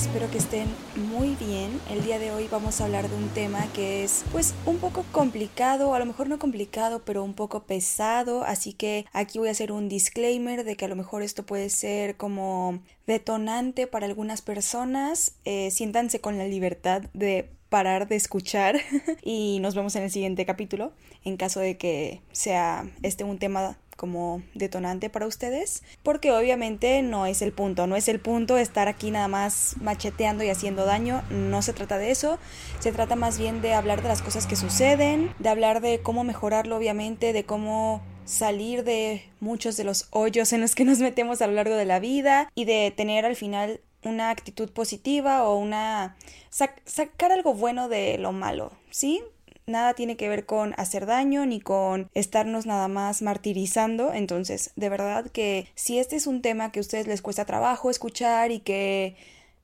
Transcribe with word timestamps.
Espero 0.00 0.30
que 0.30 0.38
estén 0.38 0.66
muy 1.10 1.36
bien. 1.36 1.78
El 1.90 2.02
día 2.02 2.18
de 2.18 2.32
hoy 2.32 2.48
vamos 2.50 2.80
a 2.80 2.86
hablar 2.86 3.10
de 3.10 3.14
un 3.14 3.28
tema 3.28 3.70
que 3.74 4.02
es 4.02 4.24
pues 4.32 4.54
un 4.64 4.78
poco 4.78 5.04
complicado, 5.12 5.94
a 5.94 5.98
lo 5.98 6.06
mejor 6.06 6.26
no 6.26 6.38
complicado, 6.38 7.02
pero 7.04 7.22
un 7.22 7.34
poco 7.34 7.64
pesado, 7.64 8.42
así 8.42 8.72
que 8.72 9.04
aquí 9.12 9.38
voy 9.38 9.48
a 9.48 9.50
hacer 9.50 9.72
un 9.72 9.90
disclaimer 9.90 10.64
de 10.64 10.74
que 10.74 10.86
a 10.86 10.88
lo 10.88 10.96
mejor 10.96 11.20
esto 11.20 11.44
puede 11.44 11.68
ser 11.68 12.16
como 12.16 12.80
detonante 13.06 13.86
para 13.86 14.06
algunas 14.06 14.40
personas. 14.40 15.34
Eh, 15.44 15.70
siéntanse 15.70 16.18
con 16.18 16.38
la 16.38 16.46
libertad 16.46 17.02
de 17.12 17.50
parar 17.68 18.08
de 18.08 18.16
escuchar 18.16 18.80
y 19.22 19.58
nos 19.60 19.74
vemos 19.74 19.94
en 19.96 20.04
el 20.04 20.10
siguiente 20.10 20.46
capítulo 20.46 20.92
en 21.24 21.36
caso 21.36 21.60
de 21.60 21.76
que 21.76 22.22
sea 22.32 22.90
este 23.02 23.22
un 23.22 23.38
tema 23.38 23.78
como 24.00 24.42
detonante 24.54 25.10
para 25.10 25.26
ustedes, 25.26 25.82
porque 26.02 26.32
obviamente 26.32 27.02
no 27.02 27.26
es 27.26 27.42
el 27.42 27.52
punto, 27.52 27.86
no 27.86 27.96
es 27.96 28.08
el 28.08 28.18
punto 28.18 28.56
estar 28.56 28.88
aquí 28.88 29.10
nada 29.10 29.28
más 29.28 29.74
macheteando 29.78 30.42
y 30.42 30.48
haciendo 30.48 30.86
daño, 30.86 31.22
no 31.28 31.60
se 31.60 31.74
trata 31.74 31.98
de 31.98 32.10
eso, 32.10 32.38
se 32.78 32.92
trata 32.92 33.14
más 33.14 33.38
bien 33.38 33.60
de 33.60 33.74
hablar 33.74 34.00
de 34.00 34.08
las 34.08 34.22
cosas 34.22 34.46
que 34.46 34.56
suceden, 34.56 35.34
de 35.38 35.50
hablar 35.50 35.82
de 35.82 36.00
cómo 36.00 36.24
mejorarlo 36.24 36.78
obviamente, 36.78 37.34
de 37.34 37.44
cómo 37.44 38.00
salir 38.24 38.84
de 38.84 39.28
muchos 39.38 39.76
de 39.76 39.84
los 39.84 40.08
hoyos 40.12 40.54
en 40.54 40.62
los 40.62 40.74
que 40.74 40.86
nos 40.86 41.00
metemos 41.00 41.42
a 41.42 41.46
lo 41.46 41.52
largo 41.52 41.74
de 41.74 41.84
la 41.84 42.00
vida 42.00 42.50
y 42.54 42.64
de 42.64 42.94
tener 42.96 43.26
al 43.26 43.36
final 43.36 43.82
una 44.02 44.30
actitud 44.30 44.70
positiva 44.70 45.44
o 45.44 45.56
una 45.56 46.16
sacar 46.48 47.32
algo 47.32 47.52
bueno 47.52 47.90
de 47.90 48.16
lo 48.16 48.32
malo, 48.32 48.72
¿sí? 48.88 49.22
Nada 49.70 49.94
tiene 49.94 50.16
que 50.16 50.28
ver 50.28 50.46
con 50.46 50.74
hacer 50.76 51.06
daño 51.06 51.46
ni 51.46 51.60
con 51.60 52.10
estarnos 52.14 52.66
nada 52.66 52.88
más 52.88 53.22
martirizando. 53.22 54.12
Entonces, 54.12 54.72
de 54.76 54.88
verdad 54.88 55.30
que 55.30 55.68
si 55.74 55.98
este 55.98 56.16
es 56.16 56.26
un 56.26 56.42
tema 56.42 56.72
que 56.72 56.80
a 56.80 56.82
ustedes 56.82 57.06
les 57.06 57.22
cuesta 57.22 57.44
trabajo 57.44 57.90
escuchar 57.90 58.50
y 58.50 58.60
que 58.60 59.16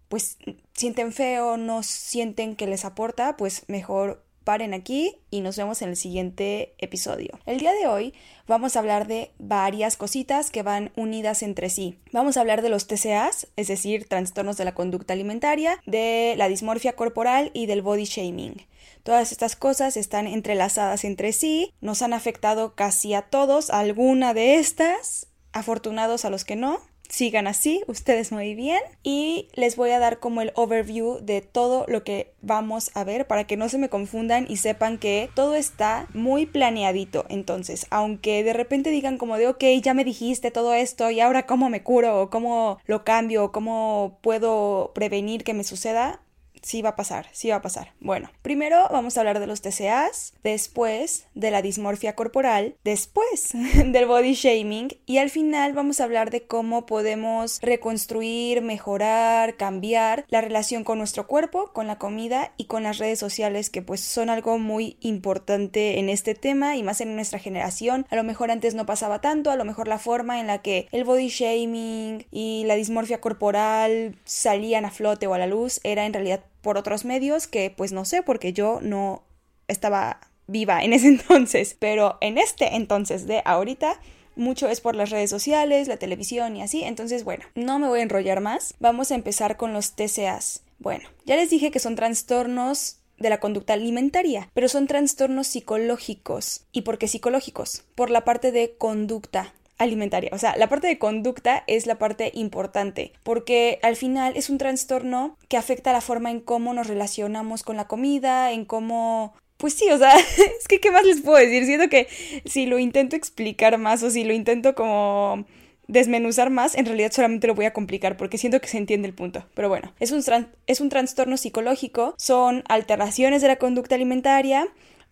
pues 0.08 0.38
sienten 0.72 1.12
feo, 1.12 1.56
no 1.56 1.82
sienten 1.82 2.56
que 2.56 2.66
les 2.66 2.84
aporta, 2.84 3.36
pues 3.36 3.64
mejor 3.68 4.22
paren 4.46 4.74
aquí 4.74 5.16
y 5.28 5.40
nos 5.40 5.56
vemos 5.56 5.82
en 5.82 5.88
el 5.88 5.96
siguiente 5.96 6.72
episodio. 6.78 7.40
El 7.46 7.58
día 7.58 7.72
de 7.72 7.88
hoy 7.88 8.14
vamos 8.46 8.76
a 8.76 8.78
hablar 8.78 9.08
de 9.08 9.32
varias 9.40 9.96
cositas 9.96 10.50
que 10.50 10.62
van 10.62 10.92
unidas 10.94 11.42
entre 11.42 11.68
sí. 11.68 11.98
Vamos 12.12 12.36
a 12.36 12.42
hablar 12.42 12.62
de 12.62 12.68
los 12.68 12.86
TCAs, 12.86 13.48
es 13.56 13.66
decir, 13.66 14.06
trastornos 14.06 14.56
de 14.56 14.64
la 14.64 14.72
conducta 14.72 15.14
alimentaria, 15.14 15.82
de 15.84 16.34
la 16.38 16.48
dismorfia 16.48 16.94
corporal 16.94 17.50
y 17.54 17.66
del 17.66 17.82
body 17.82 18.04
shaming. 18.04 18.64
Todas 19.06 19.30
estas 19.30 19.54
cosas 19.54 19.96
están 19.96 20.26
entrelazadas 20.26 21.04
entre 21.04 21.32
sí, 21.32 21.72
nos 21.80 22.02
han 22.02 22.12
afectado 22.12 22.74
casi 22.74 23.14
a 23.14 23.22
todos, 23.22 23.70
alguna 23.70 24.34
de 24.34 24.56
estas, 24.56 25.28
afortunados 25.52 26.24
a 26.24 26.30
los 26.30 26.44
que 26.44 26.56
no, 26.56 26.80
sigan 27.08 27.46
así, 27.46 27.84
ustedes 27.86 28.32
muy 28.32 28.56
bien. 28.56 28.80
Y 29.04 29.46
les 29.54 29.76
voy 29.76 29.90
a 29.90 30.00
dar 30.00 30.18
como 30.18 30.42
el 30.42 30.50
overview 30.56 31.20
de 31.22 31.40
todo 31.40 31.84
lo 31.86 32.02
que 32.02 32.32
vamos 32.42 32.90
a 32.94 33.04
ver 33.04 33.28
para 33.28 33.44
que 33.44 33.56
no 33.56 33.68
se 33.68 33.78
me 33.78 33.88
confundan 33.88 34.44
y 34.48 34.56
sepan 34.56 34.98
que 34.98 35.30
todo 35.36 35.54
está 35.54 36.08
muy 36.12 36.44
planeadito. 36.44 37.26
Entonces, 37.28 37.86
aunque 37.90 38.42
de 38.42 38.54
repente 38.54 38.90
digan 38.90 39.18
como 39.18 39.38
de, 39.38 39.46
ok, 39.46 39.62
ya 39.84 39.94
me 39.94 40.02
dijiste 40.02 40.50
todo 40.50 40.74
esto 40.74 41.12
y 41.12 41.20
ahora 41.20 41.46
cómo 41.46 41.70
me 41.70 41.84
curo 41.84 42.22
o 42.22 42.28
cómo 42.28 42.80
lo 42.86 43.04
cambio 43.04 43.44
o 43.44 43.52
cómo 43.52 44.18
puedo 44.20 44.90
prevenir 44.96 45.44
que 45.44 45.54
me 45.54 45.62
suceda, 45.62 46.22
sí 46.66 46.82
va 46.82 46.90
a 46.90 46.96
pasar, 46.96 47.28
sí 47.30 47.50
va 47.50 47.56
a 47.56 47.62
pasar. 47.62 47.92
Bueno, 48.00 48.28
primero 48.42 48.88
vamos 48.90 49.16
a 49.16 49.20
hablar 49.20 49.38
de 49.38 49.46
los 49.46 49.62
TCAs, 49.62 50.34
después 50.42 51.26
de 51.34 51.52
la 51.52 51.62
dismorfia 51.62 52.16
corporal, 52.16 52.74
después 52.82 53.50
del 53.86 54.06
body 54.06 54.34
shaming 54.34 54.88
y 55.06 55.18
al 55.18 55.30
final 55.30 55.74
vamos 55.74 56.00
a 56.00 56.04
hablar 56.04 56.30
de 56.30 56.44
cómo 56.46 56.84
podemos 56.84 57.60
reconstruir, 57.62 58.62
mejorar, 58.62 59.56
cambiar 59.56 60.24
la 60.28 60.40
relación 60.40 60.82
con 60.82 60.98
nuestro 60.98 61.28
cuerpo, 61.28 61.72
con 61.72 61.86
la 61.86 61.98
comida 61.98 62.52
y 62.56 62.64
con 62.64 62.82
las 62.82 62.98
redes 62.98 63.20
sociales 63.20 63.70
que 63.70 63.82
pues 63.82 64.00
son 64.00 64.28
algo 64.28 64.58
muy 64.58 64.96
importante 65.00 66.00
en 66.00 66.08
este 66.08 66.34
tema 66.34 66.76
y 66.76 66.82
más 66.82 67.00
en 67.00 67.14
nuestra 67.14 67.38
generación. 67.38 68.06
A 68.10 68.16
lo 68.16 68.24
mejor 68.24 68.50
antes 68.50 68.74
no 68.74 68.86
pasaba 68.86 69.20
tanto, 69.20 69.52
a 69.52 69.56
lo 69.56 69.64
mejor 69.64 69.86
la 69.86 70.00
forma 70.00 70.40
en 70.40 70.48
la 70.48 70.62
que 70.62 70.88
el 70.90 71.04
body 71.04 71.28
shaming 71.28 72.26
y 72.32 72.64
la 72.66 72.74
dismorfia 72.74 73.20
corporal 73.20 74.16
salían 74.24 74.84
a 74.84 74.90
flote 74.90 75.28
o 75.28 75.34
a 75.34 75.38
la 75.38 75.46
luz 75.46 75.78
era 75.84 76.06
en 76.06 76.12
realidad 76.12 76.42
por 76.66 76.78
otros 76.78 77.04
medios 77.04 77.46
que 77.46 77.70
pues 77.70 77.92
no 77.92 78.04
sé 78.04 78.24
porque 78.24 78.52
yo 78.52 78.80
no 78.82 79.22
estaba 79.68 80.18
viva 80.48 80.82
en 80.82 80.94
ese 80.94 81.06
entonces, 81.16 81.76
pero 81.78 82.18
en 82.20 82.38
este 82.38 82.74
entonces 82.74 83.28
de 83.28 83.40
ahorita 83.44 84.00
mucho 84.34 84.66
es 84.68 84.80
por 84.80 84.96
las 84.96 85.10
redes 85.10 85.30
sociales, 85.30 85.86
la 85.86 85.96
televisión 85.96 86.56
y 86.56 86.62
así, 86.62 86.82
entonces 86.82 87.22
bueno, 87.22 87.44
no 87.54 87.78
me 87.78 87.86
voy 87.86 88.00
a 88.00 88.02
enrollar 88.02 88.40
más, 88.40 88.74
vamos 88.80 89.12
a 89.12 89.14
empezar 89.14 89.56
con 89.56 89.72
los 89.72 89.94
TCAs. 89.94 90.64
Bueno, 90.80 91.08
ya 91.24 91.36
les 91.36 91.50
dije 91.50 91.70
que 91.70 91.78
son 91.78 91.94
trastornos 91.94 92.98
de 93.16 93.30
la 93.30 93.38
conducta 93.38 93.74
alimentaria, 93.74 94.50
pero 94.52 94.68
son 94.68 94.88
trastornos 94.88 95.46
psicológicos. 95.46 96.66
¿Y 96.72 96.82
por 96.82 96.98
qué 96.98 97.06
psicológicos? 97.06 97.84
Por 97.94 98.10
la 98.10 98.24
parte 98.24 98.50
de 98.50 98.76
conducta 98.76 99.54
alimentaria. 99.78 100.30
O 100.32 100.38
sea, 100.38 100.56
la 100.56 100.68
parte 100.68 100.86
de 100.86 100.98
conducta 100.98 101.64
es 101.66 101.86
la 101.86 101.98
parte 101.98 102.30
importante, 102.34 103.12
porque 103.22 103.78
al 103.82 103.96
final 103.96 104.36
es 104.36 104.50
un 104.50 104.58
trastorno 104.58 105.36
que 105.48 105.56
afecta 105.56 105.92
la 105.92 106.00
forma 106.00 106.30
en 106.30 106.40
cómo 106.40 106.72
nos 106.74 106.86
relacionamos 106.86 107.62
con 107.62 107.76
la 107.76 107.86
comida, 107.86 108.52
en 108.52 108.64
cómo... 108.64 109.34
Pues 109.56 109.72
sí, 109.74 109.88
o 109.90 109.98
sea, 109.98 110.14
es 110.58 110.68
que 110.68 110.80
¿qué 110.80 110.90
más 110.90 111.04
les 111.04 111.20
puedo 111.20 111.38
decir? 111.38 111.64
Siento 111.64 111.88
que 111.88 112.08
si 112.44 112.66
lo 112.66 112.78
intento 112.78 113.16
explicar 113.16 113.78
más 113.78 114.02
o 114.02 114.10
si 114.10 114.24
lo 114.24 114.34
intento 114.34 114.74
como 114.74 115.46
desmenuzar 115.88 116.50
más, 116.50 116.74
en 116.74 116.84
realidad 116.84 117.12
solamente 117.12 117.46
lo 117.46 117.54
voy 117.54 117.64
a 117.64 117.72
complicar 117.72 118.16
porque 118.16 118.38
siento 118.38 118.60
que 118.60 118.68
se 118.68 118.78
entiende 118.78 119.08
el 119.08 119.14
punto. 119.14 119.46
Pero 119.54 119.68
bueno, 119.68 119.92
es 120.00 120.10
un, 120.12 120.22
es 120.66 120.80
un 120.80 120.88
trastorno 120.88 121.36
psicológico, 121.36 122.14
son 122.18 122.64
alteraciones 122.68 123.42
de 123.42 123.48
la 123.48 123.56
conducta 123.56 123.94
alimentaria. 123.94 124.68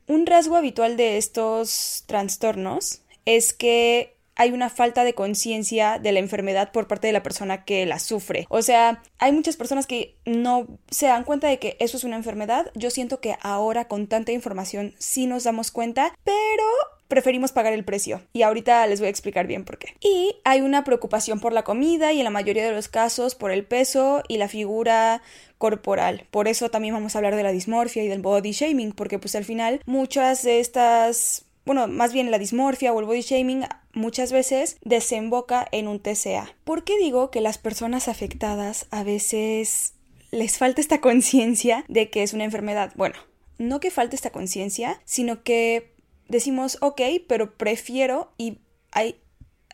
Un 0.06 0.26
rasgo 0.26 0.56
habitual 0.56 0.96
de 0.96 1.16
estos 1.16 2.04
trastornos 2.06 3.00
es 3.24 3.54
que 3.54 4.13
hay 4.36 4.50
una 4.50 4.70
falta 4.70 5.04
de 5.04 5.14
conciencia 5.14 5.98
de 5.98 6.12
la 6.12 6.18
enfermedad 6.18 6.72
por 6.72 6.86
parte 6.86 7.06
de 7.06 7.12
la 7.12 7.22
persona 7.22 7.64
que 7.64 7.86
la 7.86 7.98
sufre. 7.98 8.46
O 8.48 8.62
sea, 8.62 9.02
hay 9.18 9.32
muchas 9.32 9.56
personas 9.56 9.86
que 9.86 10.16
no 10.24 10.66
se 10.90 11.06
dan 11.06 11.24
cuenta 11.24 11.48
de 11.48 11.58
que 11.58 11.76
eso 11.80 11.96
es 11.96 12.04
una 12.04 12.16
enfermedad. 12.16 12.70
Yo 12.74 12.90
siento 12.90 13.20
que 13.20 13.36
ahora 13.40 13.86
con 13.86 14.06
tanta 14.06 14.32
información 14.32 14.94
sí 14.98 15.26
nos 15.26 15.44
damos 15.44 15.70
cuenta, 15.70 16.16
pero 16.24 16.64
preferimos 17.08 17.52
pagar 17.52 17.72
el 17.72 17.84
precio. 17.84 18.22
Y 18.32 18.42
ahorita 18.42 18.86
les 18.86 18.98
voy 18.98 19.06
a 19.06 19.10
explicar 19.10 19.46
bien 19.46 19.64
por 19.64 19.78
qué. 19.78 19.94
Y 20.00 20.36
hay 20.44 20.62
una 20.62 20.84
preocupación 20.84 21.38
por 21.38 21.52
la 21.52 21.62
comida 21.62 22.12
y 22.12 22.18
en 22.18 22.24
la 22.24 22.30
mayoría 22.30 22.64
de 22.64 22.72
los 22.72 22.88
casos 22.88 23.34
por 23.34 23.50
el 23.50 23.64
peso 23.64 24.22
y 24.28 24.38
la 24.38 24.48
figura 24.48 25.22
corporal. 25.58 26.26
Por 26.30 26.48
eso 26.48 26.70
también 26.70 26.94
vamos 26.94 27.14
a 27.14 27.18
hablar 27.18 27.36
de 27.36 27.42
la 27.42 27.52
dismorfia 27.52 28.02
y 28.02 28.08
del 28.08 28.20
body 28.20 28.52
shaming, 28.52 28.92
porque 28.92 29.18
pues 29.18 29.34
al 29.34 29.44
final 29.44 29.80
muchas 29.86 30.42
de 30.42 30.60
estas 30.60 31.46
bueno, 31.64 31.88
más 31.88 32.12
bien 32.12 32.30
la 32.30 32.38
dismorfia 32.38 32.92
o 32.92 33.00
el 33.00 33.06
body 33.06 33.22
shaming 33.22 33.64
muchas 33.94 34.32
veces 34.32 34.76
desemboca 34.82 35.66
en 35.72 35.88
un 35.88 36.00
TCA. 36.00 36.54
¿Por 36.64 36.84
qué 36.84 36.98
digo 36.98 37.30
que 37.30 37.40
las 37.40 37.58
personas 37.58 38.08
afectadas 38.08 38.86
a 38.90 39.02
veces 39.02 39.94
les 40.30 40.58
falta 40.58 40.80
esta 40.80 41.00
conciencia 41.00 41.84
de 41.88 42.10
que 42.10 42.22
es 42.22 42.32
una 42.32 42.44
enfermedad? 42.44 42.92
Bueno, 42.96 43.16
no 43.58 43.80
que 43.80 43.90
falte 43.90 44.16
esta 44.16 44.30
conciencia, 44.30 45.00
sino 45.04 45.42
que 45.42 45.94
decimos, 46.28 46.78
ok, 46.80 47.00
pero 47.28 47.56
prefiero 47.56 48.32
y 48.36 48.58
hay, 48.92 49.16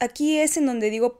aquí 0.00 0.38
es 0.38 0.56
en 0.56 0.66
donde 0.66 0.90
digo 0.90 1.19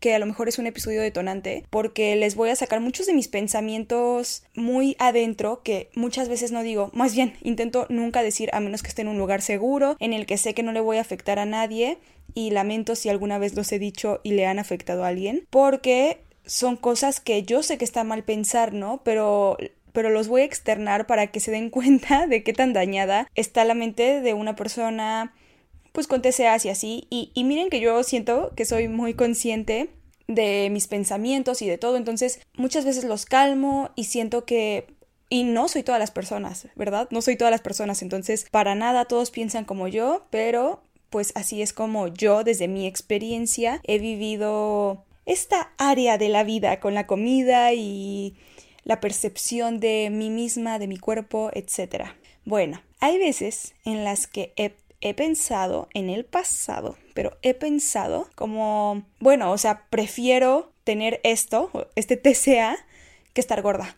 que 0.00 0.14
a 0.14 0.18
lo 0.18 0.26
mejor 0.26 0.48
es 0.48 0.58
un 0.58 0.66
episodio 0.66 1.02
detonante, 1.02 1.64
porque 1.70 2.16
les 2.16 2.34
voy 2.34 2.50
a 2.50 2.56
sacar 2.56 2.80
muchos 2.80 3.06
de 3.06 3.14
mis 3.14 3.28
pensamientos 3.28 4.44
muy 4.54 4.96
adentro 4.98 5.62
que 5.62 5.90
muchas 5.94 6.28
veces 6.28 6.52
no 6.52 6.62
digo, 6.62 6.90
más 6.92 7.14
bien 7.14 7.34
intento 7.42 7.86
nunca 7.88 8.22
decir 8.22 8.50
a 8.52 8.60
menos 8.60 8.82
que 8.82 8.88
esté 8.88 9.02
en 9.02 9.08
un 9.08 9.18
lugar 9.18 9.42
seguro, 9.42 9.96
en 10.00 10.12
el 10.12 10.26
que 10.26 10.38
sé 10.38 10.54
que 10.54 10.62
no 10.62 10.72
le 10.72 10.80
voy 10.80 10.98
a 10.98 11.02
afectar 11.02 11.38
a 11.38 11.46
nadie 11.46 11.98
y 12.34 12.50
lamento 12.50 12.94
si 12.94 13.08
alguna 13.08 13.38
vez 13.38 13.54
los 13.54 13.70
he 13.72 13.78
dicho 13.78 14.20
y 14.22 14.32
le 14.32 14.46
han 14.46 14.58
afectado 14.58 15.04
a 15.04 15.08
alguien, 15.08 15.46
porque 15.50 16.18
son 16.44 16.76
cosas 16.76 17.20
que 17.20 17.42
yo 17.42 17.62
sé 17.62 17.78
que 17.78 17.84
está 17.84 18.04
mal 18.04 18.22
pensar, 18.24 18.72
¿no? 18.72 19.00
Pero 19.04 19.56
pero 19.92 20.10
los 20.10 20.28
voy 20.28 20.42
a 20.42 20.44
externar 20.44 21.06
para 21.06 21.28
que 21.28 21.40
se 21.40 21.50
den 21.50 21.70
cuenta 21.76 22.26
de 22.26 22.42
qué 22.42 22.52
tan 22.52 22.72
dañada 22.74 23.28
está 23.34 23.64
la 23.64 23.74
mente 23.74 24.20
de 24.20 24.34
una 24.34 24.54
persona 24.54 25.32
pues 25.92 26.06
con 26.06 26.20
TCAs 26.20 26.66
y 26.66 26.68
así. 26.68 27.06
Y, 27.08 27.30
y 27.32 27.44
miren 27.44 27.70
que 27.70 27.80
yo 27.80 28.02
siento 28.02 28.52
que 28.54 28.66
soy 28.66 28.88
muy 28.88 29.14
consciente 29.14 29.88
de 30.28 30.68
mis 30.70 30.88
pensamientos 30.88 31.62
y 31.62 31.68
de 31.68 31.78
todo, 31.78 31.96
entonces 31.96 32.40
muchas 32.54 32.84
veces 32.84 33.04
los 33.04 33.24
calmo 33.24 33.90
y 33.94 34.04
siento 34.04 34.44
que 34.44 34.86
y 35.28 35.42
no 35.42 35.66
soy 35.68 35.82
todas 35.82 35.98
las 35.98 36.12
personas, 36.12 36.68
¿verdad? 36.76 37.08
No 37.10 37.20
soy 37.20 37.36
todas 37.36 37.50
las 37.50 37.60
personas, 37.60 38.02
entonces 38.02 38.46
para 38.50 38.74
nada 38.74 39.06
todos 39.06 39.30
piensan 39.30 39.64
como 39.64 39.88
yo, 39.88 40.26
pero 40.30 40.82
pues 41.10 41.32
así 41.34 41.62
es 41.62 41.72
como 41.72 42.08
yo 42.08 42.44
desde 42.44 42.68
mi 42.68 42.86
experiencia 42.86 43.80
he 43.84 43.98
vivido 43.98 45.04
esta 45.24 45.72
área 45.78 46.18
de 46.18 46.28
la 46.28 46.44
vida 46.44 46.78
con 46.78 46.94
la 46.94 47.06
comida 47.06 47.72
y 47.72 48.36
la 48.84 49.00
percepción 49.00 49.80
de 49.80 50.10
mí 50.12 50.30
misma, 50.30 50.78
de 50.78 50.86
mi 50.86 50.98
cuerpo, 50.98 51.50
etc. 51.54 52.10
Bueno, 52.44 52.82
hay 53.00 53.18
veces 53.18 53.74
en 53.84 54.04
las 54.04 54.28
que 54.28 54.52
he 54.56 54.76
he 55.00 55.14
pensado 55.14 55.88
en 55.94 56.10
el 56.10 56.24
pasado, 56.24 56.96
pero 57.16 57.38
he 57.40 57.54
pensado 57.54 58.28
como, 58.34 59.02
bueno, 59.20 59.50
o 59.50 59.58
sea, 59.58 59.86
prefiero 59.88 60.70
tener 60.84 61.18
esto, 61.24 61.88
este 61.96 62.18
TCA, 62.18 62.76
que 63.32 63.40
estar 63.40 63.60
gorda. 63.62 63.96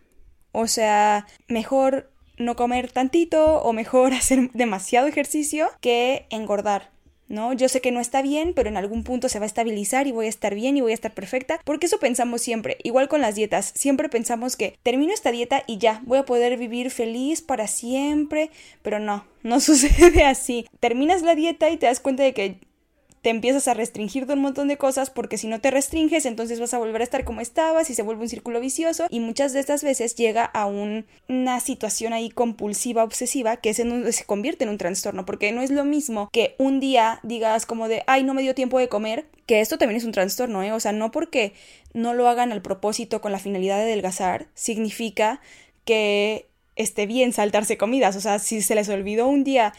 O 0.53 0.69
sea, 0.69 1.26
mejor 1.49 2.11
no 2.38 2.55
comer 2.55 2.93
tantito 2.93 3.56
o 3.56 3.73
mejor 3.73 4.12
hacer 4.15 4.50
demasiado 4.53 5.09
ejercicio 5.09 5.69
que 5.81 6.26
engordar. 6.31 6.91
¿no? 7.29 7.53
Yo 7.53 7.69
sé 7.69 7.81
que 7.81 7.93
no 7.93 8.00
está 8.00 8.23
bien, 8.23 8.53
pero 8.55 8.69
en 8.69 8.76
algún 8.76 9.05
punto 9.05 9.29
se 9.29 9.38
va 9.38 9.44
a 9.44 9.47
estabilizar 9.47 10.06
y 10.06 10.12
voy 10.12 10.26
a 10.26 10.31
estar 10.31 10.55
bien 10.55 10.76
y 10.76 10.81
voy 10.81 10.93
a 10.93 10.94
estar 10.94 11.12
perfecta, 11.12 11.61
porque 11.65 11.87
eso 11.87 11.99
pensamos 11.99 12.41
siempre, 12.41 12.79
igual 12.82 13.09
con 13.09 13.20
las 13.20 13.35
dietas, 13.35 13.73
siempre 13.75 14.09
pensamos 14.09 14.56
que 14.56 14.79
termino 14.82 15.12
esta 15.12 15.31
dieta 15.31 15.62
y 15.67 15.79
ya, 15.79 16.00
voy 16.05 16.19
a 16.19 16.25
poder 16.25 16.56
vivir 16.56 16.91
feliz 16.91 17.43
para 17.43 17.67
siempre, 17.67 18.50
pero 18.82 18.99
no, 18.99 19.26
no 19.43 19.61
sucede 19.61 20.25
así. 20.25 20.67
Terminas 20.81 21.23
la 21.23 21.35
dieta 21.35 21.70
y 21.70 21.76
te 21.76 21.87
das 21.87 22.00
cuenta 22.00 22.23
de 22.23 22.32
que 22.32 22.61
te 23.23 23.31
empiezas 23.31 23.69
a 23.69 23.75
restringir 23.75 24.26
de 24.26 24.35
un 24.35 24.41
montón 24.41 24.69
de 24.69 24.76
cosas 24.76 25.11
porque 25.11 25.38
si 25.38 25.47
no 25.47 25.61
te 25.61 25.70
restringes 25.70 26.26
entonces 26.26 26.61
vas 26.61 26.75
a 26.75 26.79
volver 26.79 27.00
a 27.00 27.05
estar 27.05 27.25
como 27.25 27.41
estabas 27.41 27.91
y 27.91 27.94
se 27.94 28.03
vuelve 28.03 28.23
un 28.23 28.29
círculo 28.29 28.61
vicioso 28.61 29.06
y 29.11 29.20
muchas 29.20 29.53
de 29.53 29.61
estas 29.61 29.82
veces 29.82 30.15
llega 30.15 30.44
a 30.44 30.67
una 30.67 31.61
situación 31.61 32.12
ahí 32.12 32.31
compulsiva, 32.31 33.05
obsesiva 33.05 33.56
que 33.56 33.75
se, 33.75 34.12
se 34.12 34.25
convierte 34.25 34.65
en 34.65 34.70
un 34.70 34.79
trastorno 34.79 35.25
porque 35.25 35.53
no 35.53 35.62
es 35.62 35.70
lo 35.70 35.85
mismo 35.85 36.29
que 36.32 36.55
un 36.59 36.81
día 36.81 37.20
digas 37.23 37.67
como 37.67 37.88
de 37.88 38.03
ay 38.06 38.23
no 38.23 38.35
me 38.35 38.43
dio 38.43 38.55
tiempo 38.55 38.79
de 38.79 38.88
comer 38.88 39.26
que 39.47 39.61
esto 39.61 39.79
también 39.79 39.97
es 39.97 40.05
un 40.05 40.12
trastorno, 40.12 40.62
¿eh? 40.62 40.73
o 40.73 40.81
sea 40.81 40.93
no 40.93 41.11
porque 41.11 41.55
no 41.94 42.15
lo 42.15 42.29
hagan 42.29 42.53
al 42.53 42.62
propósito 42.62 43.20
con 43.20 43.32
la 43.32 43.38
finalidad 43.38 43.76
de 43.76 43.85
adelgazar 43.85 44.49
significa 44.55 45.41
que 45.85 46.49
esté 46.79 47.06
bien 47.06 47.32
saltarse 47.32 47.76
comidas, 47.76 48.17
o 48.17 48.20
sea, 48.20 48.38
si 48.38 48.62
se 48.62 48.75
les 48.75 48.88
olvidó 48.88 49.26
un 49.26 49.44
día 49.44 49.75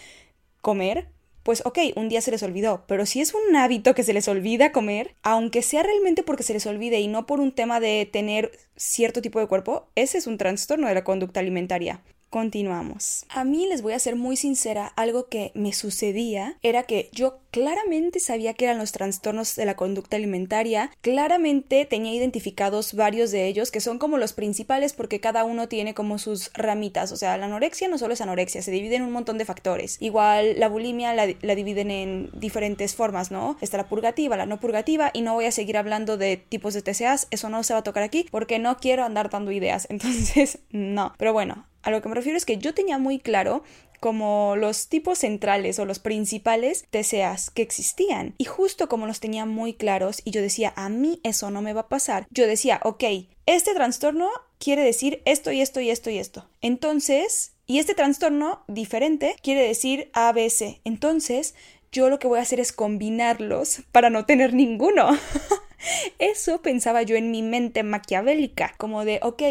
comer, 0.62 1.08
pues 1.50 1.64
ok, 1.66 1.80
un 1.96 2.10
día 2.10 2.22
se 2.22 2.30
les 2.30 2.44
olvidó, 2.44 2.84
pero 2.86 3.08
si 3.08 3.22
es 3.22 3.34
un 3.34 3.56
hábito 3.56 3.96
que 3.96 4.04
se 4.04 4.14
les 4.14 4.28
olvida 4.28 4.72
comer, 4.72 5.16
aunque 5.24 5.64
sea 5.64 5.82
realmente 5.82 6.22
porque 6.22 6.44
se 6.44 6.54
les 6.54 6.68
olvide 6.68 7.00
y 7.00 7.08
no 7.08 7.26
por 7.26 7.40
un 7.40 7.54
tema 7.54 7.80
de 7.80 8.08
tener 8.14 8.52
cierto 8.76 9.20
tipo 9.20 9.40
de 9.40 9.48
cuerpo, 9.48 9.90
ese 9.96 10.20
es 10.20 10.28
un 10.28 10.38
trastorno 10.38 10.88
de 10.88 10.94
la 10.94 11.04
conducta 11.04 11.40
alimentaria. 11.40 12.04
Continuamos. 12.30 13.26
A 13.30 13.44
mí 13.44 13.66
les 13.66 13.82
voy 13.82 13.94
a 13.94 14.00
ser 14.00 14.16
muy 14.16 14.38
sincera, 14.38 14.88
algo 14.96 15.28
que 15.28 15.52
me 15.56 15.74
sucedía 15.74 16.58
era 16.62 16.84
que 16.84 17.10
yo 17.12 17.40
claramente 17.50 18.20
sabía 18.20 18.54
que 18.54 18.66
eran 18.66 18.78
los 18.78 18.92
trastornos 18.92 19.56
de 19.56 19.66
la 19.66 19.76
conducta 19.76 20.18
alimentaria, 20.18 20.92
claramente 21.02 21.86
tenía 21.86 22.14
identificados 22.14 22.94
varios 22.94 23.32
de 23.32 23.48
ellos 23.48 23.72
que 23.72 23.82
son 23.82 23.98
como 23.98 24.20
los 24.20 24.34
principales 24.34 24.94
porque 24.94 25.20
cada 25.20 25.44
uno 25.44 25.68
tiene 25.68 25.96
como 25.96 26.20
sus 26.20 26.52
ramitas, 26.54 27.12
o 27.12 27.18
sea, 27.18 27.38
la 27.38 27.46
anorexia 27.46 27.88
no 27.88 27.98
solo 27.98 28.14
es 28.14 28.22
anorexia, 28.22 28.62
se 28.62 28.72
divide 28.72 28.98
en 28.98 29.04
un 29.04 29.12
montón 29.12 29.40
de 29.40 29.46
factores. 29.46 29.98
Igual 30.00 30.60
la 30.60 30.70
bulimia 30.70 31.14
la, 31.14 31.28
la 31.42 31.56
dividen 31.56 31.90
en 31.90 32.30
diferentes 32.34 32.96
formas, 32.96 33.32
¿no? 33.32 33.58
Está 33.62 33.78
la 33.78 33.90
purgativa, 33.90 34.38
la 34.38 34.46
no 34.46 34.60
purgativa 34.60 35.10
y 35.14 35.22
no 35.22 35.34
voy 35.34 35.46
a 35.46 35.52
seguir 35.52 35.78
hablando 35.78 36.18
de 36.18 36.38
tipos 36.38 36.76
de 36.76 36.84
TCAs, 36.84 37.28
eso 37.32 37.50
no 37.50 37.64
se 37.64 37.74
va 37.74 37.80
a 37.80 37.84
tocar 37.84 38.04
aquí 38.04 38.28
porque 38.30 38.60
no 38.60 38.78
quiero 38.78 39.04
andar 39.04 39.32
dando 39.32 39.52
ideas, 39.52 39.88
entonces 39.90 40.60
no. 40.70 41.14
Pero 41.18 41.34
bueno, 41.34 41.66
a 41.90 41.92
lo 41.92 42.02
que 42.02 42.10
me 42.10 42.16
refiero 42.16 42.38
es 42.38 42.46
que 42.46 42.58
yo 42.58 42.74
tenía 42.74 42.98
muy 42.98 43.20
claro 43.20 43.64
como 44.00 44.56
los 44.56 44.88
tipos 44.88 45.20
centrales 45.20 45.78
o 45.80 45.86
los 45.86 46.00
principales 46.00 46.86
TCAs 46.90 47.50
que 47.50 47.62
existían. 47.62 48.34
Y 48.38 48.46
justo 48.46 48.88
como 48.88 49.06
los 49.06 49.20
tenía 49.20 49.46
muy 49.46 49.74
claros 49.74 50.22
y 50.24 50.32
yo 50.32 50.42
decía, 50.42 50.74
a 50.76 50.90
mí 50.90 51.20
eso 51.24 51.52
no 51.52 51.62
me 51.62 51.74
va 51.74 51.82
a 51.82 51.90
pasar, 51.90 52.26
yo 52.30 52.48
decía, 52.48 52.80
ok, 52.84 53.04
este 53.46 53.74
trastorno 53.74 54.30
quiere 54.58 54.84
decir 54.84 55.22
esto 55.26 55.52
y 55.52 55.62
esto 55.62 55.82
y 55.82 55.90
esto 55.90 56.10
y 56.10 56.18
esto. 56.18 56.50
Entonces, 56.62 57.54
y 57.66 57.80
este 57.80 57.94
trastorno 57.94 58.64
diferente 58.68 59.36
quiere 59.44 59.62
decir 59.62 60.10
ABC. 60.14 60.82
Entonces, 60.86 61.56
yo 61.92 62.10
lo 62.10 62.20
que 62.20 62.28
voy 62.28 62.40
a 62.40 62.44
hacer 62.44 62.60
es 62.60 62.72
combinarlos 62.72 63.82
para 63.92 64.10
no 64.10 64.26
tener 64.26 64.54
ninguno. 64.54 65.10
eso 66.20 66.62
pensaba 66.62 67.02
yo 67.04 67.16
en 67.16 67.32
mi 67.32 67.42
mente 67.42 67.84
maquiavélica, 67.84 68.74
como 68.78 69.06
de, 69.06 69.20
ok, 69.24 69.42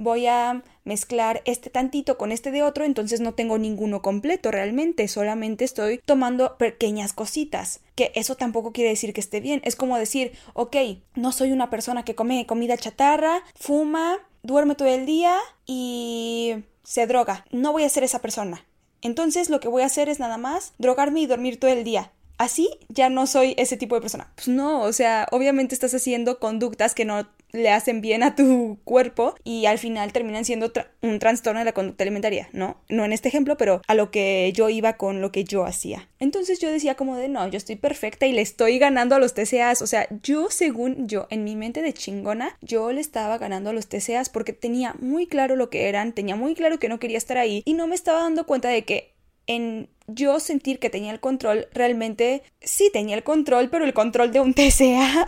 voy 0.00 0.26
a 0.26 0.64
mezclar 0.84 1.42
este 1.44 1.70
tantito 1.70 2.18
con 2.18 2.32
este 2.32 2.50
de 2.50 2.62
otro, 2.62 2.84
entonces 2.84 3.20
no 3.20 3.34
tengo 3.34 3.58
ninguno 3.58 4.02
completo 4.02 4.50
realmente, 4.50 5.06
solamente 5.06 5.64
estoy 5.64 5.98
tomando 6.04 6.56
pequeñas 6.56 7.12
cositas, 7.12 7.80
que 7.94 8.10
eso 8.14 8.34
tampoco 8.34 8.72
quiere 8.72 8.90
decir 8.90 9.12
que 9.12 9.20
esté 9.20 9.40
bien, 9.40 9.60
es 9.64 9.76
como 9.76 9.98
decir, 9.98 10.32
ok, 10.54 10.76
no 11.14 11.32
soy 11.32 11.52
una 11.52 11.70
persona 11.70 12.04
que 12.04 12.14
come 12.14 12.46
comida 12.46 12.76
chatarra, 12.76 13.42
fuma, 13.54 14.18
duerme 14.42 14.74
todo 14.74 14.88
el 14.88 15.06
día 15.06 15.36
y 15.66 16.64
se 16.82 17.06
droga, 17.06 17.44
no 17.52 17.72
voy 17.72 17.84
a 17.84 17.88
ser 17.88 18.02
esa 18.02 18.20
persona. 18.20 18.64
Entonces 19.02 19.50
lo 19.50 19.60
que 19.60 19.68
voy 19.68 19.82
a 19.82 19.86
hacer 19.86 20.08
es 20.08 20.18
nada 20.18 20.38
más 20.38 20.72
drogarme 20.78 21.20
y 21.20 21.26
dormir 21.26 21.60
todo 21.60 21.70
el 21.70 21.84
día 21.84 22.12
así 22.40 22.70
ya 22.88 23.10
no 23.10 23.26
soy 23.26 23.54
ese 23.58 23.76
tipo 23.76 23.94
de 23.94 24.00
persona. 24.00 24.32
Pues 24.34 24.48
no, 24.48 24.80
o 24.80 24.92
sea, 24.94 25.28
obviamente 25.30 25.74
estás 25.74 25.92
haciendo 25.92 26.38
conductas 26.38 26.94
que 26.94 27.04
no 27.04 27.26
le 27.52 27.70
hacen 27.70 28.00
bien 28.00 28.22
a 28.22 28.34
tu 28.34 28.78
cuerpo 28.84 29.34
y 29.44 29.66
al 29.66 29.78
final 29.78 30.12
terminan 30.12 30.44
siendo 30.44 30.72
un 31.02 31.18
trastorno 31.18 31.60
de 31.60 31.64
la 31.64 31.72
conducta 31.72 32.04
alimentaria, 32.04 32.48
¿no? 32.52 32.76
No 32.88 33.04
en 33.04 33.12
este 33.12 33.28
ejemplo, 33.28 33.56
pero 33.56 33.82
a 33.86 33.94
lo 33.94 34.10
que 34.10 34.52
yo 34.54 34.68
iba 34.68 34.94
con 34.94 35.20
lo 35.20 35.32
que 35.32 35.44
yo 35.44 35.64
hacía. 35.64 36.08
Entonces 36.18 36.58
yo 36.58 36.70
decía 36.70 36.94
como 36.94 37.16
de, 37.16 37.28
no, 37.28 37.48
yo 37.48 37.56
estoy 37.56 37.76
perfecta 37.76 38.26
y 38.26 38.32
le 38.32 38.42
estoy 38.42 38.78
ganando 38.78 39.14
a 39.14 39.18
los 39.18 39.34
TCAs, 39.34 39.82
o 39.82 39.86
sea, 39.86 40.06
yo 40.22 40.50
según 40.50 41.08
yo, 41.08 41.26
en 41.30 41.44
mi 41.44 41.56
mente 41.56 41.82
de 41.82 41.92
chingona, 41.92 42.56
yo 42.60 42.92
le 42.92 43.00
estaba 43.00 43.38
ganando 43.38 43.70
a 43.70 43.72
los 43.72 43.88
TCAs 43.88 44.28
porque 44.28 44.52
tenía 44.52 44.94
muy 45.00 45.26
claro 45.26 45.56
lo 45.56 45.70
que 45.70 45.88
eran, 45.88 46.12
tenía 46.12 46.36
muy 46.36 46.54
claro 46.54 46.78
que 46.78 46.88
no 46.88 46.98
quería 46.98 47.18
estar 47.18 47.38
ahí 47.38 47.62
y 47.64 47.74
no 47.74 47.86
me 47.86 47.94
estaba 47.94 48.20
dando 48.20 48.46
cuenta 48.46 48.68
de 48.68 48.84
que 48.84 49.14
en 49.46 49.88
yo 50.06 50.40
sentir 50.40 50.78
que 50.78 50.90
tenía 50.90 51.12
el 51.12 51.20
control, 51.20 51.68
realmente 51.72 52.42
sí 52.60 52.90
tenía 52.92 53.16
el 53.16 53.22
control, 53.22 53.70
pero 53.70 53.84
el 53.84 53.94
control 53.94 54.32
de 54.32 54.40
un 54.40 54.54
TCA 54.54 55.26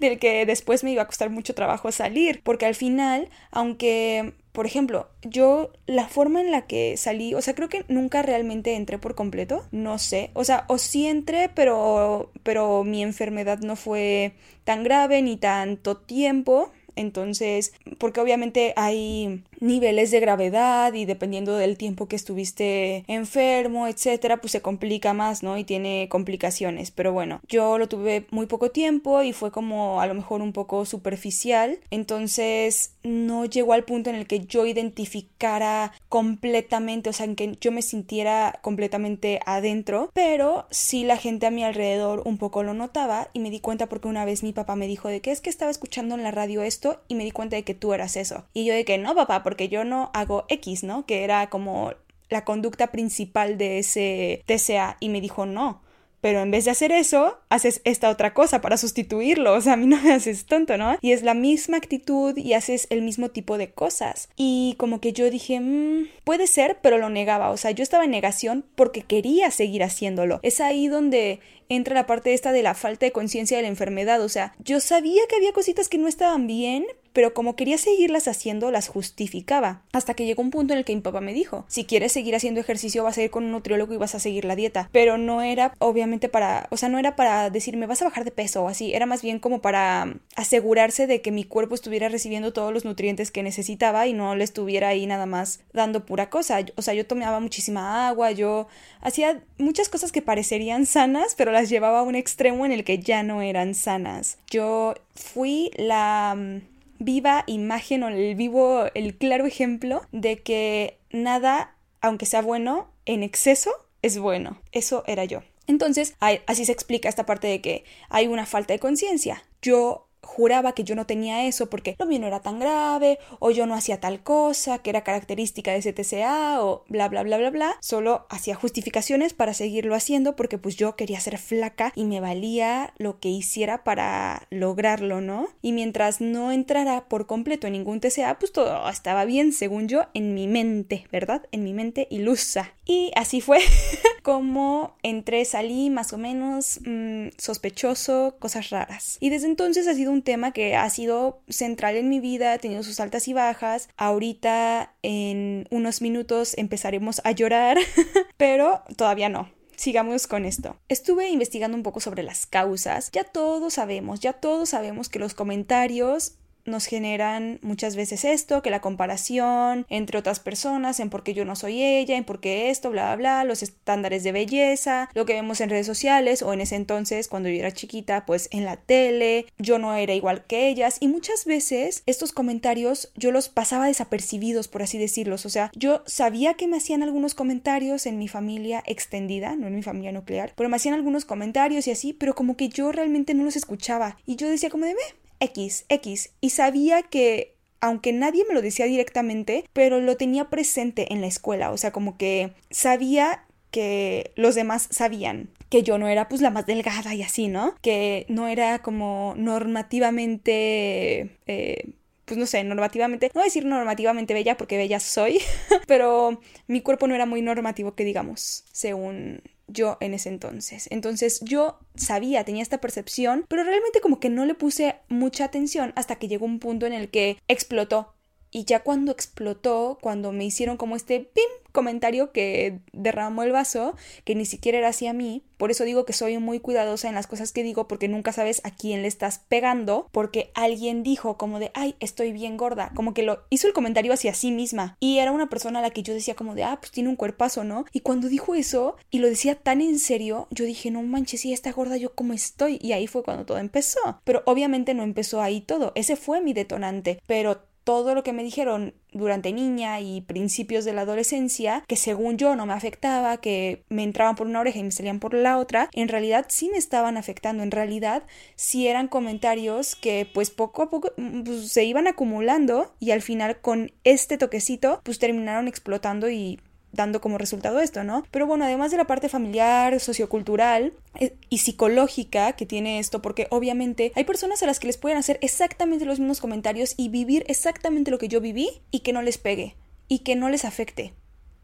del 0.00 0.18
que 0.18 0.46
después 0.46 0.84
me 0.84 0.92
iba 0.92 1.02
a 1.02 1.06
costar 1.06 1.30
mucho 1.30 1.54
trabajo 1.54 1.92
salir, 1.92 2.40
porque 2.42 2.66
al 2.66 2.74
final, 2.74 3.28
aunque 3.50 4.34
por 4.56 4.64
ejemplo, 4.64 5.10
yo 5.22 5.70
la 5.84 6.08
forma 6.08 6.40
en 6.40 6.50
la 6.50 6.66
que 6.66 6.96
salí, 6.96 7.34
o 7.34 7.42
sea, 7.42 7.54
creo 7.54 7.68
que 7.68 7.84
nunca 7.88 8.22
realmente 8.22 8.74
entré 8.74 8.96
por 8.96 9.14
completo, 9.14 9.66
no 9.70 9.98
sé, 9.98 10.30
o 10.32 10.44
sea, 10.44 10.64
o 10.68 10.78
sí 10.78 11.06
entré, 11.06 11.50
pero 11.54 12.30
pero 12.42 12.82
mi 12.82 13.02
enfermedad 13.02 13.58
no 13.58 13.76
fue 13.76 14.32
tan 14.64 14.82
grave 14.82 15.20
ni 15.20 15.36
tanto 15.36 15.98
tiempo, 15.98 16.72
entonces, 16.94 17.74
porque 17.98 18.20
obviamente 18.20 18.72
hay 18.76 19.44
niveles 19.60 20.10
de 20.10 20.20
gravedad 20.20 20.92
y 20.94 21.04
dependiendo 21.04 21.56
del 21.56 21.76
tiempo 21.76 22.06
que 22.06 22.16
estuviste 22.16 23.04
enfermo, 23.06 23.86
etcétera, 23.86 24.38
pues 24.38 24.52
se 24.52 24.62
complica 24.62 25.12
más, 25.14 25.42
¿no? 25.42 25.58
Y 25.58 25.64
tiene 25.64 26.08
complicaciones. 26.08 26.90
Pero 26.90 27.12
bueno, 27.12 27.40
yo 27.48 27.78
lo 27.78 27.88
tuve 27.88 28.26
muy 28.30 28.46
poco 28.46 28.70
tiempo 28.70 29.22
y 29.22 29.32
fue 29.32 29.50
como 29.50 30.00
a 30.00 30.06
lo 30.06 30.14
mejor 30.14 30.42
un 30.42 30.52
poco 30.52 30.84
superficial. 30.84 31.78
Entonces, 31.90 32.92
no 33.02 33.44
llegó 33.44 33.72
al 33.72 33.84
punto 33.84 34.10
en 34.10 34.16
el 34.16 34.26
que 34.26 34.40
yo 34.40 34.66
identificara 34.66 35.92
completamente, 36.08 37.10
o 37.10 37.12
sea, 37.12 37.26
en 37.26 37.36
que 37.36 37.56
yo 37.60 37.72
me 37.72 37.82
sintiera 37.82 38.58
completamente 38.62 39.40
adentro. 39.46 40.10
Pero 40.12 40.66
sí 40.70 41.04
la 41.04 41.16
gente 41.16 41.46
a 41.46 41.50
mi 41.50 41.64
alrededor 41.64 42.22
un 42.24 42.38
poco 42.38 42.62
lo 42.62 42.74
notaba 42.74 43.28
y 43.32 43.40
me 43.40 43.50
di 43.50 43.60
cuenta 43.60 43.88
porque 43.88 44.08
una 44.08 44.24
vez 44.24 44.42
mi 44.42 44.52
papá 44.52 44.76
me 44.76 44.86
dijo 44.86 45.08
de 45.08 45.20
que 45.20 45.30
es 45.30 45.40
que 45.40 45.50
estaba 45.50 45.70
escuchando 45.70 46.14
en 46.14 46.22
la 46.22 46.30
radio 46.30 46.62
esto 46.62 47.00
y 47.08 47.14
me 47.14 47.24
di 47.24 47.30
cuenta 47.30 47.56
de 47.56 47.62
que 47.62 47.74
tú 47.74 47.92
eras 47.92 48.16
eso. 48.16 48.44
Y 48.52 48.64
yo 48.64 48.74
de 48.74 48.84
que 48.84 48.98
no, 48.98 49.14
papá, 49.14 49.42
porque 49.46 49.68
yo 49.68 49.84
no 49.84 50.10
hago 50.12 50.44
X, 50.48 50.82
¿no? 50.82 51.06
Que 51.06 51.22
era 51.22 51.48
como 51.50 51.92
la 52.28 52.44
conducta 52.44 52.88
principal 52.88 53.58
de 53.58 53.78
ese 53.78 54.42
TCA 54.44 54.96
y 54.98 55.08
me 55.08 55.20
dijo 55.20 55.46
no. 55.46 55.82
Pero 56.20 56.40
en 56.40 56.50
vez 56.50 56.64
de 56.64 56.72
hacer 56.72 56.90
eso, 56.90 57.38
haces 57.48 57.80
esta 57.84 58.10
otra 58.10 58.34
cosa 58.34 58.60
para 58.60 58.76
sustituirlo. 58.76 59.54
O 59.54 59.60
sea, 59.60 59.74
a 59.74 59.76
mí 59.76 59.86
no 59.86 60.02
me 60.02 60.12
haces 60.12 60.46
tonto, 60.46 60.76
¿no? 60.76 60.96
Y 61.00 61.12
es 61.12 61.22
la 61.22 61.34
misma 61.34 61.76
actitud 61.76 62.36
y 62.36 62.54
haces 62.54 62.88
el 62.90 63.02
mismo 63.02 63.28
tipo 63.28 63.56
de 63.56 63.70
cosas. 63.70 64.30
Y 64.34 64.74
como 64.78 65.00
que 65.00 65.12
yo 65.12 65.30
dije, 65.30 65.60
mmm, 65.60 66.08
puede 66.24 66.48
ser, 66.48 66.78
pero 66.82 66.98
lo 66.98 67.08
negaba. 67.08 67.50
O 67.50 67.56
sea, 67.56 67.70
yo 67.70 67.84
estaba 67.84 68.04
en 68.04 68.10
negación 68.10 68.64
porque 68.74 69.02
quería 69.02 69.52
seguir 69.52 69.84
haciéndolo. 69.84 70.40
Es 70.42 70.60
ahí 70.60 70.88
donde 70.88 71.38
entra 71.68 71.94
la 71.94 72.06
parte 72.06 72.34
esta 72.34 72.50
de 72.50 72.64
la 72.64 72.74
falta 72.74 73.06
de 73.06 73.12
conciencia 73.12 73.58
de 73.58 73.62
la 73.62 73.68
enfermedad. 73.68 74.20
O 74.22 74.28
sea, 74.28 74.56
yo 74.58 74.80
sabía 74.80 75.22
que 75.28 75.36
había 75.36 75.52
cositas 75.52 75.88
que 75.88 75.98
no 75.98 76.08
estaban 76.08 76.48
bien, 76.48 76.86
pero 77.16 77.32
como 77.32 77.56
quería 77.56 77.78
seguirlas 77.78 78.28
haciendo, 78.28 78.70
las 78.70 78.88
justificaba. 78.88 79.80
Hasta 79.94 80.12
que 80.12 80.26
llegó 80.26 80.42
un 80.42 80.50
punto 80.50 80.74
en 80.74 80.80
el 80.80 80.84
que 80.84 80.94
mi 80.94 81.00
papá 81.00 81.22
me 81.22 81.32
dijo, 81.32 81.64
si 81.66 81.86
quieres 81.86 82.12
seguir 82.12 82.36
haciendo 82.36 82.60
ejercicio 82.60 83.04
vas 83.04 83.16
a 83.16 83.22
ir 83.22 83.30
con 83.30 83.44
un 83.44 83.52
nutriólogo 83.52 83.94
y 83.94 83.96
vas 83.96 84.14
a 84.14 84.20
seguir 84.20 84.44
la 84.44 84.54
dieta. 84.54 84.90
Pero 84.92 85.16
no 85.16 85.40
era 85.40 85.72
obviamente 85.78 86.28
para, 86.28 86.68
o 86.70 86.76
sea, 86.76 86.90
no 86.90 86.98
era 86.98 87.16
para 87.16 87.48
decirme 87.48 87.86
vas 87.86 88.02
a 88.02 88.04
bajar 88.04 88.26
de 88.26 88.32
peso 88.32 88.64
o 88.64 88.68
así, 88.68 88.92
era 88.92 89.06
más 89.06 89.22
bien 89.22 89.38
como 89.38 89.62
para 89.62 90.12
asegurarse 90.34 91.06
de 91.06 91.22
que 91.22 91.32
mi 91.32 91.44
cuerpo 91.44 91.74
estuviera 91.74 92.10
recibiendo 92.10 92.52
todos 92.52 92.70
los 92.70 92.84
nutrientes 92.84 93.30
que 93.30 93.42
necesitaba 93.42 94.06
y 94.06 94.12
no 94.12 94.36
le 94.36 94.44
estuviera 94.44 94.88
ahí 94.88 95.06
nada 95.06 95.24
más 95.24 95.60
dando 95.72 96.04
pura 96.04 96.28
cosa. 96.28 96.58
O 96.74 96.82
sea, 96.82 96.92
yo 96.92 97.06
tomaba 97.06 97.40
muchísima 97.40 98.08
agua, 98.08 98.32
yo 98.32 98.66
hacía 99.00 99.42
muchas 99.56 99.88
cosas 99.88 100.12
que 100.12 100.20
parecerían 100.20 100.84
sanas, 100.84 101.34
pero 101.34 101.50
las 101.50 101.70
llevaba 101.70 102.00
a 102.00 102.02
un 102.02 102.14
extremo 102.14 102.66
en 102.66 102.72
el 102.72 102.84
que 102.84 102.98
ya 102.98 103.22
no 103.22 103.40
eran 103.40 103.74
sanas. 103.74 104.36
Yo 104.50 104.92
fui 105.14 105.70
la 105.76 106.60
viva 106.98 107.44
imagen 107.46 108.02
o 108.02 108.08
el 108.08 108.34
vivo, 108.34 108.86
el 108.94 109.16
claro 109.16 109.46
ejemplo 109.46 110.02
de 110.12 110.42
que 110.42 110.98
nada, 111.10 111.76
aunque 112.00 112.26
sea 112.26 112.42
bueno, 112.42 112.90
en 113.04 113.22
exceso 113.22 113.70
es 114.02 114.18
bueno. 114.18 114.60
Eso 114.72 115.04
era 115.06 115.24
yo. 115.24 115.42
Entonces, 115.66 116.14
así 116.46 116.64
se 116.64 116.72
explica 116.72 117.08
esta 117.08 117.26
parte 117.26 117.48
de 117.48 117.60
que 117.60 117.84
hay 118.08 118.28
una 118.28 118.46
falta 118.46 118.72
de 118.72 118.78
conciencia. 118.78 119.42
Yo 119.62 120.05
juraba 120.26 120.72
que 120.72 120.84
yo 120.84 120.94
no 120.94 121.06
tenía 121.06 121.46
eso 121.46 121.70
porque 121.70 121.96
lo 121.98 122.06
mío 122.06 122.20
no 122.20 122.26
era 122.26 122.40
tan 122.40 122.58
grave 122.58 123.18
o 123.38 123.50
yo 123.50 123.66
no 123.66 123.74
hacía 123.74 124.00
tal 124.00 124.22
cosa 124.22 124.78
que 124.78 124.90
era 124.90 125.04
característica 125.04 125.70
de 125.70 125.78
ese 125.78 125.92
TCA 125.92 126.62
o 126.62 126.84
bla 126.88 127.08
bla 127.08 127.22
bla 127.22 127.38
bla 127.38 127.50
bla. 127.50 127.76
Solo 127.80 128.26
hacía 128.28 128.54
justificaciones 128.54 129.32
para 129.32 129.54
seguirlo 129.54 129.94
haciendo 129.94 130.36
porque 130.36 130.58
pues 130.58 130.76
yo 130.76 130.96
quería 130.96 131.20
ser 131.20 131.38
flaca 131.38 131.92
y 131.94 132.04
me 132.04 132.20
valía 132.20 132.92
lo 132.98 133.20
que 133.20 133.28
hiciera 133.28 133.84
para 133.84 134.46
lograrlo, 134.50 135.20
¿no? 135.20 135.48
Y 135.62 135.72
mientras 135.72 136.20
no 136.20 136.52
entrara 136.52 137.08
por 137.08 137.26
completo 137.26 137.66
en 137.66 137.74
ningún 137.74 138.00
TCA, 138.00 138.38
pues 138.38 138.52
todo 138.52 138.88
estaba 138.88 139.24
bien, 139.24 139.52
según 139.52 139.88
yo, 139.88 140.06
en 140.14 140.34
mi 140.34 140.48
mente, 140.48 141.06
¿verdad? 141.12 141.46
En 141.52 141.62
mi 141.64 141.72
mente 141.72 142.08
ilusa. 142.10 142.72
Y 142.84 143.10
así 143.16 143.40
fue 143.40 143.58
como 144.22 144.96
entré, 145.02 145.44
salí 145.44 145.90
más 145.90 146.12
o 146.12 146.18
menos 146.18 146.80
mmm, 146.84 147.28
sospechoso, 147.36 148.36
cosas 148.38 148.70
raras. 148.70 149.18
Y 149.20 149.30
desde 149.30 149.46
entonces 149.46 149.88
ha 149.88 149.94
sido 149.94 150.12
un 150.12 150.15
tema 150.22 150.52
que 150.52 150.76
ha 150.76 150.88
sido 150.90 151.42
central 151.48 151.96
en 151.96 152.08
mi 152.08 152.20
vida, 152.20 152.52
ha 152.52 152.58
tenido 152.58 152.82
sus 152.82 153.00
altas 153.00 153.28
y 153.28 153.32
bajas. 153.32 153.88
Ahorita 153.96 154.94
en 155.02 155.66
unos 155.70 156.02
minutos 156.02 156.54
empezaremos 156.56 157.20
a 157.24 157.32
llorar, 157.32 157.78
pero 158.36 158.82
todavía 158.96 159.28
no 159.28 159.50
sigamos 159.76 160.26
con 160.26 160.44
esto. 160.44 160.76
Estuve 160.88 161.28
investigando 161.28 161.76
un 161.76 161.82
poco 161.82 162.00
sobre 162.00 162.22
las 162.22 162.46
causas. 162.46 163.10
Ya 163.12 163.24
todos 163.24 163.74
sabemos, 163.74 164.20
ya 164.20 164.32
todos 164.32 164.70
sabemos 164.70 165.08
que 165.08 165.18
los 165.18 165.34
comentarios 165.34 166.38
nos 166.66 166.86
generan 166.86 167.58
muchas 167.62 167.96
veces 167.96 168.24
esto, 168.24 168.62
que 168.62 168.70
la 168.70 168.80
comparación 168.80 169.86
entre 169.88 170.18
otras 170.18 170.40
personas, 170.40 171.00
en 171.00 171.10
por 171.10 171.22
qué 171.22 171.34
yo 171.34 171.44
no 171.44 171.56
soy 171.56 171.82
ella, 171.82 172.16
en 172.16 172.24
por 172.24 172.40
qué 172.40 172.70
esto, 172.70 172.90
bla, 172.90 173.14
bla, 173.14 173.16
bla, 173.16 173.44
los 173.44 173.62
estándares 173.62 174.24
de 174.24 174.32
belleza, 174.32 175.08
lo 175.14 175.26
que 175.26 175.34
vemos 175.34 175.60
en 175.60 175.70
redes 175.70 175.86
sociales 175.86 176.42
o 176.42 176.52
en 176.52 176.60
ese 176.60 176.76
entonces, 176.76 177.28
cuando 177.28 177.48
yo 177.48 177.56
era 177.56 177.72
chiquita, 177.72 178.26
pues 178.26 178.48
en 178.52 178.64
la 178.64 178.76
tele, 178.76 179.46
yo 179.58 179.78
no 179.78 179.94
era 179.94 180.14
igual 180.14 180.44
que 180.46 180.68
ellas 180.68 180.98
y 181.00 181.08
muchas 181.08 181.44
veces 181.44 182.02
estos 182.06 182.32
comentarios 182.32 183.10
yo 183.14 183.32
los 183.32 183.48
pasaba 183.48 183.86
desapercibidos, 183.86 184.68
por 184.68 184.82
así 184.82 184.98
decirlos, 184.98 185.46
o 185.46 185.50
sea, 185.50 185.70
yo 185.74 186.02
sabía 186.06 186.54
que 186.54 186.68
me 186.68 186.76
hacían 186.76 187.02
algunos 187.02 187.34
comentarios 187.34 188.06
en 188.06 188.18
mi 188.18 188.28
familia 188.28 188.82
extendida, 188.86 189.56
no 189.56 189.66
en 189.66 189.74
mi 189.74 189.82
familia 189.82 190.12
nuclear, 190.12 190.52
pero 190.56 190.68
me 190.68 190.76
hacían 190.76 190.94
algunos 190.94 191.24
comentarios 191.24 191.86
y 191.86 191.90
así, 191.90 192.12
pero 192.12 192.34
como 192.34 192.56
que 192.56 192.68
yo 192.68 192.92
realmente 192.92 193.34
no 193.34 193.44
los 193.44 193.56
escuchaba 193.56 194.18
y 194.26 194.36
yo 194.36 194.48
decía 194.48 194.70
como 194.70 194.86
de, 194.86 194.94
X, 195.40 195.86
X, 195.88 196.30
y 196.40 196.50
sabía 196.50 197.02
que 197.02 197.56
aunque 197.80 198.12
nadie 198.12 198.44
me 198.48 198.54
lo 198.54 198.62
decía 198.62 198.86
directamente, 198.86 199.64
pero 199.72 200.00
lo 200.00 200.16
tenía 200.16 200.50
presente 200.50 201.12
en 201.12 201.20
la 201.20 201.26
escuela, 201.26 201.70
o 201.70 201.76
sea, 201.76 201.92
como 201.92 202.16
que 202.16 202.52
sabía 202.70 203.44
que 203.70 204.32
los 204.34 204.54
demás 204.54 204.88
sabían 204.90 205.50
que 205.68 205.82
yo 205.82 205.98
no 205.98 206.08
era 206.08 206.28
pues 206.28 206.40
la 206.40 206.50
más 206.50 206.66
delgada 206.66 207.14
y 207.14 207.22
así, 207.22 207.48
¿no? 207.48 207.74
Que 207.82 208.26
no 208.28 208.48
era 208.48 208.80
como 208.80 209.34
normativamente... 209.36 211.36
Eh, 211.46 211.90
pues 212.26 212.38
no 212.38 212.46
sé, 212.46 212.62
normativamente, 212.64 213.28
no 213.28 213.34
voy 213.34 213.42
a 213.42 213.44
decir 213.44 213.64
normativamente 213.64 214.34
bella 214.34 214.56
porque 214.56 214.76
bella 214.76 215.00
soy, 215.00 215.40
pero 215.86 216.40
mi 216.66 216.82
cuerpo 216.82 217.06
no 217.06 217.14
era 217.14 217.24
muy 217.24 217.40
normativo 217.40 217.94
que 217.94 218.04
digamos, 218.04 218.64
según 218.72 219.42
yo 219.68 219.96
en 220.00 220.14
ese 220.14 220.28
entonces. 220.28 220.88
Entonces 220.90 221.40
yo 221.42 221.78
sabía, 221.94 222.44
tenía 222.44 222.62
esta 222.62 222.80
percepción, 222.80 223.44
pero 223.48 223.64
realmente 223.64 224.00
como 224.00 224.20
que 224.20 224.28
no 224.28 224.44
le 224.44 224.54
puse 224.54 224.96
mucha 225.08 225.44
atención 225.44 225.92
hasta 225.96 226.16
que 226.16 226.28
llegó 226.28 226.46
un 226.46 226.58
punto 226.58 226.86
en 226.86 226.92
el 226.92 227.10
que 227.10 227.38
explotó. 227.48 228.15
Y 228.56 228.64
ya 228.64 228.82
cuando 228.82 229.12
explotó, 229.12 229.98
cuando 230.00 230.32
me 230.32 230.46
hicieron 230.46 230.78
como 230.78 230.96
este 230.96 231.20
pim 231.20 231.44
comentario 231.72 232.32
que 232.32 232.78
derramó 232.94 233.42
el 233.42 233.52
vaso, 233.52 233.94
que 234.24 234.34
ni 234.34 234.46
siquiera 234.46 234.78
era 234.78 234.88
hacia 234.88 235.12
mí. 235.12 235.42
Por 235.58 235.70
eso 235.70 235.84
digo 235.84 236.06
que 236.06 236.14
soy 236.14 236.38
muy 236.38 236.58
cuidadosa 236.58 237.08
en 237.08 237.14
las 237.14 237.26
cosas 237.26 237.52
que 237.52 237.62
digo, 237.62 237.86
porque 237.86 238.08
nunca 238.08 238.32
sabes 238.32 238.62
a 238.64 238.70
quién 238.70 239.02
le 239.02 239.08
estás 239.08 239.40
pegando, 239.46 240.08
porque 240.10 240.50
alguien 240.54 241.02
dijo 241.02 241.36
como 241.36 241.58
de, 241.58 241.70
ay, 241.74 241.94
estoy 242.00 242.32
bien 242.32 242.56
gorda, 242.56 242.92
como 242.94 243.12
que 243.12 243.22
lo 243.22 243.42
hizo 243.50 243.66
el 243.66 243.74
comentario 243.74 244.14
hacia 244.14 244.32
sí 244.32 244.52
misma. 244.52 244.96
Y 245.00 245.18
era 245.18 245.32
una 245.32 245.50
persona 245.50 245.80
a 245.80 245.82
la 245.82 245.90
que 245.90 246.02
yo 246.02 246.14
decía 246.14 246.34
como 246.34 246.54
de, 246.54 246.64
ah, 246.64 246.78
pues 246.80 246.92
tiene 246.92 247.10
un 247.10 247.16
cuerpazo, 247.16 247.62
¿no? 247.62 247.84
Y 247.92 248.00
cuando 248.00 248.28
dijo 248.28 248.54
eso 248.54 248.96
y 249.10 249.18
lo 249.18 249.28
decía 249.28 249.54
tan 249.54 249.82
en 249.82 249.98
serio, 249.98 250.48
yo 250.50 250.64
dije, 250.64 250.90
no 250.90 251.02
manches, 251.02 251.42
si 251.42 251.52
está 251.52 251.72
gorda, 251.72 251.98
yo 251.98 252.14
como 252.14 252.32
estoy. 252.32 252.78
Y 252.80 252.92
ahí 252.92 253.06
fue 253.06 253.22
cuando 253.22 253.44
todo 253.44 253.58
empezó. 253.58 254.00
Pero 254.24 254.42
obviamente 254.46 254.94
no 254.94 255.02
empezó 255.02 255.42
ahí 255.42 255.60
todo, 255.60 255.92
ese 255.94 256.16
fue 256.16 256.40
mi 256.40 256.54
detonante, 256.54 257.20
pero 257.26 257.65
todo 257.86 258.16
lo 258.16 258.24
que 258.24 258.32
me 258.32 258.42
dijeron 258.42 258.94
durante 259.12 259.52
niña 259.52 260.00
y 260.00 260.20
principios 260.22 260.84
de 260.84 260.92
la 260.92 261.02
adolescencia, 261.02 261.84
que 261.86 261.94
según 261.94 262.36
yo 262.36 262.56
no 262.56 262.66
me 262.66 262.72
afectaba, 262.72 263.36
que 263.36 263.84
me 263.88 264.02
entraban 264.02 264.34
por 264.34 264.48
una 264.48 264.58
oreja 264.58 264.80
y 264.80 264.82
me 264.82 264.90
salían 264.90 265.20
por 265.20 265.34
la 265.34 265.56
otra, 265.56 265.88
en 265.92 266.08
realidad 266.08 266.46
sí 266.48 266.68
me 266.68 266.78
estaban 266.78 267.16
afectando, 267.16 267.62
en 267.62 267.70
realidad 267.70 268.24
sí 268.56 268.88
eran 268.88 269.06
comentarios 269.06 269.94
que 269.94 270.28
pues 270.34 270.50
poco 270.50 270.82
a 270.82 270.90
poco 270.90 271.12
mm, 271.16 271.42
pues, 271.44 271.70
se 271.70 271.84
iban 271.84 272.08
acumulando 272.08 272.92
y 272.98 273.12
al 273.12 273.22
final 273.22 273.60
con 273.60 273.92
este 274.02 274.36
toquecito 274.36 275.00
pues 275.04 275.20
terminaron 275.20 275.68
explotando 275.68 276.28
y 276.28 276.58
dando 276.92 277.20
como 277.20 277.38
resultado 277.38 277.80
esto, 277.80 278.04
¿no? 278.04 278.24
Pero 278.30 278.46
bueno, 278.46 278.64
además 278.64 278.90
de 278.90 278.96
la 278.96 279.06
parte 279.06 279.28
familiar, 279.28 279.98
sociocultural 280.00 280.92
eh, 281.14 281.36
y 281.48 281.58
psicológica 281.58 282.52
que 282.52 282.66
tiene 282.66 282.98
esto, 282.98 283.22
porque 283.22 283.46
obviamente 283.50 284.12
hay 284.14 284.24
personas 284.24 284.62
a 284.62 284.66
las 284.66 284.80
que 284.80 284.86
les 284.86 284.96
pueden 284.96 285.18
hacer 285.18 285.38
exactamente 285.42 286.04
los 286.04 286.18
mismos 286.18 286.40
comentarios 286.40 286.94
y 286.96 287.08
vivir 287.08 287.44
exactamente 287.48 288.10
lo 288.10 288.18
que 288.18 288.28
yo 288.28 288.40
viví 288.40 288.68
y 288.90 289.00
que 289.00 289.12
no 289.12 289.22
les 289.22 289.38
pegue 289.38 289.76
y 290.08 290.20
que 290.20 290.36
no 290.36 290.48
les 290.48 290.64
afecte. 290.64 291.12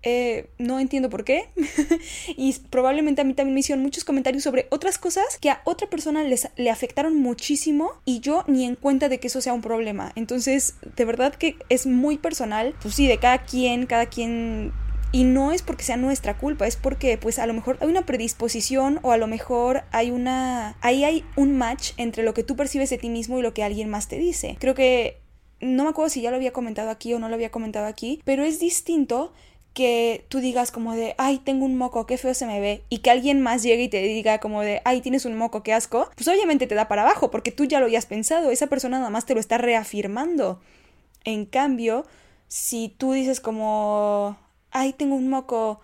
Eh, 0.04 0.50
no 0.58 0.80
entiendo 0.80 1.08
por 1.10 1.24
qué. 1.24 1.50
y 2.36 2.52
probablemente 2.70 3.20
a 3.20 3.24
mí 3.24 3.34
también 3.34 3.54
me 3.54 3.60
hicieron 3.60 3.82
muchos 3.82 4.04
comentarios 4.04 4.42
sobre 4.42 4.66
otras 4.70 4.98
cosas 4.98 5.38
que 5.40 5.50
a 5.50 5.62
otra 5.64 5.88
persona 5.88 6.24
les, 6.24 6.48
le 6.56 6.70
afectaron 6.70 7.16
muchísimo 7.16 7.92
y 8.04 8.20
yo 8.20 8.44
ni 8.48 8.64
en 8.64 8.74
cuenta 8.74 9.08
de 9.08 9.20
que 9.20 9.28
eso 9.28 9.40
sea 9.40 9.52
un 9.52 9.62
problema. 9.62 10.12
Entonces, 10.16 10.74
de 10.96 11.04
verdad 11.04 11.34
que 11.34 11.56
es 11.68 11.86
muy 11.86 12.18
personal. 12.18 12.74
Pues 12.82 12.94
sí, 12.94 13.06
de 13.06 13.18
cada 13.18 13.44
quien, 13.44 13.86
cada 13.86 14.06
quien 14.06 14.72
y 15.12 15.24
no 15.24 15.52
es 15.52 15.62
porque 15.62 15.84
sea 15.84 15.96
nuestra 15.96 16.38
culpa, 16.38 16.66
es 16.66 16.76
porque 16.76 17.18
pues 17.18 17.38
a 17.38 17.46
lo 17.46 17.52
mejor 17.52 17.78
hay 17.80 17.88
una 17.88 18.06
predisposición 18.06 18.98
o 19.02 19.12
a 19.12 19.18
lo 19.18 19.26
mejor 19.26 19.84
hay 19.92 20.10
una... 20.10 20.76
ahí 20.80 21.04
hay 21.04 21.24
un 21.36 21.56
match 21.56 21.92
entre 21.98 22.22
lo 22.22 22.34
que 22.34 22.42
tú 22.42 22.56
percibes 22.56 22.90
de 22.90 22.98
ti 22.98 23.10
mismo 23.10 23.38
y 23.38 23.42
lo 23.42 23.54
que 23.54 23.62
alguien 23.62 23.88
más 23.88 24.08
te 24.08 24.18
dice. 24.18 24.56
Creo 24.58 24.74
que... 24.74 25.18
no 25.60 25.84
me 25.84 25.90
acuerdo 25.90 26.08
si 26.08 26.22
ya 26.22 26.30
lo 26.30 26.36
había 26.36 26.52
comentado 26.52 26.90
aquí 26.90 27.12
o 27.12 27.18
no 27.18 27.28
lo 27.28 27.34
había 27.34 27.50
comentado 27.50 27.86
aquí, 27.86 28.20
pero 28.24 28.42
es 28.42 28.58
distinto 28.58 29.32
que 29.74 30.26
tú 30.28 30.40
digas 30.40 30.70
como 30.70 30.94
de, 30.94 31.14
ay, 31.18 31.38
tengo 31.38 31.64
un 31.64 31.76
moco, 31.76 32.06
qué 32.06 32.18
feo 32.18 32.34
se 32.34 32.46
me 32.46 32.60
ve, 32.60 32.82
y 32.88 32.98
que 32.98 33.10
alguien 33.10 33.40
más 33.40 33.62
llegue 33.62 33.84
y 33.84 33.88
te 33.88 34.02
diga 34.02 34.38
como 34.38 34.60
de, 34.60 34.82
ay, 34.84 35.00
tienes 35.00 35.24
un 35.24 35.36
moco, 35.36 35.62
qué 35.62 35.72
asco, 35.72 36.10
pues 36.14 36.28
obviamente 36.28 36.66
te 36.66 36.74
da 36.74 36.88
para 36.88 37.02
abajo, 37.02 37.30
porque 37.30 37.52
tú 37.52 37.64
ya 37.64 37.80
lo 37.80 37.86
habías 37.86 38.06
pensado, 38.06 38.50
esa 38.50 38.66
persona 38.66 38.98
nada 38.98 39.10
más 39.10 39.24
te 39.24 39.34
lo 39.34 39.40
está 39.40 39.56
reafirmando. 39.58 40.60
En 41.24 41.46
cambio, 41.46 42.04
si 42.48 42.90
tú 42.98 43.12
dices 43.12 43.40
como, 43.40 44.36
ay, 44.72 44.92
tengo 44.92 45.14
un 45.14 45.28
moco, 45.28 45.80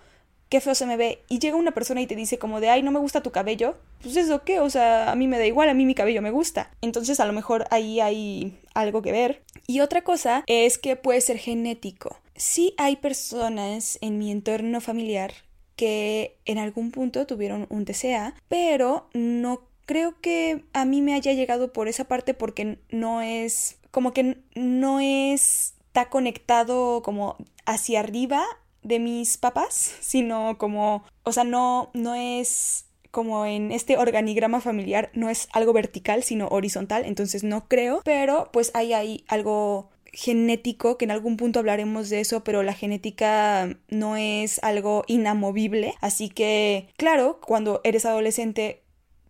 qué 0.48 0.60
feo 0.60 0.74
se 0.74 0.86
me 0.86 0.96
ve, 0.96 1.22
y 1.28 1.38
llega 1.38 1.56
una 1.56 1.72
persona 1.72 2.00
y 2.00 2.06
te 2.06 2.16
dice 2.16 2.38
como 2.38 2.60
de, 2.60 2.70
ay, 2.70 2.82
no 2.82 2.90
me 2.90 2.98
gusta 2.98 3.22
tu 3.22 3.30
cabello, 3.30 3.76
pues 4.02 4.16
eso 4.16 4.44
qué, 4.44 4.60
o 4.60 4.70
sea, 4.70 5.10
a 5.10 5.14
mí 5.14 5.28
me 5.28 5.38
da 5.38 5.46
igual, 5.46 5.68
a 5.68 5.74
mí 5.74 5.84
mi 5.84 5.94
cabello 5.94 6.22
me 6.22 6.30
gusta. 6.30 6.70
Entonces 6.80 7.20
a 7.20 7.26
lo 7.26 7.32
mejor 7.32 7.66
ahí 7.70 8.00
hay 8.00 8.58
algo 8.74 9.02
que 9.02 9.12
ver. 9.12 9.42
Y 9.66 9.80
otra 9.80 10.02
cosa 10.02 10.44
es 10.46 10.78
que 10.78 10.96
puede 10.96 11.20
ser 11.20 11.38
genético. 11.38 12.16
Sí 12.36 12.74
hay 12.78 12.96
personas 12.96 13.98
en 14.00 14.18
mi 14.18 14.30
entorno 14.30 14.80
familiar 14.80 15.32
que 15.76 16.36
en 16.44 16.58
algún 16.58 16.90
punto 16.90 17.26
tuvieron 17.26 17.66
un 17.70 17.84
TCA, 17.84 18.34
pero 18.48 19.08
no 19.14 19.62
creo 19.86 20.20
que 20.20 20.64
a 20.72 20.84
mí 20.84 21.02
me 21.02 21.14
haya 21.14 21.32
llegado 21.32 21.72
por 21.72 21.88
esa 21.88 22.04
parte 22.04 22.34
porque 22.34 22.78
no 22.90 23.22
es 23.22 23.78
como 23.90 24.12
que 24.12 24.38
no 24.54 25.00
está 25.00 26.08
conectado 26.10 27.02
como 27.02 27.36
hacia 27.64 28.00
arriba 28.00 28.44
de 28.88 28.98
mis 28.98 29.36
papás, 29.36 29.94
sino 30.00 30.58
como, 30.58 31.04
o 31.22 31.32
sea, 31.32 31.44
no, 31.44 31.90
no 31.94 32.14
es 32.14 32.86
como 33.10 33.46
en 33.46 33.72
este 33.72 33.96
organigrama 33.96 34.60
familiar, 34.60 35.10
no 35.14 35.30
es 35.30 35.48
algo 35.52 35.72
vertical, 35.72 36.22
sino 36.22 36.48
horizontal, 36.48 37.04
entonces 37.04 37.44
no 37.44 37.68
creo, 37.68 38.02
pero 38.04 38.50
pues 38.52 38.70
hay 38.74 38.92
ahí 38.92 39.24
algo 39.28 39.90
genético, 40.12 40.98
que 40.98 41.04
en 41.04 41.10
algún 41.10 41.36
punto 41.36 41.58
hablaremos 41.58 42.10
de 42.10 42.20
eso, 42.20 42.42
pero 42.44 42.62
la 42.62 42.72
genética 42.72 43.76
no 43.88 44.16
es 44.16 44.58
algo 44.62 45.04
inamovible, 45.06 45.94
así 46.00 46.28
que 46.28 46.88
claro, 46.96 47.40
cuando 47.40 47.80
eres 47.84 48.04
adolescente 48.04 48.82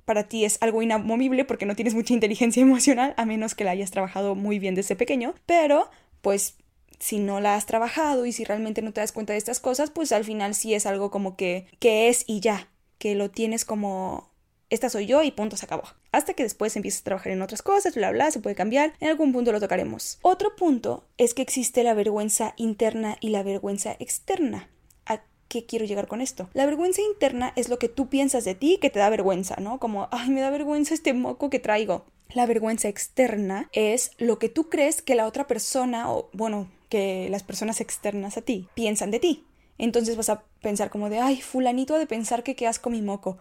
para 0.05 0.29
ti 0.29 0.45
es 0.45 0.57
algo 0.63 0.81
inamovible 0.81 1.45
porque 1.45 1.67
no 1.67 1.77
tienes 1.77 1.95
mucha 1.95 2.15
inteligencia 2.15 2.63
emocional, 2.63 3.15
a 3.17 3.27
menos 3.27 3.55
que 3.55 3.65
la 3.65 3.73
hayas 3.73 3.91
trabajado 3.91 4.35
muy 4.35 4.59
bien 4.59 4.75
desde 4.75 4.97
pequeño, 4.97 5.35
pero 5.47 5.91
pues 6.23 6.57
si 6.99 7.19
no 7.19 7.41
la 7.41 7.55
has 7.55 7.67
trabajado 7.67 8.27
y 8.27 8.33
si 8.33 8.45
realmente 8.45 8.83
no 8.83 8.93
te 8.93 9.01
das 9.01 9.13
cuenta 9.13 9.33
de 9.33 9.39
estas 9.39 9.61
cosas, 9.61 9.91
pues 9.91 10.13
al 10.13 10.25
final 10.25 10.55
sí 10.55 10.75
es 10.75 10.87
algo 10.87 11.11
como 11.11 11.37
que, 11.37 11.67
que 11.79 12.09
es 12.09 12.25
y 12.27 12.41
ya, 12.41 12.69
que 12.99 13.15
lo 13.15 13.31
tienes 13.31 13.65
como 13.65 14.29
esta 14.71 14.91
soy 14.91 15.07
yo 15.07 15.23
y 15.23 15.31
punto 15.31 15.57
se 15.57 15.65
acabó. 15.65 15.85
Hasta 16.13 16.35
que 16.35 16.43
después 16.43 16.77
empieces 16.77 17.01
a 17.01 17.05
trabajar 17.05 17.33
en 17.33 17.43
otras 17.43 17.63
cosas, 17.63 17.95
bla 17.95 18.11
bla, 18.11 18.31
se 18.31 18.41
puede 18.41 18.57
cambiar, 18.57 18.93
en 19.01 19.09
algún 19.09 19.33
punto 19.33 19.53
lo 19.53 19.61
tocaremos. 19.61 20.19
Otro 20.23 20.57
punto 20.57 21.07
es 21.17 21.35
que 21.35 21.43
existe 21.43 21.83
la 21.83 21.95
vergüenza 21.95 22.55
interna 22.57 23.17
y 23.21 23.31
la 23.31 23.43
vergüenza 23.43 23.97
externa. 23.99 24.69
¿A 25.07 25.23
qué 25.49 25.65
quiero 25.65 25.87
llegar 25.87 26.07
con 26.07 26.21
esto? 26.21 26.51
La 26.53 26.67
vergüenza 26.67 27.01
interna 27.03 27.53
es 27.57 27.69
lo 27.69 27.79
que 27.79 27.89
tú 27.89 28.09
piensas 28.09 28.45
de 28.45 28.55
ti 28.55 28.79
que 28.81 28.91
te 28.91 28.99
da 28.99 29.09
vergüenza, 29.09 29.57
¿no? 29.59 29.79
Como, 29.79 30.09
ay, 30.11 30.29
me 30.31 30.41
da 30.41 30.51
vergüenza 30.51 30.95
este 30.95 31.15
moco 31.15 31.51
que 31.51 31.61
traigo 31.61 32.05
la 32.35 32.47
vergüenza 32.47 32.89
externa 32.89 33.69
es 33.73 34.11
lo 34.19 34.39
que 34.39 34.49
tú 34.49 34.69
crees 34.69 35.03
que 35.03 35.15
la 35.15 35.27
otra 35.27 35.47
persona 35.47 36.13
o 36.13 36.29
bueno, 36.33 36.69
que 36.89 37.29
las 37.31 37.43
personas 37.43 37.81
externas 37.81 38.37
a 38.37 38.43
ti 38.43 38.69
piensan 38.75 39.11
de 39.11 39.21
ti. 39.21 39.45
Entonces 39.79 40.17
vas 40.17 40.29
a 40.29 40.43
pensar 40.61 40.91
como 40.91 41.09
de, 41.09 41.21
ay, 41.21 41.41
fulanito 41.41 41.99
de 41.99 42.07
pensar 42.07 42.43
que 42.43 42.57
qué 42.57 42.67
asco 42.67 42.91
mi 42.91 43.03
moco. 43.03 43.39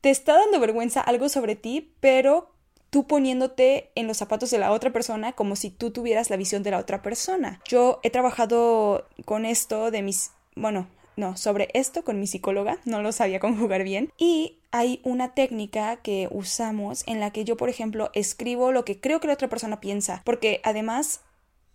Te 0.00 0.10
está 0.10 0.34
dando 0.34 0.60
vergüenza 0.60 1.00
algo 1.00 1.28
sobre 1.28 1.56
ti, 1.56 1.92
pero 2.00 2.50
tú 2.90 3.06
poniéndote 3.06 3.90
en 3.94 4.06
los 4.06 4.18
zapatos 4.18 4.50
de 4.50 4.58
la 4.58 4.72
otra 4.72 4.92
persona 4.92 5.32
como 5.32 5.56
si 5.56 5.70
tú 5.70 5.90
tuvieras 5.90 6.30
la 6.30 6.36
visión 6.36 6.62
de 6.62 6.70
la 6.70 6.78
otra 6.78 7.02
persona. 7.02 7.60
Yo 7.66 8.00
he 8.02 8.10
trabajado 8.10 9.08
con 9.24 9.44
esto 9.44 9.90
de 9.90 10.02
mis, 10.02 10.32
bueno, 10.54 10.88
no, 11.16 11.36
sobre 11.36 11.68
esto 11.74 12.04
con 12.04 12.20
mi 12.20 12.26
psicóloga, 12.26 12.78
no 12.84 13.02
lo 13.02 13.12
sabía 13.12 13.40
conjugar 13.40 13.82
bien, 13.82 14.12
y 14.16 14.58
hay 14.70 15.00
una 15.02 15.34
técnica 15.34 15.96
que 15.96 16.28
usamos 16.30 17.02
en 17.06 17.18
la 17.18 17.32
que 17.32 17.44
yo, 17.44 17.56
por 17.56 17.68
ejemplo, 17.68 18.10
escribo 18.14 18.70
lo 18.70 18.84
que 18.84 19.00
creo 19.00 19.18
que 19.20 19.26
la 19.26 19.34
otra 19.34 19.48
persona 19.48 19.80
piensa, 19.80 20.22
porque 20.24 20.60
además 20.62 21.22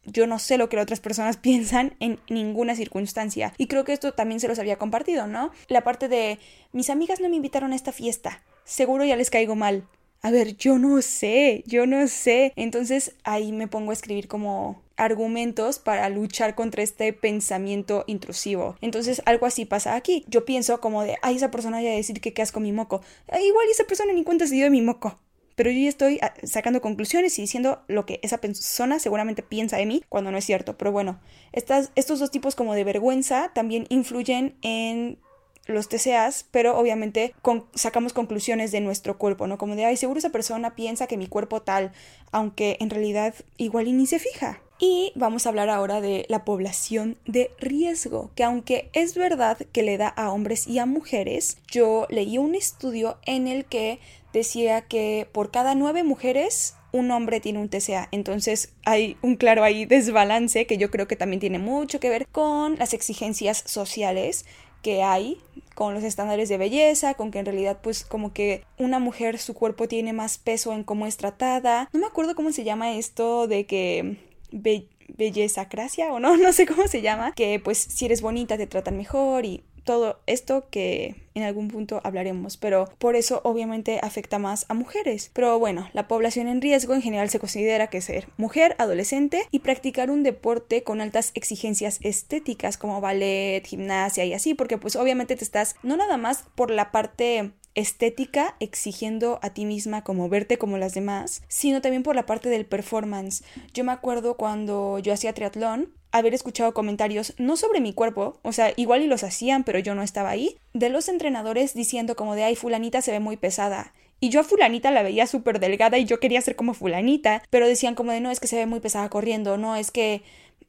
yo 0.06 0.28
no 0.28 0.40
sé 0.40 0.58
lo 0.58 0.70
que 0.70 0.80
otras 0.80 1.00
personas 1.00 1.38
piensan 1.42 1.96
en 2.00 2.20
ninguna 2.30 2.76
circunstancia. 2.76 3.54
Y 3.58 3.68
creo 3.68 3.84
que 3.84 3.94
esto 3.94 4.14
también 4.14 4.40
se 4.40 4.48
los 4.48 4.60
había 4.60 4.78
compartido, 4.78 5.28
¿no? 5.28 5.52
La 5.68 5.84
parte 5.84 6.08
de 6.08 6.40
mis 6.72 6.90
amigas 6.90 7.20
no 7.20 7.30
me 7.30 7.36
invitaron 7.36 7.74
a 7.74 7.76
esta 7.76 7.92
fiesta. 7.92 8.44
Seguro 8.66 9.06
ya 9.06 9.16
les 9.16 9.30
caigo 9.30 9.56
mal. 9.56 9.88
A 10.22 10.32
ver, 10.32 10.56
yo 10.56 10.80
no 10.80 11.02
sé, 11.02 11.64
yo 11.68 11.86
no 11.86 12.08
sé. 12.08 12.54
Entonces 12.56 13.16
ahí 13.24 13.52
me 13.52 13.68
pongo 13.68 13.92
a 13.92 13.94
escribir 13.94 14.30
como 14.30 14.82
argumentos 14.96 15.80
para 15.80 16.08
luchar 16.10 16.56
contra 16.56 16.82
este 16.82 17.12
pensamiento 17.12 18.06
intrusivo. 18.08 18.78
Entonces 18.80 19.22
algo 19.26 19.46
así 19.46 19.66
pasa 19.66 19.96
aquí. 19.96 20.24
Yo 20.28 20.46
pienso 20.46 20.80
como 20.80 21.04
de, 21.04 21.18
ay, 21.22 21.36
esa 21.36 21.52
persona 21.52 21.82
ya 21.82 21.90
decir 21.90 22.22
que 22.22 22.34
qué 22.34 22.42
asco 22.42 22.62
mi 22.62 22.72
moco. 22.72 23.02
Igual 23.28 23.68
esa 23.70 23.84
persona 23.84 24.14
ni 24.14 24.24
cuenta 24.24 24.48
se 24.48 24.56
dio 24.56 24.64
de 24.64 24.70
mi 24.70 24.82
moco. 24.82 25.20
Pero 25.56 25.72
yo 25.72 25.80
ya 25.80 25.90
estoy 25.90 26.20
ah, 26.22 26.34
sacando 26.44 26.82
conclusiones 26.82 27.38
y 27.38 27.42
diciendo 27.42 27.82
lo 27.88 28.06
que 28.06 28.20
esa 28.24 28.40
persona 28.40 29.00
seguramente 29.00 29.44
piensa 29.44 29.78
de 29.78 29.86
mí 29.86 30.04
cuando 30.10 30.32
no 30.32 30.38
es 30.38 30.46
cierto. 30.46 30.78
Pero 30.78 30.92
bueno, 30.92 31.20
estas, 31.52 31.92
estos 31.96 32.20
dos 32.20 32.32
tipos 32.32 32.56
como 32.56 32.74
de 32.74 32.84
vergüenza 32.84 33.52
también 33.54 33.86
influyen 33.90 34.56
en 34.62 35.18
los 35.66 35.88
TCAs, 35.88 36.46
pero 36.52 36.78
obviamente 36.78 37.34
sacamos 37.74 38.14
conclusiones 38.14 38.72
de 38.72 38.82
nuestro 38.82 39.18
cuerpo, 39.18 39.48
¿no? 39.48 39.58
Como 39.58 39.76
de, 39.76 39.86
ay, 39.86 39.98
seguro 39.98 40.20
esa 40.20 40.30
persona 40.30 40.76
piensa 40.76 41.08
que 41.08 41.18
mi 41.18 41.28
cuerpo 41.28 41.62
tal, 41.62 41.94
aunque 42.32 42.78
en 42.80 42.90
realidad 42.90 43.34
igual 43.58 43.88
y 43.88 43.94
ni 43.94 44.06
se 44.06 44.20
fija. 44.20 44.62
Y 44.80 45.14
vamos 45.16 45.46
a 45.46 45.50
hablar 45.50 45.70
ahora 45.70 46.02
de 46.02 46.26
la 46.28 46.44
población 46.44 47.18
de 47.26 47.52
riesgo, 47.60 48.32
que 48.36 48.44
aunque 48.44 48.90
es 48.92 49.16
verdad 49.16 49.58
que 49.72 49.84
le 49.84 49.98
da 49.98 50.10
a 50.10 50.32
hombres 50.32 50.68
y 50.68 50.80
a 50.80 50.86
mujeres, 50.86 51.58
yo 51.72 52.08
leí 52.10 52.38
un 52.38 52.56
estudio 52.56 53.18
en 53.26 53.48
el 53.48 53.64
que 53.64 54.00
decía 54.34 54.82
que 54.82 55.28
por 55.32 55.52
cada 55.52 55.76
nueve 55.76 56.04
mujeres 56.04 56.76
un 56.92 57.10
hombre 57.12 57.40
tiene 57.40 57.60
un 57.60 57.70
TCA. 57.70 58.08
Entonces 58.12 58.74
hay 58.86 59.18
un 59.22 59.36
claro 59.36 59.64
ahí 59.64 59.86
desbalance 59.86 60.68
que 60.68 60.78
yo 60.78 60.92
creo 60.92 61.08
que 61.08 61.16
también 61.16 61.40
tiene 61.40 61.60
mucho 61.60 62.00
que 62.00 62.10
ver 62.10 62.28
con 62.28 62.76
las 62.78 62.94
exigencias 62.94 63.64
sociales 63.66 64.46
que 64.82 65.02
hay 65.02 65.40
con 65.76 65.96
los 65.96 66.04
estándares 66.04 66.50
de 66.50 66.58
belleza, 66.58 67.16
con 67.16 67.32
que 67.32 67.40
en 67.40 67.46
realidad 67.46 67.80
pues 67.82 68.04
como 68.04 68.32
que 68.32 68.64
una 68.78 69.00
mujer 69.00 69.40
su 69.40 69.56
cuerpo 69.56 69.88
tiene 69.88 70.14
más 70.14 70.38
peso 70.38 70.74
en 70.74 70.84
cómo 70.84 71.08
es 71.08 71.18
tratada. 71.18 71.90
No 71.94 72.00
me 72.00 72.06
acuerdo 72.06 72.36
cómo 72.36 72.52
se 72.52 72.64
llama 72.64 72.94
esto 72.94 73.48
de 73.48 73.66
que 73.66 74.18
belleza 74.52 75.68
cracia 75.70 76.14
o 76.14 76.20
no, 76.20 76.38
no 76.38 76.54
sé 76.54 76.68
cómo 76.68 76.88
se 76.88 77.02
llama, 77.02 77.34
que 77.34 77.60
pues 77.60 77.78
si 77.80 78.06
eres 78.06 78.22
bonita 78.22 78.58
te 78.58 78.68
tratan 78.68 78.98
mejor 78.98 79.46
y 79.46 79.64
todo 79.84 80.20
esto 80.28 80.68
que 80.70 81.16
en 81.36 81.44
algún 81.44 81.68
punto 81.68 82.00
hablaremos, 82.04 82.58
pero 82.58 82.90
por 83.00 83.16
eso 83.16 83.42
obviamente 83.44 84.00
afecta 84.02 84.40
más 84.40 84.66
a 84.70 84.74
mujeres. 84.74 85.32
Pero 85.34 85.58
bueno, 85.60 85.90
la 85.94 86.08
población 86.08 86.48
en 86.48 86.62
riesgo 86.62 86.94
en 86.94 87.02
general 87.02 87.30
se 87.30 87.40
considera 87.40 87.88
que 87.88 88.02
ser 88.02 88.28
mujer, 88.38 88.76
adolescente 88.78 89.44
y 89.52 89.60
practicar 89.60 90.12
un 90.12 90.24
deporte 90.24 90.84
con 90.84 91.02
altas 91.02 91.32
exigencias 91.34 92.00
estéticas 92.02 92.78
como 92.78 93.02
ballet, 93.02 93.66
gimnasia 93.66 94.26
y 94.26 94.34
así, 94.34 94.54
porque 94.54 94.78
pues 94.78 94.96
obviamente 94.96 95.36
te 95.36 95.44
estás 95.44 95.76
no 95.84 95.98
nada 95.98 96.18
más 96.18 96.46
por 96.56 96.72
la 96.72 96.92
parte 96.92 97.52
estética 97.76 98.56
exigiendo 98.60 99.40
a 99.42 99.52
ti 99.52 99.66
misma 99.66 100.04
como 100.04 100.30
verte 100.30 100.58
como 100.58 100.78
las 100.78 100.94
demás, 100.94 101.42
sino 101.48 101.82
también 101.82 102.04
por 102.04 102.16
la 102.16 102.26
parte 102.26 102.50
del 102.50 102.66
performance. 102.66 103.44
Yo 103.74 103.84
me 103.84 103.92
acuerdo 103.92 104.38
cuando 104.38 105.00
yo 105.00 105.14
hacía 105.14 105.34
triatlón, 105.34 105.94
haber 106.12 106.36
escuchado 106.36 106.74
comentarios 106.74 107.34
no 107.38 107.58
sobre 107.58 107.82
mi 107.82 107.92
cuerpo, 107.92 108.40
o 108.44 108.54
sea, 108.54 108.72
igual 108.76 109.02
y 109.02 109.08
los 109.08 109.24
hacían, 109.24 109.64
pero 109.64 109.80
yo 109.80 109.96
no 109.96 110.04
estaba 110.04 110.30
ahí, 110.30 110.58
de 110.74 110.90
los 110.90 111.10
entrenadores 111.10 111.74
diciendo 111.74 112.16
como 112.16 112.36
de, 112.36 112.44
ay, 112.44 112.56
fulanita 112.56 113.02
se 113.02 113.12
ve 113.12 113.20
muy 113.20 113.36
pesada. 113.36 113.94
Y 114.20 114.30
yo 114.30 114.40
a 114.40 114.44
fulanita 114.44 114.92
la 114.92 115.04
veía 115.04 115.28
súper 115.28 115.60
delgada 115.60 115.98
y 115.98 116.06
yo 116.06 116.20
quería 116.20 116.40
ser 116.40 116.56
como 116.56 116.76
fulanita, 116.76 117.44
pero 117.50 117.68
decían 117.68 117.96
como 117.96 118.12
de, 118.12 118.22
no, 118.22 118.30
es 118.32 118.40
que 118.40 118.48
se 118.48 118.56
ve 118.56 118.68
muy 118.68 118.80
pesada 118.80 119.10
corriendo, 119.10 119.58
no, 119.58 119.76
es 119.76 119.90
que, 119.90 120.22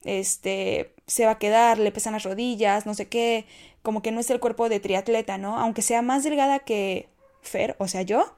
este, 0.04 0.93
se 1.06 1.26
va 1.26 1.32
a 1.32 1.38
quedar, 1.38 1.78
le 1.78 1.92
pesan 1.92 2.14
las 2.14 2.24
rodillas, 2.24 2.86
no 2.86 2.94
sé 2.94 3.08
qué, 3.08 3.46
como 3.82 4.02
que 4.02 4.12
no 4.12 4.20
es 4.20 4.30
el 4.30 4.40
cuerpo 4.40 4.68
de 4.68 4.80
triatleta, 4.80 5.38
¿no? 5.38 5.58
Aunque 5.58 5.82
sea 5.82 6.02
más 6.02 6.24
delgada 6.24 6.60
que 6.60 7.08
Fer, 7.42 7.76
o 7.78 7.88
sea, 7.88 8.02
yo, 8.02 8.34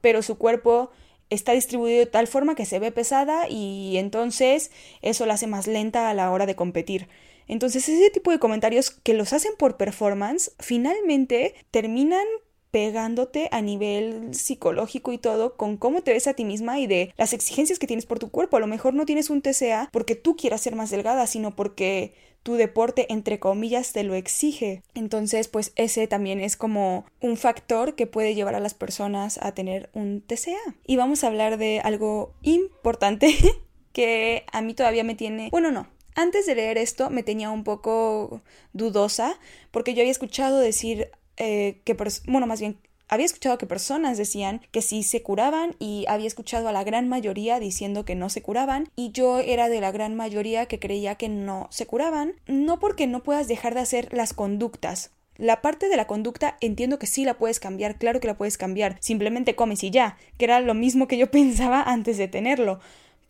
pero 0.00 0.22
su 0.22 0.36
cuerpo 0.36 0.90
está 1.30 1.52
distribuido 1.52 2.00
de 2.00 2.06
tal 2.06 2.26
forma 2.26 2.56
que 2.56 2.66
se 2.66 2.80
ve 2.80 2.90
pesada 2.90 3.48
y 3.48 3.96
entonces 3.96 4.72
eso 5.00 5.26
la 5.26 5.34
hace 5.34 5.46
más 5.46 5.68
lenta 5.68 6.10
a 6.10 6.14
la 6.14 6.30
hora 6.30 6.46
de 6.46 6.56
competir. 6.56 7.08
Entonces 7.46 7.88
ese 7.88 8.10
tipo 8.10 8.30
de 8.30 8.38
comentarios 8.38 8.90
que 8.90 9.14
los 9.14 9.32
hacen 9.32 9.52
por 9.56 9.76
performance 9.76 10.52
finalmente 10.58 11.54
terminan 11.70 12.26
pegándote 12.70 13.48
a 13.52 13.60
nivel 13.62 14.34
psicológico 14.34 15.12
y 15.12 15.18
todo 15.18 15.56
con 15.56 15.76
cómo 15.76 16.02
te 16.02 16.12
ves 16.12 16.26
a 16.26 16.34
ti 16.34 16.44
misma 16.44 16.78
y 16.78 16.86
de 16.86 17.12
las 17.16 17.32
exigencias 17.32 17.78
que 17.78 17.86
tienes 17.86 18.06
por 18.06 18.18
tu 18.18 18.30
cuerpo. 18.30 18.56
A 18.56 18.60
lo 18.60 18.66
mejor 18.66 18.94
no 18.94 19.06
tienes 19.06 19.30
un 19.30 19.42
TCA 19.42 19.88
porque 19.92 20.14
tú 20.14 20.36
quieras 20.36 20.60
ser 20.60 20.76
más 20.76 20.90
delgada, 20.90 21.26
sino 21.26 21.54
porque 21.54 22.14
tu 22.42 22.54
deporte 22.54 23.12
entre 23.12 23.38
comillas 23.38 23.92
te 23.92 24.02
lo 24.02 24.14
exige. 24.14 24.82
Entonces, 24.94 25.48
pues 25.48 25.72
ese 25.76 26.06
también 26.06 26.40
es 26.40 26.56
como 26.56 27.04
un 27.20 27.36
factor 27.36 27.94
que 27.94 28.06
puede 28.06 28.34
llevar 28.34 28.54
a 28.54 28.60
las 28.60 28.74
personas 28.74 29.38
a 29.42 29.52
tener 29.52 29.90
un 29.92 30.22
TCA. 30.22 30.76
Y 30.86 30.96
vamos 30.96 31.22
a 31.22 31.26
hablar 31.26 31.58
de 31.58 31.80
algo 31.80 32.32
importante 32.42 33.34
que 33.92 34.44
a 34.52 34.62
mí 34.62 34.74
todavía 34.74 35.04
me 35.04 35.14
tiene, 35.14 35.48
bueno, 35.50 35.70
no, 35.70 35.88
antes 36.14 36.46
de 36.46 36.54
leer 36.54 36.78
esto 36.78 37.10
me 37.10 37.22
tenía 37.22 37.50
un 37.50 37.64
poco 37.64 38.42
dudosa 38.72 39.38
porque 39.70 39.94
yo 39.94 40.00
había 40.00 40.12
escuchado 40.12 40.58
decir 40.58 41.10
eh, 41.40 41.80
que, 41.84 41.96
bueno, 42.26 42.46
más 42.46 42.60
bien 42.60 42.78
había 43.08 43.26
escuchado 43.26 43.58
que 43.58 43.66
personas 43.66 44.18
decían 44.18 44.60
que 44.70 44.82
sí 44.82 45.02
se 45.02 45.22
curaban 45.22 45.74
y 45.80 46.04
había 46.06 46.28
escuchado 46.28 46.68
a 46.68 46.72
la 46.72 46.84
gran 46.84 47.08
mayoría 47.08 47.58
diciendo 47.58 48.04
que 48.04 48.14
no 48.14 48.28
se 48.28 48.40
curaban 48.42 48.88
y 48.94 49.10
yo 49.10 49.40
era 49.40 49.68
de 49.68 49.80
la 49.80 49.90
gran 49.90 50.14
mayoría 50.14 50.66
que 50.66 50.78
creía 50.78 51.16
que 51.16 51.28
no 51.28 51.66
se 51.70 51.86
curaban, 51.86 52.34
no 52.46 52.78
porque 52.78 53.08
no 53.08 53.24
puedas 53.24 53.48
dejar 53.48 53.74
de 53.74 53.80
hacer 53.80 54.12
las 54.12 54.32
conductas. 54.32 55.10
La 55.36 55.60
parte 55.62 55.88
de 55.88 55.96
la 55.96 56.06
conducta 56.06 56.56
entiendo 56.60 56.98
que 56.98 57.06
sí 57.06 57.24
la 57.24 57.38
puedes 57.38 57.58
cambiar, 57.58 57.96
claro 57.96 58.20
que 58.20 58.28
la 58.28 58.36
puedes 58.36 58.58
cambiar, 58.58 58.98
simplemente 59.00 59.56
comes 59.56 59.82
y 59.82 59.90
ya, 59.90 60.18
que 60.38 60.44
era 60.44 60.60
lo 60.60 60.74
mismo 60.74 61.08
que 61.08 61.18
yo 61.18 61.30
pensaba 61.32 61.82
antes 61.82 62.16
de 62.16 62.28
tenerlo 62.28 62.78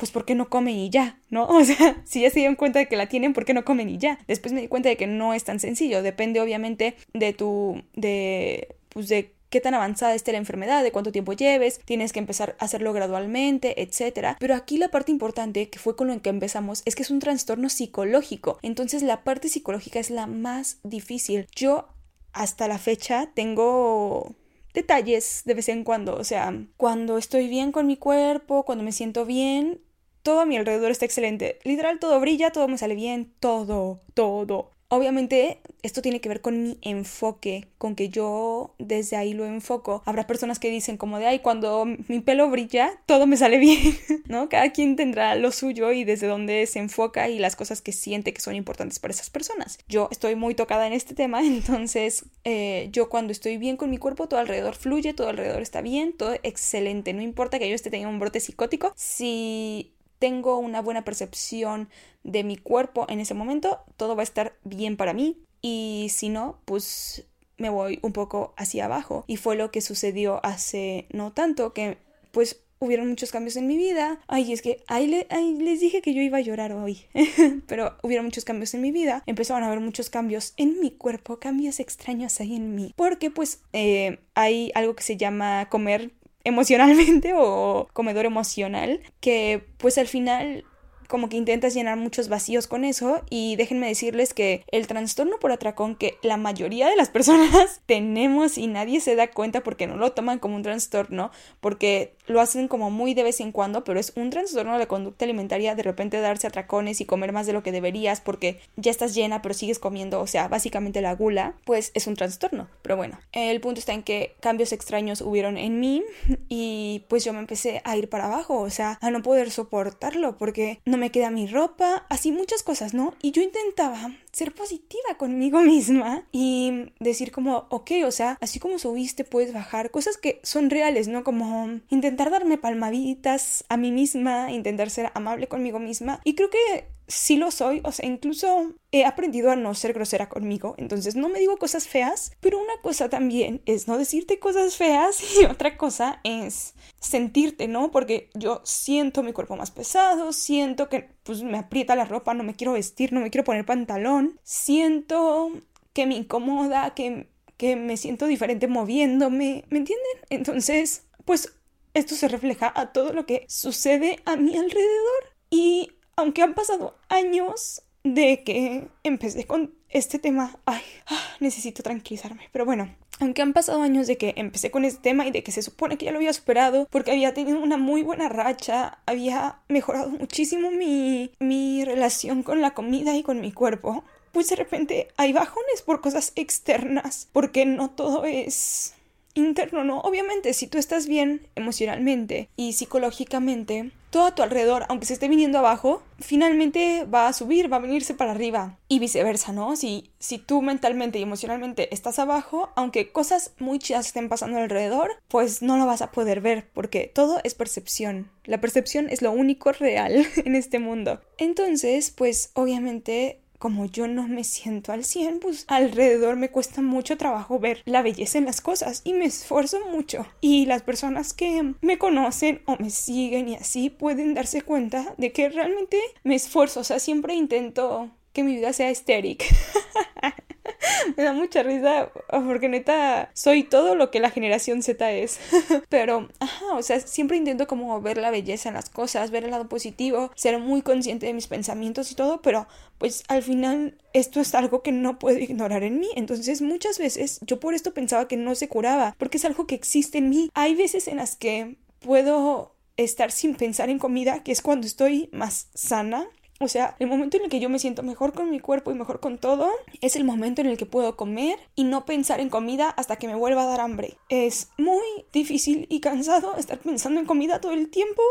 pues 0.01 0.11
¿por 0.11 0.25
qué 0.25 0.35
no 0.35 0.49
comen 0.49 0.75
y 0.75 0.91
ya? 0.91 1.21
¿No? 1.29 1.47
O 1.61 1.65
sea, 1.65 2.03
si 2.05 2.23
ya 2.23 2.31
se 2.31 2.41
dieron 2.41 2.57
cuenta 2.57 2.79
de 2.79 2.89
que 2.89 2.97
la 2.97 3.09
tienen, 3.09 3.35
¿por 3.35 3.45
qué 3.45 3.53
no 3.53 3.65
comen 3.65 3.91
y 3.91 3.99
ya? 3.99 4.19
Después 4.27 4.53
me 4.55 4.63
di 4.63 4.69
cuenta 4.69 4.89
de 4.89 4.97
que 4.97 5.07
no 5.07 5.35
es 5.35 5.45
tan 5.45 5.61
sencillo, 5.61 6.03
depende 6.03 6.41
obviamente 6.41 6.97
de 7.13 7.35
tu, 7.35 7.83
de, 7.95 8.75
pues 8.89 9.09
de 9.09 9.35
qué 9.51 9.61
tan 9.61 9.75
avanzada 9.75 10.15
esté 10.15 10.33
la 10.33 10.39
enfermedad, 10.39 10.83
de 10.83 10.91
cuánto 10.91 11.13
tiempo 11.13 11.35
lleves, 11.35 11.81
tienes 11.85 12.13
que 12.13 12.19
empezar 12.19 12.57
a 12.59 12.65
hacerlo 12.65 12.95
gradualmente, 12.95 13.83
etc. 13.83 14.37
Pero 14.39 14.55
aquí 14.55 14.79
la 14.79 14.89
parte 14.89 15.13
importante, 15.13 15.69
que 15.69 15.79
fue 15.79 15.97
con 15.97 16.09
lo 16.09 16.23
que 16.23 16.31
empezamos, 16.31 16.83
es 16.87 16.95
que 16.95 17.03
es 17.03 17.11
un 17.11 17.19
trastorno 17.19 17.69
psicológico. 17.69 18.59
Entonces 18.63 19.03
la 19.03 19.23
parte 19.23 19.49
psicológica 19.49 19.99
es 19.99 20.09
la 20.09 20.27
más 20.27 20.79
difícil. 20.83 21.47
Yo 21.55 21.89
hasta 22.33 22.69
la 22.69 22.79
fecha 22.79 23.31
tengo 23.35 24.35
detalles 24.73 25.43
de 25.45 25.55
vez 25.55 25.69
en 25.69 25.85
cuando, 25.85 26.15
o 26.17 26.25
sea, 26.25 26.55
cuando 26.77 27.19
estoy 27.19 27.49
bien 27.49 27.73
con 27.73 27.87
mi 27.87 27.97
cuerpo, 27.97 28.65
cuando 28.65 28.85
me 28.85 28.93
siento 28.93 29.27
bien, 29.27 29.81
todo 30.23 30.41
a 30.41 30.47
mi 30.47 30.57
alrededor 30.57 30.91
está 30.91 31.05
excelente. 31.05 31.59
Literal, 31.65 31.99
todo 31.99 32.21
brilla, 32.21 32.51
todo 32.51 32.69
me 32.69 32.79
sale 32.79 32.95
bien, 32.95 33.33
todo, 33.41 34.01
todo. 34.15 34.71
Obviamente 34.93 35.61
esto 35.83 36.03
tiene 36.03 36.21
que 36.21 36.29
ver 36.29 36.41
con 36.41 36.65
mi 36.65 36.79
enfoque, 36.83 37.69
con 37.79 37.95
que 37.95 38.09
yo 38.09 38.75
desde 38.81 39.17
ahí 39.17 39.35
lo 39.35 39.47
enfoco. 39.47 40.03
Habrá 40.05 40.27
personas 40.27 40.59
que 40.59 40.69
dicen 40.69 40.97
como 40.97 41.21
de, 41.21 41.27
ay, 41.27 41.39
cuando 41.39 41.87
mi 42.09 42.19
pelo 42.19 42.51
brilla, 42.51 43.01
todo 43.07 43.29
me 43.29 43.37
sale 43.37 43.59
bien, 43.59 43.79
¿no? 44.27 44.49
Cada 44.49 44.73
quien 44.73 44.97
tendrá 44.97 45.37
lo 45.37 45.53
suyo 45.53 45.93
y 45.93 46.03
desde 46.03 46.27
dónde 46.27 46.67
se 46.67 46.81
enfoca 46.81 47.29
y 47.29 47.39
las 47.39 47.55
cosas 47.55 47.83
que 47.83 47.93
siente 47.93 48.35
que 48.35 48.41
son 48.41 48.57
importantes 48.57 48.99
para 48.99 49.15
esas 49.15 49.31
personas. 49.31 49.79
Yo 49.87 50.09
estoy 50.11 50.35
muy 50.35 50.57
tocada 50.57 50.89
en 50.89 50.93
este 50.93 51.15
tema, 51.15 51.41
entonces 51.47 52.25
eh, 52.43 52.89
yo 52.91 53.09
cuando 53.09 53.31
estoy 53.31 53.59
bien 53.59 53.77
con 53.77 53.91
mi 53.91 53.99
cuerpo, 53.99 54.27
todo 54.27 54.41
alrededor 54.41 54.75
fluye, 54.75 55.15
todo 55.15 55.29
alrededor 55.29 55.63
está 55.63 55.83
bien, 55.83 56.15
todo 56.15 56.35
excelente. 56.43 57.13
No 57.13 57.23
importa 57.23 57.61
que 57.61 57.69
yo 57.69 57.77
esté 57.77 57.91
teniendo 57.91 58.13
un 58.13 58.19
brote 58.19 58.41
psicótico, 58.41 58.93
si 58.97 59.93
tengo 60.21 60.59
una 60.59 60.81
buena 60.81 61.03
percepción 61.03 61.89
de 62.23 62.45
mi 62.45 62.57
cuerpo 62.57 63.07
en 63.09 63.19
ese 63.19 63.35
momento, 63.35 63.81
todo 63.97 64.15
va 64.15 64.23
a 64.23 64.25
estar 64.25 64.53
bien 64.63 64.97
para 64.97 65.13
mí 65.13 65.39
y 65.63 66.09
si 66.11 66.29
no, 66.29 66.61
pues 66.67 67.27
me 67.57 67.71
voy 67.71 67.99
un 68.03 68.13
poco 68.13 68.55
hacia 68.57 68.85
abajo. 68.85 69.25
Y 69.27 69.37
fue 69.37 69.57
lo 69.57 69.71
que 69.71 69.81
sucedió 69.81 70.45
hace 70.45 71.07
no 71.11 71.33
tanto 71.33 71.73
que 71.73 71.99
pues 72.31 72.61
hubieron 72.79 73.09
muchos 73.09 73.31
cambios 73.31 73.57
en 73.57 73.67
mi 73.67 73.77
vida. 73.77 74.21
Ay, 74.27 74.53
es 74.53 74.63
que 74.63 74.83
ahí, 74.89 75.07
les 75.07 75.81
dije 75.81 76.01
que 76.01 76.15
yo 76.15 76.23
iba 76.23 76.39
a 76.39 76.43
llorar 76.43 76.73
hoy, 76.73 77.03
pero 77.67 77.97
hubieron 78.03 78.27
muchos 78.27 78.45
cambios 78.45 78.75
en 78.75 78.81
mi 78.81 78.91
vida. 78.91 79.23
Empezaron 79.27 79.63
a 79.63 79.67
haber 79.67 79.81
muchos 79.81 80.11
cambios 80.11 80.55
en 80.57 80.81
mi 80.81 80.91
cuerpo, 80.91 81.39
cambios 81.39 81.79
extraños 81.79 82.41
ahí 82.41 82.57
en 82.57 82.75
mí. 82.75 82.95
Porque 82.97 83.31
pues 83.31 83.63
eh, 83.73 84.19
hay 84.35 84.73
algo 84.75 84.97
que 84.97 85.03
se 85.03 85.17
llama 85.17 85.69
comer 85.71 86.13
emocionalmente 86.45 87.33
o 87.37 87.89
comedor 87.93 88.27
emocional, 88.27 89.01
que 89.21 89.67
pues 89.79 89.99
al 89.99 90.07
final 90.07 90.65
como 91.11 91.29
que 91.29 91.37
intentas 91.37 91.75
llenar 91.75 91.99
muchos 91.99 92.29
vacíos 92.29 92.67
con 92.67 92.85
eso. 92.85 93.23
Y 93.29 93.57
déjenme 93.57 93.89
decirles 93.89 94.33
que 94.33 94.65
el 94.71 94.87
trastorno 94.87 95.39
por 95.39 95.53
atracón 95.53 95.97
que 95.97 96.17
la 96.23 96.39
mayoría 96.39 96.89
de 96.89 96.97
las 96.97 97.09
personas 97.11 97.83
tenemos 97.85 98.57
y 98.57 98.69
nadie 98.69 99.01
se 99.01 99.17
da 99.17 99.29
cuenta 99.31 99.63
porque 99.63 99.87
no 99.87 99.97
lo 99.97 100.13
toman 100.13 100.39
como 100.39 100.57
un 100.57 100.63
trastorno, 100.63 101.31
porque 101.61 102.15
lo 102.31 102.41
hacen 102.41 102.69
como 102.69 102.91
muy 102.91 103.15
de 103.15 103.23
vez 103.23 103.41
en 103.41 103.53
cuando, 103.53 103.85
pero 103.85 104.01
es 104.01 104.13
un 104.17 104.31
trastorno 104.31 104.73
de 104.73 104.79
la 104.79 104.87
conducta 104.87 105.25
alimentaria 105.25 105.75
de 105.75 105.83
repente 105.83 106.21
darse 106.21 106.47
atracones 106.47 107.01
y 107.01 107.05
comer 107.05 107.33
más 107.33 107.47
de 107.47 107.53
lo 107.53 107.63
que 107.63 107.73
deberías 107.73 108.21
porque 108.21 108.61
ya 108.77 108.91
estás 108.91 109.15
llena 109.15 109.43
pero 109.43 109.55
sigues 109.55 109.79
comiendo, 109.79 110.21
o 110.21 110.27
sea, 110.27 110.49
básicamente 110.49 111.01
la 111.01 111.15
gula, 111.15 111.55
pues 111.65 111.91
es 111.95 112.07
un 112.07 112.15
trastorno. 112.15 112.69
Pero 112.83 112.97
bueno, 112.97 113.19
el 113.33 113.61
punto 113.61 113.81
está 113.81 113.93
en 113.93 114.03
que 114.03 114.35
cambios 114.41 114.73
extraños 114.73 115.21
hubieron 115.21 115.57
en 115.57 115.81
mí 115.81 116.03
y 116.49 117.05
pues 117.09 117.25
yo 117.25 117.33
me 117.33 117.41
empecé 117.41 117.83
a 117.85 117.97
ir 117.97 118.09
para 118.09 118.27
abajo, 118.27 118.61
o 118.61 118.71
sea, 118.71 118.99
a 119.01 119.11
no 119.11 119.23
poder 119.23 119.51
soportarlo 119.51 120.37
porque 120.39 120.81
no 120.85 120.97
me 120.97 121.11
queda 121.11 121.31
mi 121.31 121.47
ropa, 121.47 122.07
así 122.09 122.33
muchas 122.33 122.63
cosas, 122.63 122.95
¿no? 122.95 123.15
Y 123.23 123.33
yo 123.33 123.43
intentaba 123.43 124.13
ser 124.33 124.55
positiva 124.55 125.17
conmigo 125.17 125.61
misma 125.63 126.25
y 126.33 126.93
decir 127.01 127.33
como, 127.33 127.67
ok, 127.71 127.91
o 128.07 128.11
sea, 128.11 128.39
así 128.41 128.59
como 128.59 128.79
subiste 128.79 129.25
puedes 129.25 129.53
bajar, 129.53 129.91
cosas 129.91 130.17
que 130.17 130.41
son 130.43 130.71
reales, 130.71 131.09
¿no? 131.09 131.25
Como 131.25 131.81
intentar 131.89 132.20
darme 132.29 132.59
palmaditas 132.59 133.65
a 133.71 133.79
mí 133.79 133.93
misma, 133.93 134.53
intentar 134.53 134.91
ser 134.91 135.11
amable 135.15 135.47
conmigo 135.47 135.79
misma 135.79 136.21
y 136.25 136.35
creo 136.35 136.51
que 136.51 136.89
sí 137.11 137.37
lo 137.37 137.51
soy, 137.51 137.81
o 137.85 137.93
sea, 137.93 138.07
incluso 138.09 138.75
he 138.93 139.05
aprendido 139.05 139.51
a 139.51 139.57
no 139.57 139.75
ser 139.75 139.93
grosera 139.93 140.29
conmigo, 140.29 140.75
entonces 140.79 141.17
no 141.17 141.29
me 141.29 141.41
digo 141.41 141.57
cosas 141.57 141.89
feas, 141.89 142.33
pero 142.41 142.59
una 142.59 142.81
cosa 142.83 143.09
también 143.09 143.63
es 143.67 143.89
no 143.89 143.99
decirte 143.99 144.39
cosas 144.39 144.77
feas 144.77 145.21
y 145.41 145.45
otra 145.45 145.77
cosa 145.77 146.21
es 146.25 146.75
sentirte, 147.01 147.69
¿no? 147.69 147.91
Porque 147.91 148.31
yo 148.35 148.61
siento 148.65 149.23
mi 149.23 149.33
cuerpo 149.33 149.57
más 149.57 149.71
pesado, 149.71 150.33
siento 150.33 150.89
que 150.89 151.09
pues 151.23 151.43
me 151.43 151.59
aprieta 151.59 151.97
la 151.97 152.05
ropa, 152.05 152.35
no 152.35 152.45
me 152.45 152.55
quiero 152.55 152.73
vestir, 152.73 153.13
no 153.13 153.21
me 153.21 153.31
quiero 153.31 153.45
poner 153.45 153.67
pantalón, 153.67 154.39
siento 154.43 155.51
que 155.93 156.07
me 156.07 156.15
incomoda, 156.15 156.95
que, 156.95 157.29
que 157.57 157.77
me 157.77 157.97
siento 157.97 158.27
diferente 158.27 158.69
moviéndome, 158.69 159.65
¿me 159.71 159.79
entienden? 159.79 160.19
Entonces, 160.29 161.05
pues 161.25 161.55
esto 161.95 162.15
se 162.15 162.29
refleja 162.29 162.73
a 162.75 162.93
todo 162.93 163.13
lo 163.13 163.27
que 163.27 163.45
sucede 163.49 164.21
a 164.25 164.37
mi 164.37 164.57
alrededor. 164.57 165.35
Y 165.51 165.93
aunque 166.17 166.43
han 166.43 166.55
pasado 166.55 166.97
años 167.09 167.83
de 168.05 168.43
que 168.45 168.89
empecé 169.03 169.47
con 169.47 169.75
este 169.89 170.19
tema, 170.19 170.59
ay, 170.67 170.83
ah, 171.07 171.23
necesito 171.41 171.83
tranquilizarme, 171.83 172.49
pero 172.53 172.65
bueno, 172.65 172.95
aunque 173.19 173.43
han 173.43 173.53
pasado 173.53 173.83
años 173.83 174.07
de 174.07 174.17
que 174.17 174.33
empecé 174.37 174.71
con 174.71 174.85
este 174.85 175.03
tema 175.03 175.27
y 175.27 175.31
de 175.31 175.43
que 175.43 175.53
se 175.53 175.63
supone 175.63 175.99
que 175.99 176.07
ya 176.07 176.13
lo 176.13 176.19
había 176.19 176.33
superado 176.33 176.87
porque 176.91 177.11
había 177.11 177.35
tenido 177.35 177.61
una 177.61 177.77
muy 177.77 178.03
buena 178.03 178.29
racha, 178.29 178.99
había 179.05 179.61
mejorado 179.69 180.09
muchísimo 180.09 180.71
mi, 180.71 181.33
mi 181.39 181.85
relación 181.85 182.43
con 182.43 182.63
la 182.63 182.73
comida 182.73 183.15
y 183.17 183.23
con 183.23 183.41
mi 183.41 183.53
cuerpo, 183.53 184.05
pues 184.33 184.49
de 184.49 184.57
repente 184.57 185.09
hay 185.17 185.33
bajones 185.33 185.83
por 185.85 186.01
cosas 186.01 186.33
externas, 186.37 187.29
porque 187.33 187.67
no 187.67 187.91
todo 187.91 188.25
es 188.25 188.95
interno, 189.35 189.85
¿no? 189.85 190.01
Obviamente, 190.01 190.53
si 190.55 190.67
tú 190.67 190.79
estás 190.79 191.07
bien 191.07 191.47
emocionalmente 191.55 192.49
y 192.57 192.73
psicológicamente, 192.73 193.93
todo 194.11 194.27
a 194.27 194.35
tu 194.35 194.43
alrededor, 194.43 194.85
aunque 194.89 195.07
se 195.07 195.15
esté 195.15 195.29
viniendo 195.29 195.59
abajo, 195.59 196.03
finalmente 196.19 197.05
va 197.05 197.29
a 197.29 197.33
subir, 197.33 197.73
va 197.73 197.77
a 197.77 197.81
venirse 197.81 198.15
para 198.15 198.33
arriba. 198.33 198.79
Y 198.89 198.99
viceversa, 198.99 199.53
¿no? 199.53 199.77
Si, 199.77 200.11
si 200.19 200.39
tú 200.39 200.63
mentalmente 200.63 201.19
y 201.19 201.23
emocionalmente 201.23 201.95
estás 201.95 202.19
abajo, 202.19 202.71
aunque 202.75 203.13
cosas 203.13 203.53
muy 203.59 203.79
chidas 203.79 204.07
estén 204.07 204.29
pasando 204.29 204.59
alrededor, 204.59 205.13
pues 205.29 205.63
no 205.63 205.77
lo 205.77 205.87
vas 205.87 206.03
a 206.03 206.11
poder 206.11 206.41
ver, 206.41 206.69
porque 206.73 207.11
todo 207.15 207.41
es 207.45 207.55
percepción. 207.55 208.31
La 208.45 208.61
percepción 208.61 209.09
es 209.09 209.23
lo 209.23 209.31
único 209.31 209.73
real 209.73 210.27
en 210.45 210.57
este 210.57 210.81
mundo. 210.81 211.21
Entonces, 211.39 212.11
pues 212.11 212.51
obviamente 212.55 213.41
como 213.61 213.85
yo 213.85 214.09
no 214.09 214.27
me 214.27 214.43
siento 214.43 214.91
al 214.91 215.05
100, 215.05 215.39
pues 215.39 215.67
alrededor 215.69 216.35
me 216.37 216.51
cuesta 216.51 216.81
mucho 216.81 217.19
trabajo 217.19 217.59
ver 217.59 217.83
la 217.85 218.01
belleza 218.01 218.39
en 218.39 218.47
las 218.47 218.63
cosas 218.63 219.03
y 219.05 219.13
me 219.13 219.27
esfuerzo 219.27 219.79
mucho. 219.93 220.27
Y 220.41 220.65
las 220.65 220.83
personas 220.83 221.35
que 221.35 221.75
me 221.83 221.99
conocen 221.99 222.63
o 222.65 222.77
me 222.79 222.89
siguen 222.89 223.51
y 223.51 223.57
así 223.57 223.91
pueden 223.91 224.33
darse 224.33 224.63
cuenta 224.63 225.15
de 225.19 225.31
que 225.33 225.51
realmente 225.51 226.01
me 226.25 226.35
esfuerzo, 226.35 226.81
o 226.81 226.85
sea, 226.85 226.99
siempre 226.99 227.35
intento 227.35 228.11
que 228.33 228.45
mi 228.45 228.55
vida 228.55 228.73
sea 228.73 228.91
estéril. 228.91 229.39
me 231.17 231.25
da 231.25 231.33
mucha 231.33 231.63
risa 231.63 232.11
porque 232.29 232.69
neta 232.69 233.31
soy 233.35 233.63
todo 233.63 233.95
lo 233.95 234.11
que 234.11 234.21
la 234.21 234.31
generación 234.31 234.83
Z 234.83 235.13
es. 235.13 235.39
Pero, 235.89 236.29
ajá, 236.39 236.75
o 236.75 236.83
sea, 236.83 237.01
siempre 237.01 237.37
intento 237.37 237.67
como 237.67 238.01
ver 238.01 238.19
la 238.19 238.31
belleza 238.31 238.69
en 238.69 238.75
las 238.75 238.91
cosas, 238.91 239.31
ver 239.31 239.45
el 239.45 239.51
lado 239.51 239.69
positivo, 239.69 240.31
ser 240.35 240.59
muy 240.59 240.83
consciente 240.83 241.27
de 241.27 241.35
mis 241.35 241.47
pensamientos 241.47 242.11
y 242.13 242.15
todo, 242.15 242.41
pero 242.43 242.67
pues 242.99 243.25
al 243.29 243.43
final 243.43 243.99
esto 244.13 244.41
es 244.41 244.55
algo 244.55 244.83
que 244.83 244.93
no 244.93 245.19
puedo 245.19 245.39
ignorar 245.39 245.83
en 245.83 245.99
mí. 245.99 246.09
Entonces 246.17 246.63
muchas 246.63 246.99
veces 246.99 247.41
yo 247.43 247.61
por 247.61 247.75
esto 247.75 247.95
pensaba 247.95 248.29
que 248.29 248.37
no 248.37 248.55
se 248.55 248.69
curaba, 248.69 249.15
porque 249.19 249.39
es 249.39 249.45
algo 249.45 249.67
que 249.67 249.75
existe 249.75 250.19
en 250.19 250.29
mí. 250.29 250.51
Hay 250.55 250.75
veces 250.75 251.09
en 251.09 251.17
las 251.17 251.37
que 251.37 251.77
puedo 252.01 252.77
estar 252.97 253.33
sin 253.33 253.55
pensar 253.55 253.91
en 253.91 253.99
comida, 253.99 254.43
que 254.43 254.53
es 254.53 254.63
cuando 254.63 254.87
estoy 254.87 255.29
más 255.33 255.69
sana, 255.75 256.27
o 256.61 256.69
sea, 256.69 256.95
el 256.99 257.07
momento 257.07 257.39
en 257.39 257.45
el 257.45 257.51
que 257.51 257.59
yo 257.59 257.69
me 257.69 257.79
siento 257.79 258.03
mejor 258.03 258.35
con 258.35 258.51
mi 258.51 258.61
cuerpo 258.61 258.91
y 258.91 258.95
mejor 258.95 259.19
con 259.19 259.39
todo 259.39 259.71
es 260.03 260.15
el 260.15 260.25
momento 260.25 260.61
en 260.61 260.67
el 260.67 260.77
que 260.77 260.87
puedo 260.87 261.17
comer 261.17 261.59
y 261.75 261.85
no 261.85 262.05
pensar 262.05 262.39
en 262.39 262.51
comida 262.51 262.91
hasta 262.91 263.17
que 263.17 263.27
me 263.27 263.35
vuelva 263.35 263.63
a 263.63 263.67
dar 263.67 263.81
hambre. 263.81 264.19
Es 264.29 264.69
muy 264.77 265.25
difícil 265.33 265.87
y 265.89 266.01
cansado 266.01 266.57
estar 266.57 266.79
pensando 266.79 267.19
en 267.19 267.27
comida 267.27 267.61
todo 267.63 267.73
el 267.73 267.89
tiempo, 267.91 268.23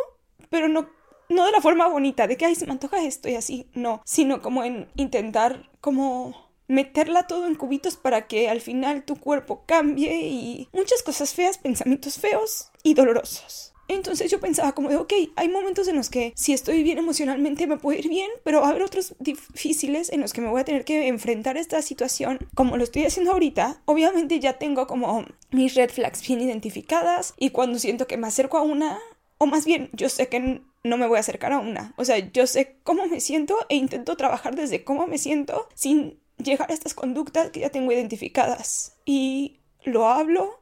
pero 0.50 0.68
no 0.68 0.88
no 1.30 1.46
de 1.46 1.52
la 1.52 1.62
forma 1.62 1.88
bonita, 1.88 2.28
de 2.28 2.38
que 2.38 2.46
ay, 2.46 2.56
se 2.56 2.66
me 2.66 2.72
antoja 2.72 3.04
esto 3.04 3.30
y 3.30 3.36
así, 3.36 3.68
no, 3.74 4.02
sino 4.04 4.42
como 4.42 4.64
en 4.64 4.90
intentar 4.96 5.70
como 5.80 6.50
meterla 6.68 7.28
todo 7.28 7.48
en 7.48 7.56
cubitos 7.56 7.98
para 7.98 8.28
que 8.28 8.50
al 8.50 8.62
final 8.62 9.04
tu 9.04 9.16
cuerpo 9.16 9.64
cambie 9.66 10.22
y 10.22 10.70
muchas 10.72 11.04
cosas 11.04 11.34
feas, 11.34 11.58
pensamientos 11.58 12.18
feos 12.20 12.72
y 12.84 12.94
dolorosos. 12.94 13.69
Entonces 13.90 14.30
yo 14.30 14.40
pensaba 14.40 14.74
como 14.74 14.90
de, 14.90 14.98
ok, 14.98 15.12
hay 15.36 15.50
momentos 15.50 15.88
en 15.88 15.96
los 15.96 16.10
que 16.10 16.32
si 16.36 16.54
estoy 16.54 16.84
bien 16.84 17.00
emocionalmente 17.00 17.66
me 17.66 17.78
puedo 17.78 17.98
ir 17.98 18.08
bien, 18.08 18.30
pero 18.44 18.62
va 18.62 18.68
a 18.68 18.70
haber 18.70 18.84
otros 18.84 19.16
difíciles 19.20 20.12
en 20.12 20.22
los 20.22 20.32
que 20.32 20.42
me 20.42 20.48
voy 20.48 20.62
a 20.62 20.66
tener 20.66 20.86
que 20.86 21.08
enfrentar 21.08 21.58
esta 21.58 21.82
situación 21.82 22.38
como 22.54 22.78
lo 22.78 22.84
estoy 22.84 23.06
haciendo 23.06 23.32
ahorita. 23.32 23.82
Obviamente 23.86 24.40
ya 24.40 24.54
tengo 24.54 24.86
como 24.86 25.26
mis 25.50 25.74
red 25.74 25.90
flags 25.90 26.26
bien 26.26 26.40
identificadas 26.40 27.34
y 27.38 27.50
cuando 27.50 27.80
siento 27.80 28.06
que 28.06 28.18
me 28.18 28.28
acerco 28.28 28.60
a 28.60 28.62
una, 28.62 29.00
o 29.40 29.48
más 29.48 29.66
bien 29.66 29.90
yo 29.94 30.08
sé 30.08 30.28
que 30.28 30.62
no 30.84 30.98
me 30.98 31.08
voy 31.08 31.18
a 31.18 31.22
acercar 31.22 31.52
a 31.52 31.60
una. 31.60 31.94
O 31.98 32.06
sea, 32.06 32.20
yo 32.20 32.46
sé 32.46 32.78
cómo 32.84 33.08
me 33.08 33.20
siento 33.20 33.58
e 33.70 33.76
intento 33.76 34.16
trabajar 34.16 34.56
desde 34.56 34.84
cómo 34.84 35.08
me 35.08 35.18
siento 35.18 35.68
sin 35.74 36.20
llegar 36.38 36.70
a 36.70 36.76
estas 36.76 36.94
conductas 36.94 37.50
que 37.50 37.62
ya 37.62 37.70
tengo 37.70 37.92
identificadas. 37.92 38.98
Y 39.04 39.60
lo 39.90 40.08
hablo. 40.08 40.62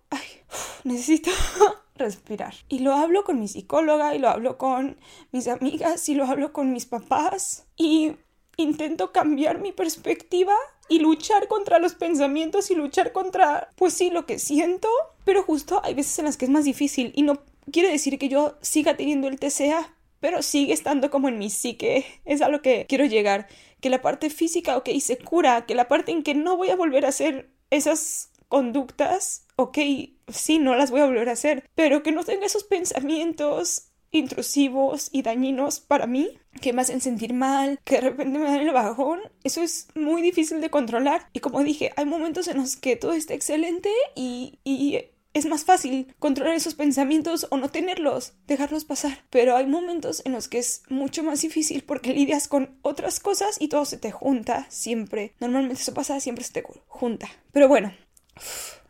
Necesito 0.84 1.32
respirar. 1.96 2.54
Y 2.70 2.80
lo 2.80 2.94
hablo 2.94 3.24
con 3.24 3.40
mi 3.40 3.48
psicóloga 3.48 4.16
y 4.16 4.20
lo 4.20 4.30
hablo 4.30 4.58
con 4.58 4.98
mis 5.32 5.48
amigas 5.48 6.08
y 6.10 6.16
lo 6.16 6.26
hablo 6.26 6.54
con 6.54 6.72
mis 6.74 6.86
papás 6.86 7.66
y 7.76 8.14
intento 8.58 9.12
cambiar 9.12 9.60
mi 9.60 9.72
perspectiva 9.72 10.54
y 10.90 11.00
luchar 11.00 11.48
contra 11.48 11.80
los 11.80 11.96
pensamientos 11.96 12.72
y 12.72 12.76
luchar 12.76 13.12
contra, 13.12 13.70
pues 13.76 13.94
sí, 13.94 14.10
lo 14.10 14.26
que 14.26 14.40
siento, 14.40 14.88
pero 15.26 15.44
justo 15.44 15.82
hay 15.84 15.94
veces 15.94 16.18
en 16.20 16.26
las 16.26 16.38
que 16.38 16.46
es 16.46 16.52
más 16.52 16.66
difícil 16.66 17.12
y 17.16 17.22
no 17.22 17.42
quiere 17.72 17.92
decir 17.92 18.18
que 18.18 18.30
yo 18.30 18.58
siga 18.62 18.96
teniendo 18.96 19.28
el 19.28 19.40
TCA, 19.40 19.94
pero 20.20 20.42
sigue 20.42 20.74
estando 20.74 21.12
como 21.12 21.28
en 21.28 21.38
mi 21.38 21.50
psique, 21.50 22.06
es 22.26 22.42
a 22.42 22.50
lo 22.50 22.62
que 22.62 22.86
quiero 22.88 23.06
llegar, 23.06 23.48
que 23.82 23.90
la 23.90 24.02
parte 24.02 24.30
física, 24.30 24.78
ok, 24.78 24.90
se 25.00 25.18
cura, 25.18 25.66
que 25.66 25.76
la 25.76 25.88
parte 25.88 26.12
en 26.12 26.24
que 26.24 26.34
no 26.34 26.58
voy 26.58 26.70
a 26.70 26.76
volver 26.76 27.06
a 27.06 27.10
hacer 27.10 27.52
esas 27.70 28.32
conductas, 28.48 29.46
ok, 29.56 29.78
sí, 30.28 30.60
no 30.60 30.76
las 30.76 30.92
voy 30.92 31.02
a 31.02 31.06
volver 31.06 31.30
a 31.30 31.34
hacer, 31.34 31.64
pero 31.76 32.04
que 32.04 32.12
no 32.12 32.24
tenga 32.24 32.46
esos 32.46 32.64
pensamientos 32.64 33.92
intrusivos 34.12 35.10
y 35.12 35.22
dañinos 35.22 35.80
para 35.80 36.08
mí, 36.08 36.38
que 36.62 36.74
me 36.74 36.82
hacen 36.82 37.02
sentir 37.02 37.34
mal, 37.34 37.80
que 37.84 37.96
de 37.96 38.02
repente 38.02 38.40
me 38.40 38.46
dan 38.46 38.62
el 38.62 38.72
bajón, 38.72 39.20
eso 39.44 39.62
es 39.62 39.88
muy 39.96 40.22
difícil 40.22 40.62
de 40.62 40.70
controlar. 40.70 41.30
Y 41.34 41.40
como 41.40 41.64
dije, 41.64 41.92
hay 41.96 42.06
momentos 42.06 42.48
en 42.48 42.58
los 42.58 42.76
que 42.76 42.96
todo 42.96 43.14
está 43.14 43.34
excelente 43.34 43.90
y, 44.16 44.60
es 45.34 45.46
más 45.46 45.66
fácil 45.66 46.16
controlar 46.18 46.56
esos 46.56 46.74
pensamientos 46.74 47.46
o 47.52 47.58
no 47.58 47.70
tenerlos, 47.70 48.34
dejarlos 48.48 48.86
pasar. 48.86 49.24
Pero 49.30 49.56
hay 49.56 49.68
momentos 49.68 50.24
en 50.26 50.32
los 50.32 50.48
que 50.48 50.58
es 50.58 50.82
mucho 50.90 51.22
más 51.22 51.42
difícil 51.42 51.84
porque 51.84 52.12
lidias 52.12 52.48
con 52.48 52.80
otras 52.82 53.20
cosas 53.20 53.58
y 53.60 53.68
todo 53.68 53.86
se 53.86 53.98
te 53.98 54.10
junta 54.10 54.66
siempre. 54.72 55.36
Normalmente 55.40 55.84
eso 55.84 55.94
pasa, 55.94 56.20
siempre 56.22 56.44
se 56.44 56.54
te 56.54 56.64
junta. 56.88 57.30
Pero 57.52 57.68
bueno, 57.68 57.94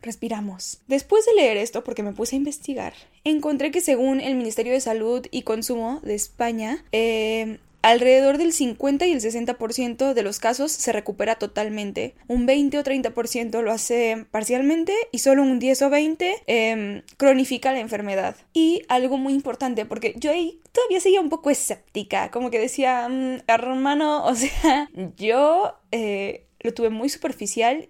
Respiramos. 0.01 0.79
Después 0.87 1.25
de 1.25 1.33
leer 1.33 1.57
esto, 1.57 1.83
porque 1.83 2.03
me 2.03 2.13
puse 2.13 2.35
a 2.35 2.37
investigar, 2.37 2.93
encontré 3.23 3.71
que 3.71 3.81
según 3.81 4.21
el 4.21 4.35
Ministerio 4.35 4.73
de 4.73 4.81
Salud 4.81 5.25
y 5.31 5.41
Consumo 5.41 5.99
de 6.03 6.15
España, 6.15 6.85
eh, 6.91 7.59
Alrededor 7.87 8.37
del 8.37 8.51
50 8.51 9.05
y 9.05 9.13
el 9.13 9.21
60% 9.21 10.13
de 10.13 10.21
los 10.21 10.39
casos 10.39 10.73
se 10.73 10.91
recupera 10.91 11.35
totalmente. 11.35 12.15
Un 12.27 12.45
20 12.45 12.79
o 12.79 12.83
30% 12.83 13.61
lo 13.61 13.71
hace 13.71 14.25
parcialmente 14.29 14.93
y 15.13 15.19
solo 15.19 15.43
un 15.43 15.57
10 15.59 15.83
o 15.83 15.89
20 15.89 16.35
eh, 16.47 17.03
cronifica 17.15 17.71
la 17.71 17.79
enfermedad. 17.79 18.35
Y 18.51 18.81
algo 18.89 19.17
muy 19.17 19.33
importante, 19.33 19.85
porque 19.85 20.15
yo 20.17 20.31
ahí 20.31 20.59
todavía 20.73 20.99
seguía 20.99 21.21
un 21.21 21.29
poco 21.29 21.49
escéptica, 21.49 22.29
como 22.29 22.51
que 22.51 22.59
decía, 22.59 23.07
mm, 23.07 23.43
hermano, 23.47 24.25
o 24.25 24.35
sea, 24.35 24.89
yo 25.15 25.75
eh, 25.91 26.45
lo 26.59 26.73
tuve 26.73 26.89
muy 26.89 27.07
superficial 27.07 27.87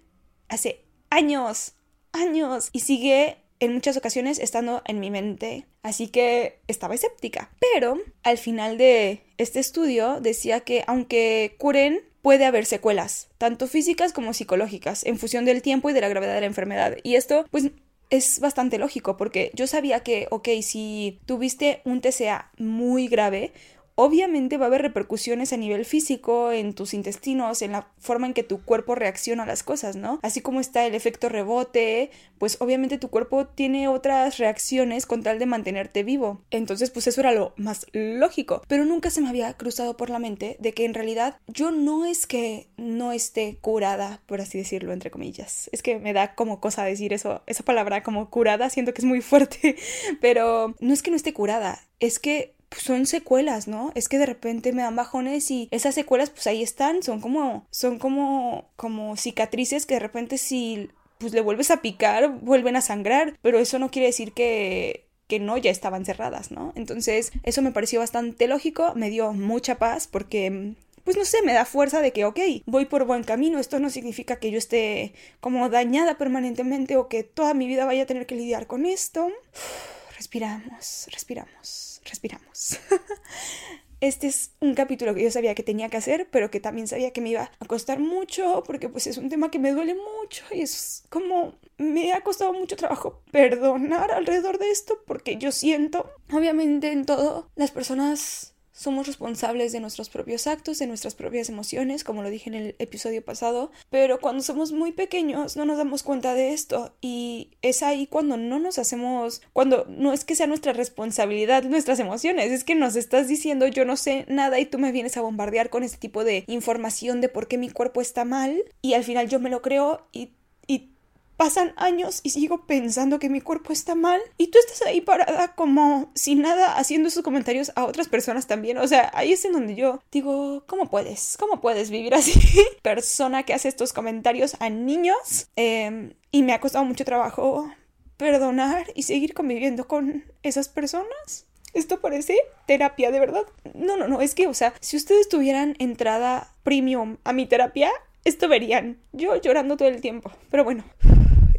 hace 0.48 0.84
años, 1.10 1.72
años, 2.12 2.70
y 2.72 2.80
sigue 2.80 3.38
en 3.60 3.74
muchas 3.74 3.96
ocasiones 3.96 4.38
estando 4.38 4.82
en 4.86 5.00
mi 5.00 5.10
mente. 5.10 5.66
Así 5.82 6.08
que 6.08 6.60
estaba 6.68 6.94
escéptica. 6.94 7.50
Pero 7.72 7.98
al 8.22 8.38
final 8.38 8.78
de 8.78 9.22
este 9.36 9.60
estudio 9.60 10.20
decía 10.20 10.60
que 10.60 10.84
aunque 10.86 11.56
curen, 11.58 12.02
puede 12.22 12.44
haber 12.44 12.66
secuelas, 12.66 13.28
tanto 13.38 13.66
físicas 13.68 14.12
como 14.12 14.34
psicológicas, 14.34 15.04
en 15.04 15.18
función 15.18 15.44
del 15.44 15.62
tiempo 15.62 15.88
y 15.88 15.92
de 15.92 16.00
la 16.00 16.08
gravedad 16.08 16.34
de 16.34 16.40
la 16.40 16.46
enfermedad. 16.46 16.96
Y 17.02 17.14
esto, 17.14 17.46
pues, 17.50 17.70
es 18.10 18.40
bastante 18.40 18.78
lógico 18.78 19.16
porque 19.16 19.50
yo 19.54 19.66
sabía 19.66 20.00
que, 20.00 20.26
ok, 20.30 20.48
si 20.62 21.20
tuviste 21.26 21.82
un 21.84 22.00
TCA 22.00 22.50
muy 22.58 23.08
grave, 23.08 23.52
obviamente 24.00 24.58
va 24.58 24.66
a 24.66 24.68
haber 24.68 24.82
repercusiones 24.82 25.52
a 25.52 25.56
nivel 25.56 25.84
físico, 25.84 26.52
en 26.52 26.72
tus 26.72 26.94
intestinos, 26.94 27.62
en 27.62 27.72
la 27.72 27.88
forma 27.98 28.28
en 28.28 28.32
que 28.32 28.44
tu 28.44 28.62
cuerpo 28.62 28.94
reacciona 28.94 29.42
a 29.42 29.46
las 29.46 29.64
cosas, 29.64 29.96
¿no? 29.96 30.20
Así 30.22 30.40
como 30.40 30.60
está 30.60 30.86
el 30.86 30.94
efecto 30.94 31.28
rebote, 31.28 32.12
pues 32.38 32.58
obviamente 32.60 32.98
tu 32.98 33.08
cuerpo 33.08 33.48
tiene 33.48 33.88
otras 33.88 34.38
reacciones 34.38 35.04
con 35.04 35.24
tal 35.24 35.40
de 35.40 35.46
mantenerte 35.46 36.04
vivo. 36.04 36.40
Entonces, 36.52 36.90
pues 36.90 37.08
eso 37.08 37.20
era 37.22 37.32
lo 37.32 37.54
más 37.56 37.86
lógico. 37.92 38.62
Pero 38.68 38.84
nunca 38.84 39.10
se 39.10 39.20
me 39.20 39.30
había 39.30 39.52
cruzado 39.54 39.96
por 39.96 40.10
la 40.10 40.20
mente 40.20 40.56
de 40.60 40.72
que 40.72 40.84
en 40.84 40.94
realidad 40.94 41.40
yo 41.48 41.72
no 41.72 42.06
es 42.06 42.28
que 42.28 42.68
no 42.76 43.10
esté 43.10 43.58
curada, 43.60 44.22
por 44.26 44.40
así 44.40 44.58
decirlo, 44.58 44.92
entre 44.92 45.10
comillas. 45.10 45.68
Es 45.72 45.82
que 45.82 45.98
me 45.98 46.12
da 46.12 46.36
como 46.36 46.60
cosa 46.60 46.84
decir 46.84 47.12
eso, 47.12 47.42
esa 47.46 47.64
palabra 47.64 48.04
como 48.04 48.30
curada, 48.30 48.70
siento 48.70 48.94
que 48.94 49.00
es 49.00 49.06
muy 49.06 49.20
fuerte, 49.22 49.74
pero 50.20 50.76
no 50.78 50.94
es 50.94 51.02
que 51.02 51.10
no 51.10 51.16
esté 51.16 51.32
curada, 51.32 51.80
es 51.98 52.20
que 52.20 52.54
pues 52.68 52.82
son 52.82 53.06
secuelas, 53.06 53.68
¿no? 53.68 53.92
Es 53.94 54.08
que 54.08 54.18
de 54.18 54.26
repente 54.26 54.72
me 54.72 54.82
dan 54.82 54.96
bajones 54.96 55.50
y 55.50 55.68
esas 55.70 55.94
secuelas 55.94 56.30
pues 56.30 56.46
ahí 56.46 56.62
están, 56.62 57.02
son 57.02 57.20
como 57.20 57.66
son 57.70 57.98
como 57.98 58.70
como 58.76 59.16
cicatrices 59.16 59.86
que 59.86 59.94
de 59.94 60.00
repente 60.00 60.38
si 60.38 60.90
pues 61.18 61.32
le 61.32 61.40
vuelves 61.40 61.70
a 61.70 61.82
picar 61.82 62.30
vuelven 62.40 62.76
a 62.76 62.82
sangrar, 62.82 63.38
pero 63.42 63.58
eso 63.58 63.78
no 63.78 63.90
quiere 63.90 64.06
decir 64.06 64.32
que 64.32 65.06
que 65.28 65.40
no 65.40 65.58
ya 65.58 65.70
estaban 65.70 66.06
cerradas, 66.06 66.50
¿no? 66.50 66.72
Entonces, 66.74 67.32
eso 67.42 67.60
me 67.60 67.70
pareció 67.70 68.00
bastante 68.00 68.48
lógico, 68.48 68.94
me 68.94 69.10
dio 69.10 69.34
mucha 69.34 69.76
paz 69.76 70.06
porque 70.06 70.74
pues 71.04 71.16
no 71.16 71.24
sé, 71.24 71.40
me 71.42 71.54
da 71.54 71.64
fuerza 71.64 72.02
de 72.02 72.12
que, 72.12 72.26
ok, 72.26 72.38
voy 72.66 72.84
por 72.84 73.06
buen 73.06 73.24
camino, 73.24 73.58
esto 73.58 73.78
no 73.78 73.88
significa 73.88 74.36
que 74.36 74.50
yo 74.50 74.58
esté 74.58 75.14
como 75.40 75.70
dañada 75.70 76.18
permanentemente 76.18 76.98
o 76.98 77.08
que 77.08 77.24
toda 77.24 77.54
mi 77.54 77.66
vida 77.66 77.86
vaya 77.86 78.02
a 78.02 78.06
tener 78.06 78.26
que 78.26 78.34
lidiar 78.34 78.66
con 78.66 78.84
esto. 78.84 79.30
Respiramos, 80.18 81.08
respiramos 81.10 81.97
respiramos. 82.08 82.78
Este 84.00 84.28
es 84.28 84.52
un 84.60 84.74
capítulo 84.74 85.12
que 85.12 85.24
yo 85.24 85.30
sabía 85.32 85.56
que 85.56 85.64
tenía 85.64 85.88
que 85.88 85.96
hacer, 85.96 86.28
pero 86.30 86.52
que 86.52 86.60
también 86.60 86.86
sabía 86.86 87.12
que 87.12 87.20
me 87.20 87.30
iba 87.30 87.50
a 87.58 87.66
costar 87.66 87.98
mucho, 87.98 88.62
porque 88.64 88.88
pues 88.88 89.08
es 89.08 89.18
un 89.18 89.28
tema 89.28 89.50
que 89.50 89.58
me 89.58 89.72
duele 89.72 89.96
mucho 89.96 90.44
y 90.52 90.60
es 90.60 91.02
como 91.08 91.58
me 91.78 92.12
ha 92.12 92.20
costado 92.20 92.52
mucho 92.52 92.76
trabajo 92.76 93.22
perdonar 93.32 94.12
alrededor 94.12 94.58
de 94.58 94.70
esto, 94.70 95.02
porque 95.04 95.36
yo 95.36 95.50
siento, 95.50 96.12
obviamente 96.32 96.92
en 96.92 97.06
todo, 97.06 97.50
las 97.56 97.72
personas 97.72 98.54
somos 98.78 99.08
responsables 99.08 99.72
de 99.72 99.80
nuestros 99.80 100.08
propios 100.08 100.46
actos, 100.46 100.78
de 100.78 100.86
nuestras 100.86 101.16
propias 101.16 101.48
emociones, 101.48 102.04
como 102.04 102.22
lo 102.22 102.30
dije 102.30 102.48
en 102.48 102.54
el 102.54 102.76
episodio 102.78 103.24
pasado, 103.24 103.72
pero 103.90 104.20
cuando 104.20 104.40
somos 104.42 104.70
muy 104.70 104.92
pequeños 104.92 105.56
no 105.56 105.64
nos 105.64 105.78
damos 105.78 106.04
cuenta 106.04 106.34
de 106.34 106.52
esto 106.52 106.94
y 107.00 107.50
es 107.60 107.82
ahí 107.82 108.06
cuando 108.06 108.36
no 108.36 108.60
nos 108.60 108.78
hacemos, 108.78 109.42
cuando 109.52 109.84
no 109.88 110.12
es 110.12 110.24
que 110.24 110.36
sea 110.36 110.46
nuestra 110.46 110.72
responsabilidad 110.72 111.64
nuestras 111.64 111.98
emociones, 111.98 112.52
es 112.52 112.62
que 112.62 112.76
nos 112.76 112.94
estás 112.94 113.26
diciendo 113.26 113.66
yo 113.66 113.84
no 113.84 113.96
sé 113.96 114.26
nada 114.28 114.60
y 114.60 114.66
tú 114.66 114.78
me 114.78 114.92
vienes 114.92 115.16
a 115.16 115.22
bombardear 115.22 115.70
con 115.70 115.82
este 115.82 115.98
tipo 115.98 116.22
de 116.22 116.44
información 116.46 117.20
de 117.20 117.28
por 117.28 117.48
qué 117.48 117.58
mi 117.58 117.70
cuerpo 117.70 118.00
está 118.00 118.24
mal 118.24 118.62
y 118.80 118.94
al 118.94 119.02
final 119.02 119.28
yo 119.28 119.40
me 119.40 119.50
lo 119.50 119.60
creo 119.60 120.06
y, 120.12 120.30
y 120.68 120.92
Pasan 121.38 121.72
años 121.76 122.18
y 122.24 122.30
sigo 122.30 122.66
pensando 122.66 123.20
que 123.20 123.28
mi 123.28 123.40
cuerpo 123.40 123.72
está 123.72 123.94
mal 123.94 124.20
y 124.38 124.48
tú 124.48 124.58
estás 124.58 124.82
ahí 124.82 125.00
parada 125.00 125.54
como 125.54 126.10
sin 126.16 126.42
nada 126.42 126.76
haciendo 126.76 127.06
esos 127.06 127.22
comentarios 127.22 127.70
a 127.76 127.84
otras 127.84 128.08
personas 128.08 128.48
también. 128.48 128.76
O 128.78 128.88
sea, 128.88 129.12
ahí 129.14 129.32
es 129.32 129.44
en 129.44 129.52
donde 129.52 129.76
yo 129.76 130.02
digo, 130.10 130.64
¿cómo 130.66 130.90
puedes? 130.90 131.36
¿Cómo 131.38 131.60
puedes 131.60 131.90
vivir 131.90 132.12
así? 132.16 132.32
Persona 132.82 133.44
que 133.44 133.54
hace 133.54 133.68
estos 133.68 133.92
comentarios 133.92 134.56
a 134.58 134.68
niños. 134.68 135.46
Em, 135.54 136.14
y 136.32 136.42
me 136.42 136.54
ha 136.54 136.60
costado 136.60 136.84
mucho 136.84 137.04
trabajo 137.04 137.70
perdonar 138.16 138.86
y 138.96 139.04
seguir 139.04 139.32
conviviendo 139.32 139.86
con 139.86 140.24
esas 140.42 140.68
personas. 140.68 141.46
Esto 141.72 142.00
parece 142.00 142.36
terapia, 142.66 143.12
de 143.12 143.20
verdad. 143.20 143.44
No, 143.74 143.96
no, 143.96 144.08
no, 144.08 144.20
es 144.20 144.34
que, 144.34 144.48
o 144.48 144.54
sea, 144.54 144.74
si 144.80 144.96
ustedes 144.96 145.28
tuvieran 145.28 145.76
entrada 145.78 146.52
premium 146.64 147.18
a 147.22 147.32
mi 147.32 147.46
terapia, 147.46 147.92
esto 148.24 148.48
verían. 148.48 148.98
Yo 149.12 149.36
llorando 149.40 149.76
todo 149.76 149.88
el 149.88 150.00
tiempo. 150.00 150.32
Pero 150.50 150.64
bueno, 150.64 150.82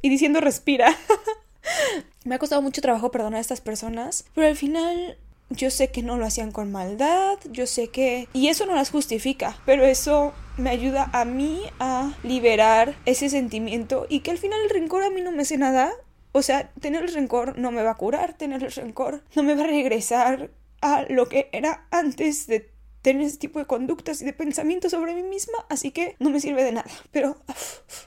y 0.02 0.10
diciendo 0.10 0.42
respira. 0.42 0.96
Me 2.26 2.36
ha 2.36 2.40
costado 2.40 2.62
mucho 2.62 2.82
trabajo 2.82 3.12
perdonar 3.12 3.38
a 3.38 3.42
estas 3.42 3.62
personas, 3.62 4.26
pero 4.34 4.48
al 4.48 4.56
final 4.56 5.18
yo 5.50 5.72
sé 5.72 5.90
que 5.90 6.04
no 6.04 6.18
lo 6.18 6.26
hacían 6.26 6.52
con 6.52 6.72
maldad, 6.72 7.38
yo 7.52 7.66
sé 7.66 7.88
que... 7.90 8.28
Y 8.34 8.48
eso 8.48 8.66
no 8.66 8.76
las 8.76 8.92
justifica, 8.92 9.58
pero 9.66 9.84
eso 9.84 10.34
me 10.58 10.70
ayuda 10.70 11.10
a 11.14 11.26
mí 11.26 11.64
a 11.80 12.14
liberar 12.24 12.96
ese 13.06 13.30
sentimiento 13.30 14.06
y 14.10 14.20
que 14.20 14.32
al 14.32 14.38
final 14.38 14.60
el 14.64 14.70
rencor 14.70 15.04
a 15.04 15.10
mí 15.10 15.22
no 15.22 15.32
me 15.32 15.42
hace 15.42 15.58
nada. 15.58 15.92
O 16.32 16.44
sea, 16.44 16.70
tener 16.80 17.04
el 17.04 17.14
rencor 17.14 17.58
no 17.58 17.72
me 17.72 17.82
va 17.82 17.92
a 17.92 17.98
curar, 17.98 18.34
tener 18.34 18.64
el 18.64 18.72
rencor 18.72 19.24
no 19.36 19.42
me 19.42 19.56
va 19.56 19.64
a 19.64 19.68
regresar 19.68 20.52
a 20.82 21.06
lo 21.10 21.28
que 21.28 21.50
era 21.52 21.88
antes 21.92 22.46
de 22.46 22.70
tener 23.02 23.24
ese 23.24 23.38
tipo 23.38 23.60
de 23.60 23.66
conductas 23.66 24.22
y 24.22 24.26
de 24.26 24.34
pensamientos 24.34 24.92
sobre 24.92 25.16
mí 25.16 25.24
misma, 25.24 25.66
así 25.70 25.92
que 25.92 26.16
no 26.20 26.30
me 26.30 26.40
sirve 26.40 26.64
de 26.64 26.74
nada. 26.74 26.90
Pero 27.12 27.38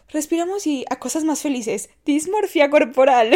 respiramos 0.09 0.67
y 0.67 0.85
a 0.91 0.99
cosas 0.99 1.25
más 1.25 1.41
felices. 1.41 1.91
Dismorfia 2.05 2.71
corporal. 2.71 3.33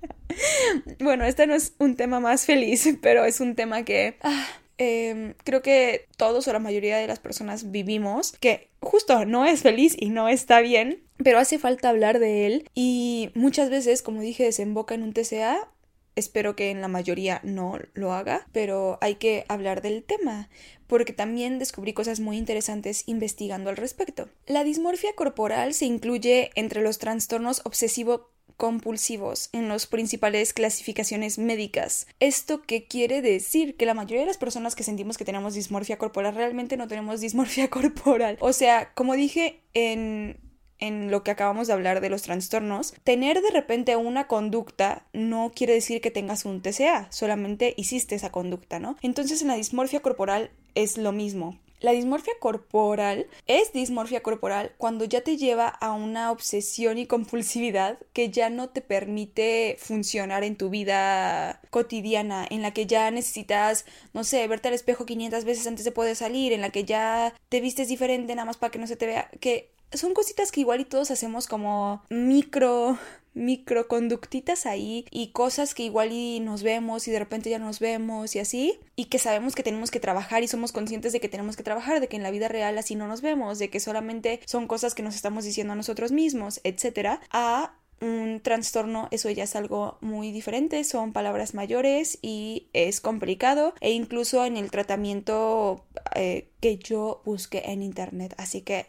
bueno, 1.00 1.24
este 1.24 1.46
no 1.46 1.54
es 1.54 1.74
un 1.78 1.96
tema 1.96 2.20
más 2.20 2.46
feliz, 2.46 2.88
pero 3.00 3.24
es 3.24 3.40
un 3.40 3.54
tema 3.54 3.84
que 3.84 4.16
ah, 4.22 4.46
em, 4.78 5.34
creo 5.44 5.62
que 5.62 6.06
todos 6.16 6.48
o 6.48 6.52
la 6.52 6.58
mayoría 6.58 6.98
de 6.98 7.06
las 7.06 7.20
personas 7.20 7.70
vivimos, 7.70 8.32
que 8.40 8.68
justo 8.80 9.24
no 9.24 9.46
es 9.46 9.62
feliz 9.62 9.96
y 9.98 10.10
no 10.10 10.28
está 10.28 10.60
bien, 10.60 11.02
pero 11.22 11.38
hace 11.38 11.58
falta 11.58 11.90
hablar 11.90 12.18
de 12.18 12.46
él 12.46 12.70
y 12.74 13.30
muchas 13.34 13.70
veces, 13.70 14.02
como 14.02 14.20
dije, 14.20 14.44
desemboca 14.44 14.94
en 14.94 15.02
un 15.02 15.12
TCA 15.12 15.68
Espero 16.16 16.56
que 16.56 16.70
en 16.70 16.80
la 16.80 16.88
mayoría 16.88 17.40
no 17.44 17.78
lo 17.94 18.12
haga, 18.12 18.46
pero 18.52 18.98
hay 19.00 19.16
que 19.16 19.44
hablar 19.48 19.82
del 19.82 20.02
tema, 20.02 20.48
porque 20.86 21.12
también 21.12 21.58
descubrí 21.58 21.92
cosas 21.92 22.20
muy 22.20 22.36
interesantes 22.36 23.04
investigando 23.06 23.70
al 23.70 23.76
respecto. 23.76 24.28
La 24.46 24.64
dismorfia 24.64 25.14
corporal 25.14 25.74
se 25.74 25.86
incluye 25.86 26.50
entre 26.54 26.82
los 26.82 26.98
trastornos 26.98 27.62
obsesivo 27.64 28.30
compulsivos 28.60 29.48
en 29.52 29.68
las 29.68 29.86
principales 29.86 30.52
clasificaciones 30.52 31.38
médicas. 31.38 32.06
¿Esto 32.20 32.60
qué 32.62 32.84
quiere 32.84 33.22
decir? 33.22 33.76
Que 33.76 33.86
la 33.86 33.94
mayoría 33.94 34.20
de 34.20 34.26
las 34.26 34.36
personas 34.36 34.76
que 34.76 34.82
sentimos 34.82 35.16
que 35.16 35.24
tenemos 35.24 35.54
dismorfia 35.54 35.96
corporal 35.96 36.34
realmente 36.34 36.76
no 36.76 36.86
tenemos 36.86 37.22
dismorfia 37.22 37.70
corporal. 37.70 38.36
O 38.40 38.52
sea, 38.52 38.92
como 38.92 39.14
dije 39.14 39.62
en 39.72 40.38
en 40.80 41.10
lo 41.10 41.22
que 41.22 41.30
acabamos 41.30 41.66
de 41.66 41.74
hablar 41.74 42.00
de 42.00 42.10
los 42.10 42.22
trastornos, 42.22 42.94
tener 43.04 43.40
de 43.40 43.50
repente 43.50 43.96
una 43.96 44.26
conducta 44.26 45.04
no 45.12 45.52
quiere 45.54 45.74
decir 45.74 46.00
que 46.00 46.10
tengas 46.10 46.44
un 46.44 46.62
TCA, 46.62 47.06
solamente 47.10 47.74
hiciste 47.76 48.14
esa 48.14 48.32
conducta, 48.32 48.78
¿no? 48.78 48.96
Entonces 49.02 49.42
en 49.42 49.48
la 49.48 49.56
dismorfia 49.56 50.00
corporal 50.00 50.50
es 50.74 50.96
lo 50.98 51.12
mismo. 51.12 51.58
La 51.80 51.92
dismorfia 51.92 52.34
corporal 52.38 53.26
es 53.46 53.72
dismorfia 53.72 54.22
corporal 54.22 54.74
cuando 54.76 55.06
ya 55.06 55.22
te 55.22 55.38
lleva 55.38 55.66
a 55.66 55.92
una 55.92 56.30
obsesión 56.30 56.98
y 56.98 57.06
compulsividad 57.06 57.98
que 58.12 58.28
ya 58.28 58.50
no 58.50 58.68
te 58.68 58.82
permite 58.82 59.78
funcionar 59.80 60.44
en 60.44 60.56
tu 60.56 60.68
vida 60.68 61.62
cotidiana, 61.70 62.46
en 62.50 62.60
la 62.60 62.72
que 62.72 62.86
ya 62.86 63.10
necesitas, 63.10 63.86
no 64.12 64.24
sé, 64.24 64.46
verte 64.46 64.68
al 64.68 64.74
espejo 64.74 65.06
500 65.06 65.44
veces 65.46 65.66
antes 65.66 65.86
de 65.86 65.92
poder 65.92 66.16
salir, 66.16 66.52
en 66.52 66.60
la 66.60 66.68
que 66.68 66.84
ya 66.84 67.32
te 67.48 67.62
vistes 67.62 67.88
diferente 67.88 68.34
nada 68.34 68.44
más 68.44 68.58
para 68.58 68.70
que 68.70 68.78
no 68.78 68.86
se 68.86 68.96
te 68.96 69.06
vea, 69.06 69.30
que 69.40 69.70
son 69.92 70.14
cositas 70.14 70.52
que 70.52 70.60
igual 70.60 70.80
y 70.80 70.84
todos 70.84 71.10
hacemos 71.10 71.46
como 71.46 72.02
micro 72.10 72.98
microconductitas 73.32 74.66
ahí 74.66 75.06
y 75.10 75.28
cosas 75.28 75.74
que 75.74 75.84
igual 75.84 76.12
y 76.12 76.40
nos 76.40 76.62
vemos 76.62 77.06
y 77.06 77.10
de 77.10 77.18
repente 77.18 77.50
ya 77.50 77.58
nos 77.58 77.78
vemos 77.78 78.34
y 78.34 78.40
así 78.40 78.80
y 78.96 79.06
que 79.06 79.18
sabemos 79.18 79.54
que 79.54 79.62
tenemos 79.62 79.90
que 79.90 80.00
trabajar 80.00 80.42
y 80.42 80.48
somos 80.48 80.72
conscientes 80.72 81.12
de 81.12 81.20
que 81.20 81.28
tenemos 81.28 81.56
que 81.56 81.62
trabajar, 81.62 82.00
de 82.00 82.08
que 82.08 82.16
en 82.16 82.22
la 82.22 82.30
vida 82.30 82.48
real 82.48 82.76
así 82.76 82.96
no 82.96 83.06
nos 83.06 83.20
vemos, 83.22 83.58
de 83.58 83.70
que 83.70 83.80
solamente 83.80 84.40
son 84.46 84.66
cosas 84.66 84.94
que 84.94 85.02
nos 85.02 85.14
estamos 85.14 85.44
diciendo 85.44 85.72
a 85.72 85.76
nosotros 85.76 86.12
mismos, 86.12 86.60
etcétera, 86.64 87.20
a 87.30 87.74
un 88.00 88.40
trastorno, 88.40 89.08
eso 89.10 89.28
ya 89.30 89.44
es 89.44 89.54
algo 89.54 89.98
muy 90.00 90.32
diferente, 90.32 90.82
son 90.84 91.12
palabras 91.12 91.54
mayores 91.54 92.18
y 92.22 92.68
es 92.72 93.00
complicado 93.00 93.74
e 93.80 93.92
incluso 93.92 94.44
en 94.46 94.56
el 94.56 94.70
tratamiento 94.70 95.84
eh, 96.14 96.48
que 96.60 96.78
yo 96.78 97.20
busqué 97.24 97.62
en 97.66 97.82
internet, 97.82 98.34
así 98.38 98.62
que 98.62 98.86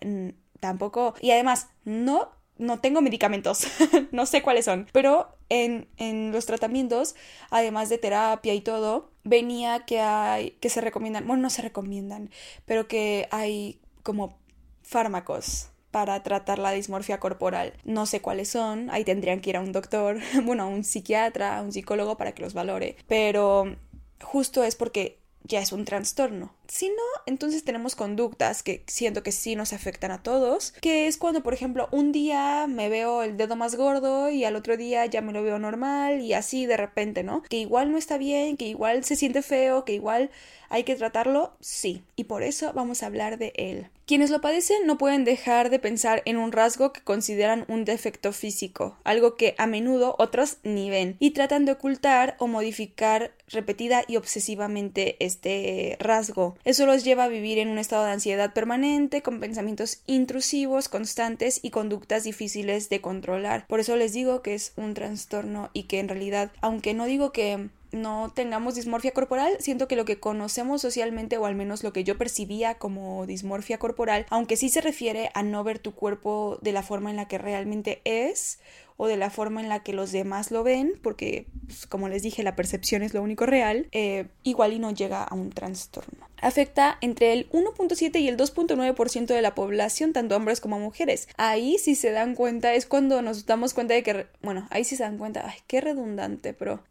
tampoco, 0.61 1.13
y 1.19 1.31
además 1.31 1.67
no 1.83 2.39
no 2.57 2.79
tengo 2.79 3.01
medicamentos, 3.01 3.65
no 4.11 4.27
sé 4.27 4.43
cuáles 4.43 4.65
son, 4.65 4.87
pero 4.91 5.35
en, 5.49 5.87
en, 5.97 6.31
los 6.31 6.45
tratamientos, 6.45 7.15
además 7.49 7.89
de 7.89 7.97
terapia 7.97 8.53
y 8.53 8.61
todo, 8.61 9.09
venía 9.23 9.83
que 9.85 9.99
hay, 9.99 10.51
que 10.61 10.69
se 10.69 10.79
recomiendan, 10.79 11.25
bueno, 11.25 11.41
no 11.41 11.49
se 11.49 11.63
recomiendan, 11.63 12.29
pero 12.65 12.87
que 12.87 13.27
hay 13.31 13.81
como 14.03 14.37
fármacos 14.83 15.69
para 15.89 16.23
tratar 16.23 16.59
la 16.59 16.71
dismorfia 16.71 17.19
corporal. 17.19 17.73
No 17.83 18.05
sé 18.05 18.21
cuáles 18.21 18.49
son, 18.49 18.89
ahí 18.91 19.03
tendrían 19.03 19.41
que 19.41 19.49
ir 19.49 19.57
a 19.57 19.61
un 19.61 19.71
doctor, 19.71 20.19
bueno, 20.43 20.63
a 20.63 20.67
un 20.67 20.83
psiquiatra, 20.83 21.57
a 21.57 21.61
un 21.61 21.71
psicólogo 21.71 22.15
para 22.15 22.33
que 22.33 22.43
los 22.43 22.53
valore, 22.53 22.95
pero 23.07 23.75
justo 24.21 24.63
es 24.63 24.75
porque 24.75 25.19
ya 25.43 25.59
es 25.59 25.71
un 25.71 25.85
trastorno. 25.85 26.53
Si 26.71 26.87
no, 26.87 27.03
entonces 27.25 27.65
tenemos 27.65 27.95
conductas 27.95 28.63
que 28.63 28.85
siento 28.87 29.23
que 29.23 29.33
sí 29.33 29.57
nos 29.57 29.73
afectan 29.73 30.09
a 30.09 30.23
todos, 30.23 30.71
que 30.79 31.07
es 31.07 31.17
cuando, 31.17 31.43
por 31.43 31.53
ejemplo, 31.53 31.89
un 31.91 32.13
día 32.13 32.65
me 32.65 32.87
veo 32.87 33.23
el 33.23 33.35
dedo 33.35 33.57
más 33.57 33.75
gordo 33.75 34.29
y 34.29 34.45
al 34.45 34.55
otro 34.55 34.77
día 34.77 35.05
ya 35.05 35.19
me 35.19 35.33
lo 35.33 35.43
veo 35.43 35.59
normal 35.59 36.21
y 36.21 36.31
así 36.31 36.65
de 36.65 36.77
repente, 36.77 37.23
¿no? 37.23 37.43
Que 37.43 37.57
igual 37.57 37.91
no 37.91 37.97
está 37.97 38.17
bien, 38.17 38.55
que 38.55 38.69
igual 38.69 39.03
se 39.03 39.17
siente 39.17 39.41
feo, 39.41 39.83
que 39.83 39.93
igual 39.93 40.31
hay 40.71 40.85
que 40.85 40.95
tratarlo, 40.95 41.51
sí, 41.59 42.01
y 42.15 42.23
por 42.23 42.43
eso 42.43 42.71
vamos 42.71 43.03
a 43.03 43.07
hablar 43.07 43.37
de 43.37 43.51
él. 43.57 43.89
Quienes 44.05 44.29
lo 44.29 44.39
padecen 44.39 44.87
no 44.87 44.97
pueden 44.97 45.25
dejar 45.25 45.69
de 45.69 45.79
pensar 45.79 46.21
en 46.25 46.37
un 46.37 46.53
rasgo 46.53 46.93
que 46.93 47.01
consideran 47.01 47.65
un 47.67 47.83
defecto 47.83 48.31
físico, 48.31 48.97
algo 49.03 49.35
que 49.35 49.53
a 49.57 49.67
menudo 49.67 50.15
otros 50.17 50.57
ni 50.63 50.89
ven, 50.89 51.17
y 51.19 51.31
tratan 51.31 51.65
de 51.65 51.73
ocultar 51.73 52.35
o 52.39 52.47
modificar 52.47 53.33
repetida 53.47 54.03
y 54.07 54.15
obsesivamente 54.15 55.17
este 55.19 55.97
rasgo. 55.99 56.55
Eso 56.63 56.85
los 56.85 57.03
lleva 57.03 57.25
a 57.25 57.29
vivir 57.29 57.57
en 57.57 57.69
un 57.69 57.77
estado 57.77 58.05
de 58.05 58.11
ansiedad 58.11 58.53
permanente, 58.53 59.21
con 59.21 59.39
pensamientos 59.39 60.01
intrusivos, 60.05 60.89
constantes 60.89 61.59
y 61.63 61.71
conductas 61.71 62.23
difíciles 62.23 62.89
de 62.89 63.01
controlar. 63.01 63.65
Por 63.67 63.79
eso 63.79 63.95
les 63.95 64.13
digo 64.13 64.41
que 64.41 64.53
es 64.53 64.73
un 64.75 64.93
trastorno 64.93 65.69
y 65.73 65.83
que 65.83 65.99
en 65.99 66.09
realidad, 66.09 66.51
aunque 66.61 66.93
no 66.93 67.05
digo 67.05 67.31
que 67.31 67.69
no 67.91 68.31
tengamos 68.33 68.75
dismorfia 68.75 69.11
corporal, 69.11 69.57
siento 69.59 69.87
que 69.87 69.95
lo 69.95 70.05
que 70.05 70.19
conocemos 70.19 70.81
socialmente 70.81 71.37
o 71.37 71.45
al 71.45 71.55
menos 71.55 71.83
lo 71.83 71.93
que 71.93 72.03
yo 72.03 72.17
percibía 72.17 72.75
como 72.75 73.25
dismorfia 73.25 73.79
corporal, 73.79 74.25
aunque 74.29 74.57
sí 74.57 74.69
se 74.69 74.81
refiere 74.81 75.29
a 75.33 75.43
no 75.43 75.63
ver 75.63 75.79
tu 75.79 75.93
cuerpo 75.93 76.57
de 76.61 76.71
la 76.71 76.83
forma 76.83 77.09
en 77.09 77.15
la 77.15 77.27
que 77.27 77.37
realmente 77.37 78.01
es 78.03 78.59
o 78.97 79.07
de 79.07 79.17
la 79.17 79.31
forma 79.31 79.61
en 79.61 79.69
la 79.69 79.81
que 79.81 79.93
los 79.93 80.11
demás 80.11 80.51
lo 80.51 80.63
ven, 80.63 80.93
porque 81.01 81.47
pues, 81.65 81.87
como 81.87 82.07
les 82.07 82.21
dije 82.21 82.43
la 82.43 82.55
percepción 82.55 83.01
es 83.01 83.15
lo 83.15 83.23
único 83.23 83.47
real, 83.47 83.87
eh, 83.91 84.27
igual 84.43 84.73
y 84.73 84.79
no 84.79 84.91
llega 84.91 85.23
a 85.23 85.33
un 85.33 85.49
trastorno. 85.49 86.27
Afecta 86.39 86.99
entre 87.01 87.33
el 87.33 87.49
1.7 87.49 88.19
y 88.19 88.27
el 88.27 88.37
2.9% 88.37 89.25
de 89.25 89.41
la 89.41 89.55
población, 89.55 90.13
tanto 90.13 90.35
hombres 90.35 90.61
como 90.61 90.79
mujeres. 90.79 91.27
Ahí 91.37 91.79
si 91.79 91.95
se 91.95 92.11
dan 92.11 92.35
cuenta 92.35 92.75
es 92.75 92.85
cuando 92.85 93.23
nos 93.23 93.47
damos 93.47 93.73
cuenta 93.73 93.95
de 93.95 94.03
que, 94.03 94.27
bueno, 94.43 94.67
ahí 94.69 94.83
sí 94.83 94.95
se 94.95 95.01
dan 95.01 95.17
cuenta, 95.17 95.47
ay, 95.47 95.57
qué 95.65 95.81
redundante, 95.81 96.53
pero... 96.53 96.83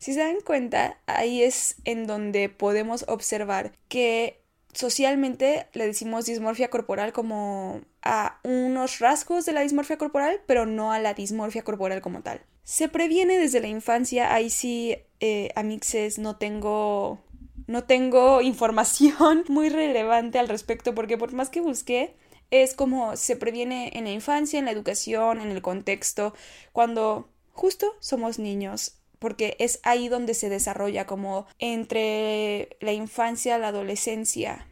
Si 0.00 0.14
se 0.14 0.20
dan 0.20 0.40
cuenta, 0.40 0.98
ahí 1.04 1.42
es 1.42 1.76
en 1.84 2.06
donde 2.06 2.48
podemos 2.48 3.04
observar 3.06 3.72
que 3.88 4.42
socialmente 4.72 5.66
le 5.74 5.86
decimos 5.86 6.24
dismorfia 6.24 6.70
corporal 6.70 7.12
como 7.12 7.82
a 8.00 8.40
unos 8.42 8.98
rasgos 9.00 9.44
de 9.44 9.52
la 9.52 9.60
dismorfia 9.60 9.98
corporal, 9.98 10.40
pero 10.46 10.64
no 10.64 10.90
a 10.90 11.00
la 11.00 11.12
dismorfia 11.12 11.64
corporal 11.64 12.00
como 12.00 12.22
tal. 12.22 12.40
Se 12.64 12.88
previene 12.88 13.36
desde 13.36 13.60
la 13.60 13.68
infancia, 13.68 14.32
ahí 14.32 14.48
sí, 14.48 14.96
eh, 15.20 15.50
amixes, 15.54 16.18
no 16.18 16.36
tengo 16.36 17.20
no 17.66 17.84
tengo 17.84 18.40
información 18.42 19.44
muy 19.48 19.68
relevante 19.68 20.38
al 20.38 20.48
respecto 20.48 20.94
porque 20.94 21.18
por 21.18 21.34
más 21.34 21.50
que 21.50 21.60
busqué 21.60 22.16
es 22.50 22.72
como 22.72 23.16
se 23.16 23.36
previene 23.36 23.90
en 23.92 24.04
la 24.04 24.12
infancia, 24.12 24.58
en 24.58 24.64
la 24.64 24.70
educación, 24.70 25.42
en 25.42 25.50
el 25.50 25.60
contexto, 25.60 26.32
cuando 26.72 27.28
justo 27.52 27.94
somos 28.00 28.38
niños 28.38 28.99
porque 29.20 29.56
es 29.60 29.78
ahí 29.84 30.08
donde 30.08 30.34
se 30.34 30.48
desarrolla 30.48 31.06
como 31.06 31.46
entre 31.60 32.76
la 32.80 32.92
infancia, 32.92 33.58
la 33.58 33.68
adolescencia 33.68 34.66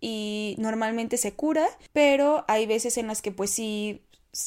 y 0.00 0.54
normalmente 0.58 1.16
se 1.16 1.32
cura, 1.32 1.66
pero 1.92 2.44
hay 2.46 2.66
veces 2.66 2.98
en 2.98 3.08
las 3.08 3.22
que 3.22 3.32
pues 3.32 3.50
sí 3.50 4.02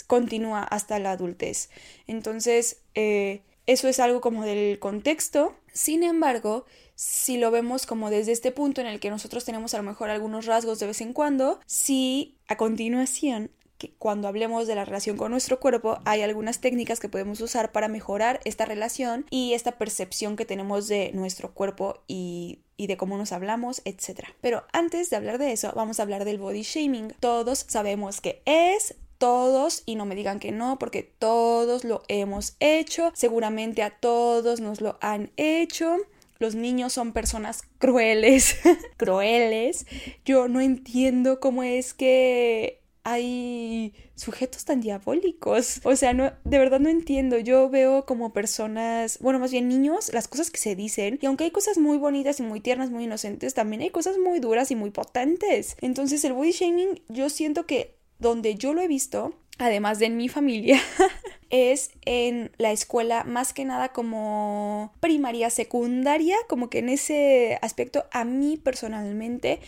continúa 0.05 0.63
hasta 0.63 0.99
la 0.99 1.11
adultez. 1.11 1.69
Entonces, 2.05 2.77
eh, 2.93 3.41
eso 3.65 3.87
es 3.87 3.99
algo 3.99 4.21
como 4.21 4.45
del 4.45 4.79
contexto. 4.79 5.55
Sin 5.73 6.03
embargo, 6.03 6.65
si 6.95 7.37
lo 7.37 7.51
vemos 7.51 7.85
como 7.85 8.09
desde 8.09 8.31
este 8.31 8.51
punto 8.51 8.81
en 8.81 8.87
el 8.87 8.99
que 8.99 9.09
nosotros 9.09 9.45
tenemos 9.45 9.73
a 9.73 9.77
lo 9.77 9.83
mejor 9.83 10.09
algunos 10.09 10.45
rasgos 10.45 10.79
de 10.79 10.87
vez 10.87 11.01
en 11.01 11.13
cuando, 11.13 11.59
si 11.65 12.37
a 12.47 12.57
continuación 12.57 13.51
que 13.77 13.91
cuando 13.97 14.27
hablemos 14.27 14.67
de 14.67 14.75
la 14.75 14.85
relación 14.85 15.17
con 15.17 15.31
nuestro 15.31 15.59
cuerpo 15.59 15.99
hay 16.05 16.21
algunas 16.21 16.59
técnicas 16.59 16.99
que 16.99 17.09
podemos 17.09 17.41
usar 17.41 17.71
para 17.71 17.87
mejorar 17.87 18.39
esta 18.43 18.65
relación 18.65 19.25
y 19.29 19.53
esta 19.53 19.73
percepción 19.73 20.35
que 20.35 20.45
tenemos 20.45 20.87
de 20.87 21.11
nuestro 21.13 21.53
cuerpo 21.53 22.01
y 22.07 22.59
y 22.77 22.87
de 22.87 22.95
cómo 22.95 23.17
nos 23.17 23.31
hablamos, 23.31 23.81
etc. 23.83 24.27
Pero 24.39 24.63
antes 24.71 25.09
de 25.09 25.15
hablar 25.15 25.39
de 25.39 25.51
eso, 25.51 25.73
vamos 25.75 25.99
a 25.99 26.03
hablar 26.03 26.23
del 26.23 26.37
body 26.37 26.61
shaming. 26.61 27.13
Todos 27.19 27.65
sabemos 27.67 28.21
que 28.21 28.41
es, 28.45 28.95
todos 29.17 29.81
y 29.85 29.95
no 29.95 30.05
me 30.05 30.15
digan 30.15 30.39
que 30.39 30.51
no 30.51 30.77
porque 30.79 31.01
todos 31.01 31.83
lo 31.83 32.03
hemos 32.07 32.55
hecho, 32.59 33.11
seguramente 33.15 33.81
a 33.81 33.89
todos 33.89 34.61
nos 34.61 34.79
lo 34.79 34.97
han 35.01 35.31
hecho. 35.37 35.97
Los 36.39 36.53
niños 36.53 36.93
son 36.93 37.13
personas 37.13 37.63
crueles, 37.79 38.57
crueles. 38.97 39.87
Yo 40.23 40.47
no 40.47 40.61
entiendo 40.61 41.39
cómo 41.39 41.63
es 41.63 41.95
que 41.95 42.76
hay 43.09 43.93
sujetos 44.15 44.65
tan 44.65 44.81
diabólicos. 44.81 45.79
O 45.85 45.95
sea, 45.95 46.13
de 46.13 46.57
verdad 46.59 46.81
no 46.81 46.89
entiendo. 46.89 47.37
Yo 47.37 47.69
veo 47.69 48.05
como 48.05 48.33
personas, 48.33 49.19
bueno, 49.21 49.39
más 49.39 49.49
bien 49.53 49.69
niños, 49.69 50.11
las 50.13 50.27
cosas 50.27 50.51
que 50.51 50.57
se 50.57 50.75
dicen. 50.75 51.17
Y 51.21 51.25
aunque 51.25 51.45
hay 51.45 51.51
cosas 51.51 51.77
muy 51.77 51.97
bonitas 51.97 52.41
y 52.41 52.43
muy 52.43 52.59
tiernas, 52.59 52.89
muy 52.89 53.05
inocentes, 53.05 53.53
también 53.53 53.81
hay 53.81 53.91
cosas 53.91 54.17
muy 54.17 54.41
duras 54.41 54.71
y 54.71 54.75
muy 54.75 54.91
potentes. 54.91 55.77
Entonces 55.79 56.25
el 56.25 56.33
body 56.33 56.51
shaming, 56.51 57.01
yo 57.07 57.29
siento 57.29 57.65
que 57.65 57.95
donde 58.19 58.55
yo 58.55 58.73
lo 58.73 58.81
he 58.81 58.89
visto, 58.89 59.33
además 59.57 59.99
de 59.99 60.07
en 60.07 60.17
mi 60.17 60.27
familia, 60.27 60.81
es 61.49 61.91
en 62.03 62.51
la 62.57 62.73
escuela 62.73 63.23
más 63.23 63.53
que 63.53 63.63
nada 63.63 63.93
como 63.93 64.91
primaria, 64.99 65.49
secundaria, 65.49 66.35
como 66.49 66.69
que 66.69 66.79
en 66.79 66.89
ese 66.89 67.57
aspecto 67.61 68.03
a 68.11 68.25
mí 68.25 68.57
personalmente 68.57 69.61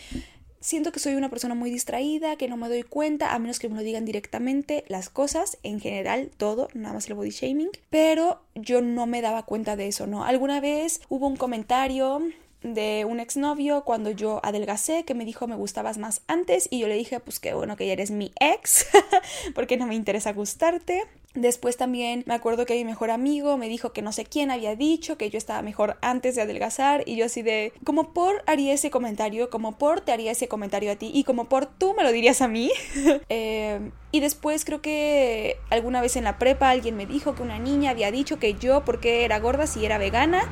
siento 0.60 0.92
que 0.92 1.00
soy 1.00 1.14
una 1.14 1.30
persona 1.30 1.54
muy 1.54 1.70
distraída, 1.70 2.36
que 2.36 2.48
no 2.48 2.56
me 2.56 2.68
doy 2.68 2.82
cuenta, 2.82 3.34
a 3.34 3.38
menos 3.38 3.58
que 3.58 3.68
me 3.68 3.76
lo 3.76 3.82
digan 3.82 4.04
directamente 4.04 4.84
las 4.88 5.08
cosas, 5.08 5.58
en 5.62 5.80
general, 5.80 6.30
todo, 6.36 6.68
nada 6.74 6.94
más 6.94 7.08
el 7.08 7.14
body 7.14 7.30
shaming, 7.30 7.70
pero 7.88 8.42
yo 8.54 8.82
no 8.82 9.06
me 9.06 9.22
daba 9.22 9.44
cuenta 9.44 9.76
de 9.76 9.88
eso, 9.88 10.06
¿no? 10.06 10.24
Alguna 10.24 10.60
vez 10.60 11.00
hubo 11.08 11.26
un 11.26 11.36
comentario 11.36 12.22
de 12.62 13.06
un 13.08 13.20
exnovio 13.20 13.84
cuando 13.84 14.10
yo 14.10 14.40
adelgacé 14.44 15.04
que 15.04 15.14
me 15.14 15.24
dijo 15.24 15.46
me 15.46 15.56
gustabas 15.56 15.96
más 15.96 16.20
antes 16.26 16.68
y 16.70 16.80
yo 16.80 16.88
le 16.88 16.94
dije 16.94 17.18
pues 17.18 17.40
que 17.40 17.54
bueno 17.54 17.74
que 17.74 17.86
ya 17.86 17.94
eres 17.94 18.10
mi 18.10 18.32
ex 18.38 18.86
porque 19.54 19.78
no 19.78 19.86
me 19.86 19.94
interesa 19.94 20.34
gustarte 20.34 21.04
Después 21.34 21.76
también 21.76 22.24
me 22.26 22.34
acuerdo 22.34 22.66
que 22.66 22.74
mi 22.74 22.84
mejor 22.84 23.12
amigo 23.12 23.56
me 23.56 23.68
dijo 23.68 23.92
que 23.92 24.02
no 24.02 24.10
sé 24.10 24.24
quién 24.24 24.50
había 24.50 24.74
dicho 24.74 25.16
que 25.16 25.30
yo 25.30 25.38
estaba 25.38 25.62
mejor 25.62 25.96
antes 26.02 26.34
de 26.34 26.42
adelgazar 26.42 27.04
y 27.06 27.14
yo 27.14 27.26
así 27.26 27.42
de 27.42 27.72
como 27.84 28.12
por 28.12 28.42
haría 28.48 28.72
ese 28.72 28.90
comentario, 28.90 29.48
como 29.48 29.78
por 29.78 30.00
te 30.00 30.10
haría 30.10 30.32
ese 30.32 30.48
comentario 30.48 30.90
a 30.90 30.96
ti 30.96 31.12
y 31.14 31.22
como 31.22 31.48
por 31.48 31.66
tú 31.66 31.94
me 31.94 32.02
lo 32.02 32.10
dirías 32.10 32.42
a 32.42 32.48
mí. 32.48 32.72
eh, 33.28 33.92
y 34.10 34.18
después 34.18 34.64
creo 34.64 34.82
que 34.82 35.56
alguna 35.70 36.00
vez 36.00 36.16
en 36.16 36.24
la 36.24 36.36
prepa 36.36 36.70
alguien 36.70 36.96
me 36.96 37.06
dijo 37.06 37.36
que 37.36 37.42
una 37.42 37.60
niña 37.60 37.92
había 37.92 38.10
dicho 38.10 38.40
que 38.40 38.54
yo 38.54 38.84
porque 38.84 39.24
era 39.24 39.38
gorda 39.38 39.68
si 39.68 39.84
era 39.84 39.98
vegana, 39.98 40.42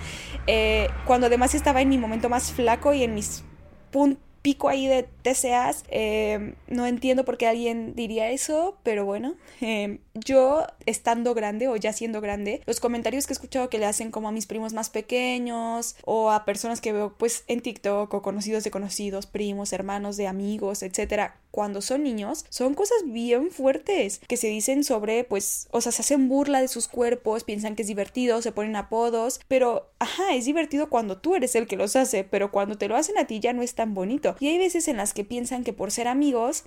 eh, 0.46 0.88
cuando 1.06 1.26
además 1.26 1.56
estaba 1.56 1.82
en 1.82 1.88
mi 1.88 1.98
momento 1.98 2.28
más 2.28 2.52
flaco 2.52 2.94
y 2.94 3.02
en 3.02 3.16
mis 3.16 3.42
puntos 3.90 4.27
pico 4.48 4.70
ahí 4.70 4.86
de 4.86 5.02
TCAs. 5.02 5.84
Em, 5.90 6.54
no 6.68 6.86
entiendo 6.86 7.26
por 7.26 7.36
qué 7.36 7.46
alguien 7.46 7.94
diría 7.94 8.30
eso, 8.30 8.78
pero 8.82 9.04
bueno, 9.04 9.34
em, 9.60 9.98
yo 10.14 10.66
estando 10.86 11.34
grande 11.34 11.68
o 11.68 11.76
ya 11.76 11.92
siendo 11.92 12.22
grande, 12.22 12.62
los 12.64 12.80
comentarios 12.80 13.26
que 13.26 13.34
he 13.34 13.36
escuchado 13.36 13.68
que 13.68 13.76
le 13.76 13.84
hacen 13.84 14.10
como 14.10 14.26
a 14.28 14.32
mis 14.32 14.46
primos 14.46 14.72
más 14.72 14.88
pequeños 14.88 15.96
o 16.02 16.30
a 16.30 16.46
personas 16.46 16.80
que 16.80 16.94
veo 16.94 17.12
pues 17.18 17.44
en 17.46 17.60
TikTok 17.60 18.14
o 18.14 18.22
conocidos 18.22 18.64
de 18.64 18.70
conocidos, 18.70 19.26
primos, 19.26 19.74
hermanos 19.74 20.16
de 20.16 20.26
amigos, 20.26 20.82
etcétera 20.82 21.36
cuando 21.50 21.80
son 21.80 22.02
niños 22.02 22.44
son 22.48 22.74
cosas 22.74 22.98
bien 23.06 23.50
fuertes 23.50 24.20
que 24.26 24.36
se 24.36 24.48
dicen 24.48 24.84
sobre, 24.84 25.24
pues, 25.24 25.68
o 25.70 25.80
sea, 25.80 25.92
se 25.92 26.02
hacen 26.02 26.28
burla 26.28 26.60
de 26.60 26.68
sus 26.68 26.88
cuerpos, 26.88 27.44
piensan 27.44 27.74
que 27.74 27.82
es 27.82 27.88
divertido, 27.88 28.42
se 28.42 28.52
ponen 28.52 28.76
apodos, 28.76 29.40
pero, 29.48 29.90
ajá, 29.98 30.34
es 30.34 30.44
divertido 30.44 30.88
cuando 30.88 31.18
tú 31.18 31.34
eres 31.34 31.54
el 31.54 31.66
que 31.66 31.76
los 31.76 31.96
hace, 31.96 32.24
pero 32.24 32.50
cuando 32.50 32.76
te 32.76 32.88
lo 32.88 32.96
hacen 32.96 33.18
a 33.18 33.26
ti 33.26 33.40
ya 33.40 33.52
no 33.52 33.62
es 33.62 33.74
tan 33.74 33.94
bonito. 33.94 34.36
Y 34.40 34.48
hay 34.48 34.58
veces 34.58 34.88
en 34.88 34.96
las 34.96 35.14
que 35.14 35.24
piensan 35.24 35.64
que 35.64 35.72
por 35.72 35.90
ser 35.90 36.08
amigos 36.08 36.64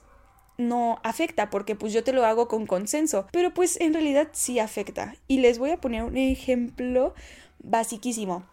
no 0.58 1.00
afecta 1.04 1.50
porque 1.50 1.76
pues 1.76 1.94
yo 1.94 2.04
te 2.04 2.14
lo 2.14 2.26
hago 2.26 2.48
con 2.48 2.68
consenso, 2.68 3.28
pero 3.32 3.54
pues 3.54 3.80
en 3.80 3.94
realidad 3.94 4.30
sí 4.34 4.60
afecta. 4.60 5.16
Y 5.28 5.40
les 5.40 5.60
voy 5.60 5.72
a 5.72 5.82
poner 5.82 6.04
un 6.04 6.18
ejemplo 6.18 7.14
basiquísimo. 7.60 8.46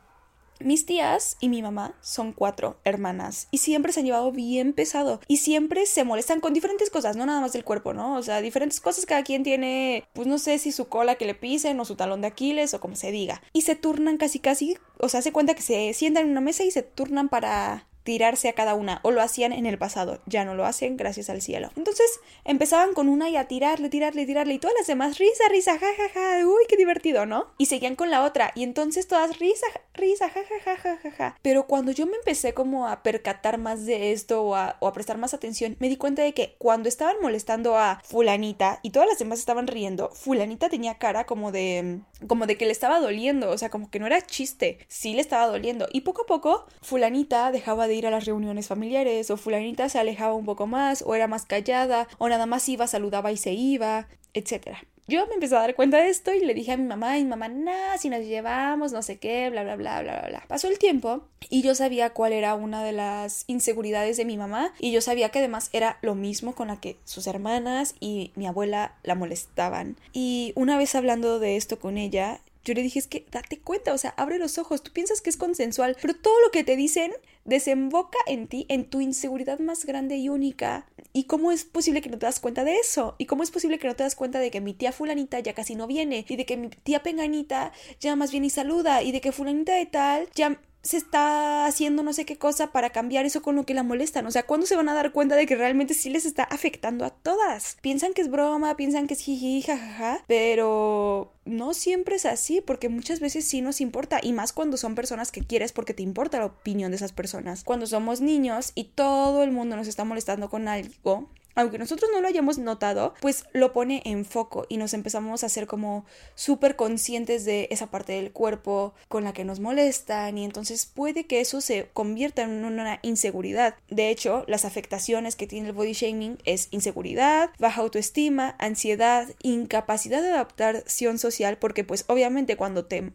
Mis 0.61 0.87
tías 0.87 1.37
y 1.41 1.49
mi 1.49 1.63
mamá 1.63 1.95
son 2.01 2.33
cuatro 2.33 2.79
hermanas 2.85 3.49
y 3.51 3.59
siempre 3.59 3.93
se 3.93 4.01
han 4.01 4.07
llevado 4.07 4.33
bien 4.33 4.73
pesado 4.73 5.21
y 5.29 5.39
siempre 5.39 5.87
se 5.87 6.05
molestan 6.05 6.41
con 6.41 6.55
diferentes 6.55 6.91
cosas, 6.91 7.17
no 7.17 7.27
nada 7.27 7.41
más 7.41 7.53
del 7.53 7.65
cuerpo, 7.65 7.95
¿no? 7.95 8.17
O 8.17 8.23
sea, 8.23 8.41
diferentes 8.41 8.81
cosas, 8.81 9.07
cada 9.07 9.23
quien 9.23 9.43
tiene, 9.43 10.05
pues 10.13 10.27
no 10.27 10.39
sé 10.39 10.59
si 10.59 10.73
su 10.73 10.89
cola 10.89 11.15
que 11.15 11.27
le 11.27 11.35
pisen 11.35 11.79
o 11.81 11.85
su 11.85 11.97
talón 11.97 12.21
de 12.21 12.29
Aquiles 12.29 12.75
o 12.75 12.81
como 12.81 12.97
se 12.97 13.11
diga. 13.11 13.43
Y 13.53 13.63
se 13.63 13.77
turnan 13.77 14.17
casi 14.17 14.39
casi, 14.39 14.77
o 14.99 15.09
sea, 15.09 15.23
se 15.23 15.33
cuenta 15.33 15.55
que 15.55 15.63
se 15.63 15.93
sientan 15.95 16.25
en 16.25 16.31
una 16.31 16.41
mesa 16.41 16.65
y 16.65 16.71
se 16.71 16.83
turnan 16.83 17.29
para 17.29 17.87
tirarse 18.09 18.49
a 18.49 18.55
cada 18.55 18.75
una, 18.75 19.01
o 19.03 19.11
lo 19.11 19.21
hacían 19.21 19.53
en 19.53 19.67
el 19.67 19.77
pasado, 19.77 20.23
ya 20.25 20.47
no 20.47 20.55
lo 20.55 20.65
hacen, 20.65 20.97
gracias 20.97 21.29
al 21.29 21.43
cielo. 21.43 21.69
Entonces 21.77 22.21
empezaban 22.47 22.95
con 22.95 23.07
una 23.07 23.29
y 23.29 23.37
a 23.37 23.49
tirarle, 23.49 23.91
tirarle, 23.91 24.25
tirarle, 24.25 24.55
y 24.55 24.59
todas 24.59 24.75
las 24.79 24.87
demás, 24.87 25.19
risa, 25.19 25.45
risa, 25.51 25.79
jajaja, 25.79 26.09
ja, 26.15 26.39
ja, 26.39 26.47
uy, 26.47 26.63
qué 26.71 26.79
divertido, 26.79 27.27
¿no? 27.27 27.53
Y 27.59 27.67
seguían 27.67 27.97
con 27.97 28.11
la 28.11 28.25
otra, 28.25 28.53
y 28.55 28.63
entonces 28.63 29.09
todas, 29.09 29.39
risa, 29.39 29.67
risa, 29.93 30.31
jajaja, 30.31 30.77
ja, 30.79 30.97
ja, 30.97 31.11
ja, 31.11 31.37
Pero 31.43 31.67
cuando 31.67 31.93
yo 31.93 32.07
me 32.07 32.17
empecé 32.17 32.55
como 32.55 32.89
a 32.89 33.03
percatar 33.03 33.59
más 33.59 33.85
de 33.85 34.13
esto 34.13 34.43
o 34.43 34.55
a, 34.55 34.79
o 34.81 34.87
a 34.87 34.95
prestar 34.95 35.19
más 35.19 35.35
atención, 35.35 35.77
me 35.79 35.91
di 35.91 35.99
cuenta 35.99 36.23
de 36.23 36.33
que 36.33 36.57
cuando 36.57 36.89
estaban 36.89 37.17
molestando 37.21 37.77
a 37.77 38.01
fulanita 38.05 38.81
y 38.83 38.89
todas 38.89 39.11
las 39.11 39.19
demás 39.19 39.39
estaban 39.39 39.67
riendo, 39.67 40.09
fulanita 40.15 40.71
tenía 40.71 40.97
cara 40.97 41.27
como 41.27 41.53
de, 41.53 42.01
como 42.27 42.47
de 42.47 42.57
que 42.57 42.65
le 42.65 42.73
estaba 42.73 43.01
doliendo, 43.01 43.51
o 43.51 43.59
sea, 43.59 43.69
como 43.69 43.91
que 43.91 43.99
no 43.99 44.07
era 44.07 44.23
chiste, 44.23 44.79
sí 44.89 45.13
le 45.13 45.21
estaba 45.21 45.47
doliendo. 45.47 45.89
Y 45.93 46.01
poco 46.01 46.23
a 46.23 46.27
poco, 46.27 46.67
fulanita 46.81 47.53
dejaba 47.53 47.87
de 47.87 47.98
ir 47.99 48.07
a 48.07 48.11
las 48.11 48.25
reuniones 48.25 48.69
familiares, 48.69 49.31
o 49.31 49.37
fulanita 49.37 49.89
se 49.89 49.99
alejaba 49.99 50.35
un 50.35 50.45
poco 50.45 50.67
más, 50.67 51.03
o 51.07 51.15
era 51.15 51.27
más 51.27 51.45
callada, 51.45 52.09
o 52.19 52.29
nada 52.29 52.47
más 52.47 52.69
iba, 52.69 52.87
saludaba 52.87 53.33
y 53.33 53.37
se 53.37 53.53
iba, 53.53 54.09
etc. 54.35 54.79
Yo 55.09 55.27
me 55.27 55.35
empecé 55.35 55.57
a 55.57 55.61
dar 55.61 55.75
cuenta 55.75 55.97
de 55.97 56.11
esto 56.11 56.35
y 56.35 56.45
le 56.45 56.53
dije 56.53 56.73
a 56.73 56.77
mi 56.77 56.85
mamá, 56.85 57.19
y 57.19 57.25
mi 57.25 57.31
mamá, 57.31 57.49
nada, 57.49 57.97
si 57.97 58.11
nos 58.11 58.21
llevamos, 58.21 58.93
no 58.93 59.01
sé 59.01 59.19
qué, 59.19 59.49
bla, 59.49 59.63
bla, 59.63 59.75
bla, 59.77 60.03
bla, 60.03 60.21
bla, 60.21 60.29
bla. 60.29 60.45
Pasó 60.49 60.69
el 60.69 60.79
tiempo 60.79 61.23
y 61.49 61.63
yo 61.63 61.75
sabía 61.75 62.11
cuál 62.11 62.35
era 62.35 62.55
una 62.55 62.85
de 62.85 62.93
las 62.93 63.45
inseguridades 63.47 64.19
de 64.19 64.27
mi 64.27 64.37
mamá 64.37 64.75
y 64.79 64.93
yo 64.93 65.01
sabía 65.01 65.31
que 65.31 65.39
además 65.39 65.71
era 65.73 65.97
lo 66.03 66.15
mismo 66.15 66.55
con 66.55 66.69
la 66.69 66.79
que 66.79 66.99
sus 67.05 67.27
hermanas 67.27 67.95
y 68.01 68.33
mi 68.35 68.47
abuela 68.47 68.97
la 69.03 69.15
molestaban. 69.15 69.97
Y 70.13 70.53
una 70.57 70.77
vez 70.77 70.95
hablando 70.95 71.39
de 71.39 71.57
esto 71.57 71.79
con 71.79 71.97
ella, 71.97 72.41
yo 72.69 72.75
le 72.75 72.83
dije, 72.83 72.99
es 72.99 73.07
que 73.07 73.27
date 73.31 73.59
cuenta, 73.59 73.95
o 73.95 73.99
sea, 73.99 74.11
abre 74.17 74.39
los 74.39 74.59
ojos, 74.59 74.83
tú 74.83 74.93
piensas 74.93 75.21
que 75.21 75.31
es 75.31 75.37
consensual, 75.37 75.97
pero 76.01 76.15
todo 76.15 76.39
lo 76.41 76.51
que 76.51 76.65
te 76.65 76.77
dicen 76.77 77.13
desemboca 77.45 78.19
en 78.27 78.47
ti, 78.47 78.67
en 78.69 78.85
tu 78.85 79.01
inseguridad 79.01 79.59
más 79.59 79.87
grande 79.87 80.17
y 80.17 80.29
única. 80.29 80.87
¿Y 81.15 81.25
cómo 81.25 81.51
es 81.51 81.65
posible 81.65 82.03
que 82.03 82.11
no 82.11 82.19
te 82.19 82.27
das 82.27 82.41
cuenta 82.41 82.65
de 82.65 82.77
eso? 82.77 83.15
¿Y 83.17 83.25
cómo 83.25 83.43
es 83.43 83.51
posible 83.51 83.79
que 83.79 83.89
no 83.89 83.97
te 83.97 84.03
das 84.03 84.15
cuenta 84.15 84.39
de 84.39 84.51
que 84.51 84.61
mi 84.61 84.75
tía 84.75 84.93
fulanita 84.93 85.41
ya 85.41 85.55
casi 85.55 85.75
no 85.75 85.87
viene? 85.87 86.27
Y 86.29 86.37
de 86.37 86.45
que 86.45 86.59
mi 86.59 86.69
tía 86.69 87.03
penganita 87.03 87.73
ya 88.01 88.15
más 88.17 88.31
bien 88.31 88.45
y 88.45 88.51
saluda? 88.51 89.03
Y 89.03 89.13
de 89.13 89.23
que 89.23 89.33
fulanita 89.33 89.75
de 89.75 89.87
tal 89.87 90.29
ya 90.35 90.61
se 90.83 90.97
está 90.97 91.67
haciendo 91.67 92.03
no 92.03 92.13
sé 92.13 92.25
qué 92.25 92.39
cosa 92.39 92.73
para 92.73 92.91
cambiar 92.91 93.27
eso 93.27 93.43
con 93.43 93.57
lo 93.57 93.65
que 93.65 93.75
la 93.75 93.83
molestan. 93.83 94.27
O 94.27 94.31
sea, 94.31 94.45
¿cuándo 94.45 94.67
se 94.67 94.77
van 94.77 94.89
a 94.89 94.95
dar 94.95 95.13
cuenta 95.13 95.37
de 95.37 95.47
que 95.47 95.57
realmente 95.57 95.95
sí 95.95 96.11
les 96.11 96.25
está 96.25 96.45
afectando 96.45 97.05
a 97.05 97.11
todas? 97.11 97.77
Piensan 97.83 98.15
que 98.15 98.23
es 98.23 98.31
broma, 98.31 98.77
piensan 98.77 99.07
que 99.07 99.15
es 99.15 99.21
jiji, 99.21 99.63
jajaja, 99.63 100.25
pero 100.27 101.35
no 101.45 101.75
siempre 101.75 102.17
es 102.17 102.27
así, 102.27 102.61
porque 102.61 102.89
muchas 102.89 103.21
veces 103.21 103.45
sí 103.47 103.61
nos 103.63 103.81
importa, 103.81 104.21
y 104.23 104.33
más 104.33 104.53
cuando 104.53 104.77
son 104.77 104.95
personas 104.95 105.33
que 105.33 105.45
quieres 105.45 105.73
porque 105.73 105.95
te 105.95 106.03
importa 106.03 106.39
la 106.39 106.47
opinión 106.47 106.91
de 106.91 106.97
esas 106.97 107.13
personas. 107.13 107.65
Cuando 107.65 107.87
somos 107.87 108.21
niños 108.21 108.73
y 108.75 108.85
todo 108.85 109.43
el 109.43 109.51
mundo 109.51 109.77
nos 109.77 109.89
está 109.89 110.05
molestando 110.05 110.49
con 110.49 110.69
algo, 110.69 111.29
aunque 111.59 111.79
nosotros 111.79 112.09
no 112.13 112.21
lo 112.21 112.29
hayamos 112.29 112.59
notado, 112.59 113.15
pues 113.21 113.45
lo 113.53 113.73
pone 113.73 114.01
en 114.05 114.25
foco 114.25 114.65
y 114.69 114.77
nos 114.77 114.95
empezamos 114.95 115.43
a 115.43 115.47
hacer 115.47 115.67
como 115.67 116.07
súper 116.37 116.77
conscientes 116.77 117.45
de 117.45 117.67
esa 117.73 117.91
parte 117.91 118.13
del 118.13 118.31
cuerpo 118.31 118.95
con 119.09 119.25
la 119.25 119.33
que 119.33 119.45
nos 119.45 119.59
molestan 119.59 120.39
y 120.39 120.45
entonces 120.45 120.87
puede 120.87 121.27
que 121.27 121.41
eso 121.41 121.61
se 121.61 121.89
convierta 121.93 122.43
en 122.43 122.65
una 122.65 123.01
inseguridad. 123.03 123.75
De 123.91 124.09
hecho, 124.09 124.45
las 124.47 124.65
afectaciones 124.65 125.35
que 125.35 125.49
tiene 125.49 125.67
el 125.67 125.75
body 125.75 125.95
shaming 125.95 126.39
es 126.45 126.69
inseguridad, 126.71 127.51
baja 127.59 127.81
autoestima, 127.81 128.55
ansiedad, 128.61 129.27
incapacidad 129.43 130.23
de 130.23 130.29
adaptación 130.29 131.19
social, 131.19 131.59
porque 131.59 131.83
pues 131.83 132.05
obviamente 132.07 132.57
cuando 132.57 132.85
te 132.85 133.13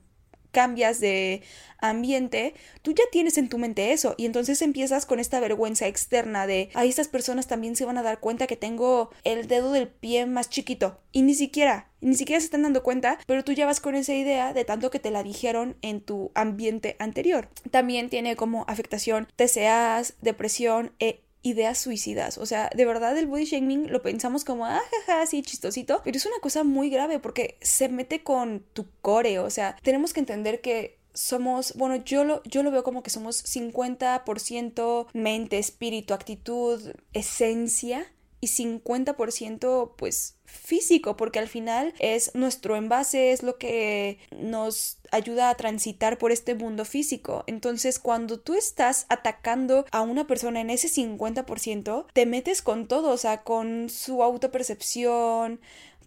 cambias 0.53 1.01
de 1.01 1.41
ambiente, 1.79 2.53
tú 2.81 2.93
ya 2.93 3.03
tienes 3.11 3.37
en 3.37 3.49
tu 3.49 3.57
mente 3.57 3.91
eso 3.91 4.15
y 4.17 4.25
entonces 4.25 4.61
empiezas 4.61 5.05
con 5.05 5.19
esta 5.19 5.41
vergüenza 5.41 5.87
externa 5.87 6.47
de, 6.47 6.69
a 6.75 6.85
estas 6.85 7.09
personas 7.09 7.47
también 7.47 7.75
se 7.75 7.83
van 7.83 7.97
a 7.97 8.03
dar 8.03 8.21
cuenta 8.21 8.47
que 8.47 8.55
tengo 8.55 9.09
el 9.25 9.47
dedo 9.49 9.73
del 9.73 9.89
pie 9.89 10.25
más 10.25 10.49
chiquito 10.49 11.01
y 11.11 11.23
ni 11.23 11.33
siquiera, 11.33 11.89
ni 11.99 12.15
siquiera 12.15 12.39
se 12.39 12.45
están 12.45 12.63
dando 12.63 12.83
cuenta, 12.83 13.19
pero 13.27 13.43
tú 13.43 13.51
ya 13.51 13.65
vas 13.65 13.81
con 13.81 13.95
esa 13.95 14.13
idea 14.13 14.53
de 14.53 14.63
tanto 14.63 14.91
que 14.91 14.99
te 14.99 15.11
la 15.11 15.23
dijeron 15.23 15.75
en 15.81 15.99
tu 15.99 16.31
ambiente 16.35 16.95
anterior. 16.99 17.49
También 17.71 18.09
tiene 18.09 18.35
como 18.35 18.63
afectación 18.67 19.27
TCAs, 19.35 20.15
depresión 20.21 20.93
e 20.99 21.23
ideas 21.43 21.77
suicidas. 21.77 22.37
O 22.37 22.45
sea, 22.45 22.69
de 22.75 22.85
verdad 22.85 23.17
el 23.17 23.27
body 23.27 23.45
shaming 23.45 23.91
lo 23.91 24.01
pensamos 24.01 24.43
como, 24.43 24.65
ah, 24.65 24.81
jaja, 25.05 25.21
así 25.21 25.41
chistosito, 25.43 26.01
pero 26.03 26.17
es 26.17 26.25
una 26.25 26.39
cosa 26.41 26.63
muy 26.63 26.89
grave 26.89 27.19
porque 27.19 27.57
se 27.61 27.89
mete 27.89 28.23
con 28.23 28.65
tu 28.73 28.87
core. 29.01 29.39
O 29.39 29.49
sea, 29.49 29.75
tenemos 29.83 30.13
que 30.13 30.21
entender 30.21 30.61
que 30.61 30.97
somos, 31.13 31.75
bueno, 31.75 31.97
yo 31.97 32.23
lo, 32.23 32.41
yo 32.43 32.63
lo 32.63 32.71
veo 32.71 32.83
como 32.83 33.03
que 33.03 33.09
somos 33.09 33.43
50% 33.43 35.07
mente, 35.13 35.59
espíritu, 35.59 36.13
actitud, 36.13 36.93
esencia 37.13 38.07
y 38.43 38.47
50% 38.47 39.93
pues 39.95 40.35
físico, 40.43 41.15
porque 41.15 41.39
al 41.39 41.47
final 41.47 41.93
es 41.99 42.35
nuestro 42.35 42.75
envase, 42.75 43.31
es 43.31 43.41
lo 43.41 43.57
que 43.57 44.19
nos 44.37 44.97
ayuda 45.11 45.49
a 45.49 45.55
transitar 45.55 46.17
por 46.17 46.33
este 46.33 46.53
mundo 46.53 46.83
físico. 46.83 47.45
Entonces, 47.47 47.99
cuando 47.99 48.41
tú 48.41 48.55
estás 48.55 49.05
atacando 49.07 49.85
a 49.91 50.01
una 50.01 50.27
persona 50.27 50.59
en 50.59 50.69
ese 50.69 50.89
50%, 50.89 52.05
te 52.11 52.25
metes 52.25 52.61
con 52.61 52.87
todo, 52.87 53.11
o 53.11 53.17
sea, 53.17 53.43
con 53.43 53.89
su 53.89 54.21
autopercepción, 54.21 55.61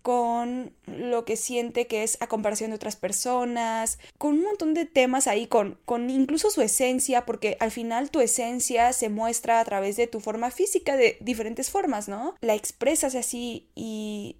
con 0.07 0.73
lo 0.87 1.25
que 1.25 1.37
siente 1.37 1.89
que 1.89 2.05
es 2.05 2.17
a 2.21 2.29
comparación 2.29 2.71
de 2.71 2.77
otras 2.77 2.95
personas, 2.95 3.99
con 4.19 4.35
un 4.35 4.45
montón 4.45 4.73
de 4.73 4.85
temas 4.85 5.27
ahí, 5.27 5.49
con, 5.49 5.81
con 5.85 6.11
incluso 6.11 6.49
su 6.49 6.63
esencia, 6.63 7.27
porque 7.27 7.57
al 7.59 7.73
final 7.73 8.13
tu 8.13 8.21
esencia 8.21 8.93
se 8.93 9.09
muestra 9.09 9.59
a 9.59 9.65
través 9.65 9.97
de 9.97 10.07
tu 10.07 10.21
forma 10.21 10.53
física 10.53 10.97
de 10.97 11.17
diferentes 11.21 11.71
formas, 11.71 12.07
¿no? 12.07 12.37
La 12.41 12.55
expresas 12.55 13.17
así 13.17 13.69
y, 13.75 14.37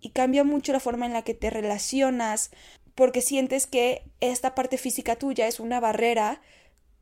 y 0.00 0.08
cambia 0.08 0.42
mucho 0.42 0.72
la 0.72 0.80
forma 0.80 1.04
en 1.04 1.12
la 1.12 1.20
que 1.20 1.34
te 1.34 1.50
relacionas, 1.50 2.50
porque 2.94 3.20
sientes 3.20 3.66
que 3.66 4.04
esta 4.20 4.54
parte 4.54 4.78
física 4.78 5.16
tuya 5.16 5.48
es 5.48 5.60
una 5.60 5.80
barrera 5.80 6.40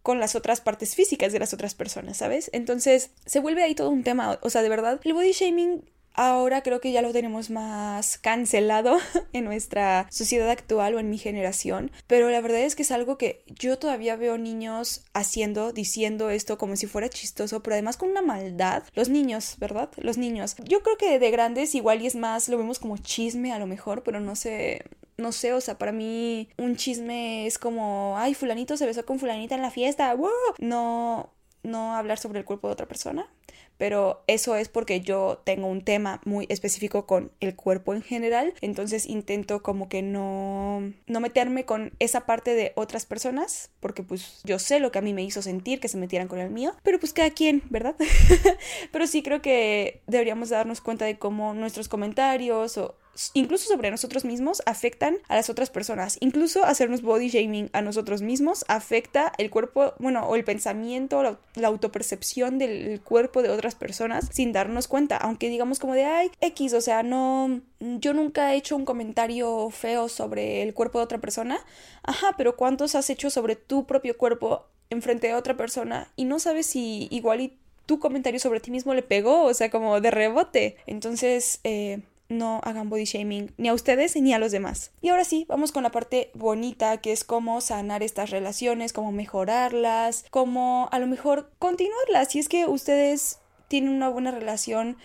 con 0.03 0.19
las 0.19 0.35
otras 0.35 0.61
partes 0.61 0.97
físicas 0.97 1.33
de 1.33 1.39
las 1.39 1.53
otras 1.53 1.77
personas, 1.77 2.17
¿sabes? 2.17 2.51
Entonces 2.53 3.11
se 3.27 3.39
vuelve 3.39 3.63
ahí 3.63 3.77
todo 3.77 3.91
un 3.91 4.03
tema, 4.03 4.41
o 4.43 4.51
sea, 4.51 4.63
de 4.63 4.71
verdad, 4.71 5.01
el 5.05 5.13
body 5.13 5.31
shaming 5.31 5.85
ahora 6.19 6.63
creo 6.63 6.81
que 6.81 6.91
ya 6.91 7.01
lo 7.01 7.13
tenemos 7.13 7.49
más 7.49 8.19
cancelado 8.19 8.99
en 9.33 9.45
nuestra 9.45 10.09
sociedad 10.11 10.51
actual 10.51 10.95
o 10.95 10.99
en 10.99 11.11
mi 11.11 11.17
generación, 11.17 11.93
pero 12.09 12.29
la 12.29 12.41
verdad 12.41 12.61
es 12.61 12.75
que 12.75 12.83
es 12.83 12.91
algo 12.91 13.17
que 13.17 13.45
yo 13.47 13.79
todavía 13.79 14.17
veo 14.17 14.37
niños 14.37 15.05
haciendo, 15.15 15.73
diciendo 15.73 16.29
esto 16.29 16.59
como 16.59 16.75
si 16.75 16.87
fuera 16.87 17.09
chistoso, 17.09 17.63
pero 17.63 17.75
además 17.75 17.97
con 17.97 18.11
una 18.11 18.21
maldad. 18.21 18.83
Los 18.95 19.09
niños, 19.09 19.55
¿verdad? 19.59 19.91
Los 19.97 20.19
niños. 20.19 20.57
Yo 20.65 20.83
creo 20.83 20.97
que 20.97 21.21
de 21.21 21.31
grandes 21.31 21.77
igual 21.77 22.03
y 22.03 22.09
es 22.09 22.17
más, 22.17 22.49
lo 22.49 22.59
vemos 22.59 22.81
como 22.81 22.99
chisme 22.99 23.53
a 23.53 23.61
lo 23.61 23.69
mejor, 23.69 24.03
pero 24.03 24.19
no 24.19 24.35
sé, 24.35 24.83
no 25.17 25.31
sé, 25.31 25.53
o 25.53 25.61
sea, 25.61 25.79
para 25.79 25.93
mí 25.93 26.49
un 26.59 26.75
chisme 26.75 27.47
es 27.47 27.59
como, 27.59 28.17
ay, 28.19 28.35
fulanito 28.35 28.77
se 28.77 28.87
besó 28.87 29.07
con 29.07 29.21
fulanita 29.21 29.55
en 29.55 29.63
la 29.63 29.71
fiesta. 29.71 30.17
No, 30.59 31.31
no 31.63 31.95
hablar 31.95 32.19
sobre 32.19 32.41
el 32.41 32.45
cuerpo 32.45 32.67
de 32.67 32.73
otra 32.73 32.87
persona 32.87 33.31
pero 33.79 34.23
eso 34.27 34.57
es 34.57 34.69
porque 34.69 35.01
yo 35.01 35.41
tengo 35.45 35.69
un 35.69 35.83
tema 35.83 36.21
muy 36.25 36.47
específico 36.51 37.07
con 37.07 37.31
el 37.41 37.55
cuerpo 37.55 37.95
en 37.95 38.03
general, 38.03 38.53
entonces 38.61 39.07
intento 39.07 39.63
como 39.63 39.89
que 39.89 40.03
no, 40.03 40.93
no 41.07 41.21
meterme 41.21 41.65
con 41.65 41.93
esa 42.01 42.27
parte 42.27 42.55
de 42.55 42.73
otras 42.75 43.07
personas, 43.07 43.71
porque 43.81 44.03
pues 44.03 44.41
yo 44.45 44.59
sé 44.59 44.81
lo 44.81 44.91
que 44.91 44.99
a 44.99 45.03
mí 45.03 45.15
me 45.15 45.23
hizo 45.23 45.41
sentir 45.43 45.81
que 45.81 45.89
se 45.89 45.97
metieran 45.97 46.29
con 46.29 46.41
el 46.41 46.51
mío, 46.51 46.75
pero 46.83 46.99
pues 46.99 47.13
cada 47.13 47.31
quien, 47.31 47.63
¿verdad? 47.71 47.95
pero 48.93 49.07
sí 49.07 49.23
creo 49.23 49.41
que 49.41 50.03
deberíamos 50.07 50.51
darnos 50.51 50.81
cuenta 50.81 51.05
de 51.05 51.19
cómo 51.19 51.55
nuestros 51.55 51.89
comentarios 51.89 52.77
o 52.79 52.97
incluso 53.35 53.69
sobre 53.69 53.91
nosotros 53.91 54.25
mismos, 54.25 54.63
afectan 54.67 55.19
a 55.29 55.37
las 55.37 55.51
otras 55.51 55.71
personas. 55.71 56.17
Incluso 56.21 56.65
hacernos 56.65 57.03
body 57.03 57.29
shaming 57.29 57.71
a 57.73 57.83
nosotros 57.83 58.23
mismos 58.23 58.65
afecta 58.69 59.33
el 59.39 59.51
cuerpo, 59.51 59.95
bueno, 59.99 60.27
o 60.27 60.37
el 60.37 60.45
pensamiento, 60.45 61.23
la, 61.23 61.39
autopercepción 61.69 62.59
del 62.59 63.01
cuerpo 63.03 63.43
de 63.43 63.51
otras 63.51 63.75
personas 63.75 64.29
sin 64.33 64.53
darnos 64.53 64.89
cuenta. 64.89 65.17
Aunque 65.17 65.49
digamos 65.49 65.79
como 65.79 65.95
de, 65.95 66.05
ay, 66.05 66.31
X, 66.41 66.73
o 66.73 66.81
sea, 66.81 67.03
no, 67.03 67.61
yo 67.81 68.15
nunca 68.15 68.55
he 68.55 68.57
hecho 68.57 68.77
un 68.77 68.85
comentario 68.85 69.71
feo 69.71 70.09
sobre 70.09 70.63
el 70.63 70.75
cuerpo 70.75 70.99
de 70.99 71.05
otra 71.05 71.19
persona. 71.19 71.59
Ajá, 72.03 72.35
pero 72.37 72.57
¿cuántos 72.57 72.95
has 72.95 73.11
hecho 73.11 73.31
sobre 73.31 73.57
tu 73.57 73.87
propio 73.87 74.17
cuerpo 74.17 74.67
enfrente 74.91 75.27
de 75.27 75.35
otra 75.35 75.57
persona 75.57 76.11
y 76.17 76.25
no 76.25 76.39
sabes 76.39 76.67
si 76.67 77.09
igual 77.11 77.41
y 77.41 77.59
tu 77.89 77.99
comentario 77.99 78.39
sobre 78.39 78.61
ti 78.61 78.71
mismo 78.71 78.93
le 78.93 79.03
pegó, 79.03 79.45
o 79.45 79.55
sea, 79.55 79.71
como 79.71 80.01
de 80.03 80.11
rebote. 80.11 80.77
Entonces, 80.87 81.61
eh, 81.65 82.03
no 82.29 82.61
hagan 82.65 82.91
body 82.91 83.05
shaming 83.05 83.53
ni 83.57 83.69
a 83.69 83.75
ustedes 83.75 84.17
ni 84.17 84.33
a 84.33 84.39
los 84.39 84.53
demás. 84.53 84.93
Y 85.01 85.09
ahora 85.09 85.25
sí, 85.25 85.47
vamos 85.49 85.73
con 85.73 85.83
la 85.83 85.91
parte 85.91 86.31
bonita, 86.35 86.99
que 86.99 87.13
es 87.13 87.25
cómo 87.25 87.61
sanar 87.61 88.03
estas 88.03 88.31
relaciones, 88.31 88.93
cómo 88.93 89.13
mejorarlas, 89.13 90.25
cómo 90.31 90.89
a 90.93 90.99
lo 90.99 91.07
mejor 91.07 91.51
continuarlas. 91.59 92.29
Si 92.29 92.39
es 92.39 92.49
que 92.49 92.67
ustedes 92.67 93.41
tienen 93.69 93.93
una 93.93 94.09
buena 94.09 94.31
relación, 94.31 94.97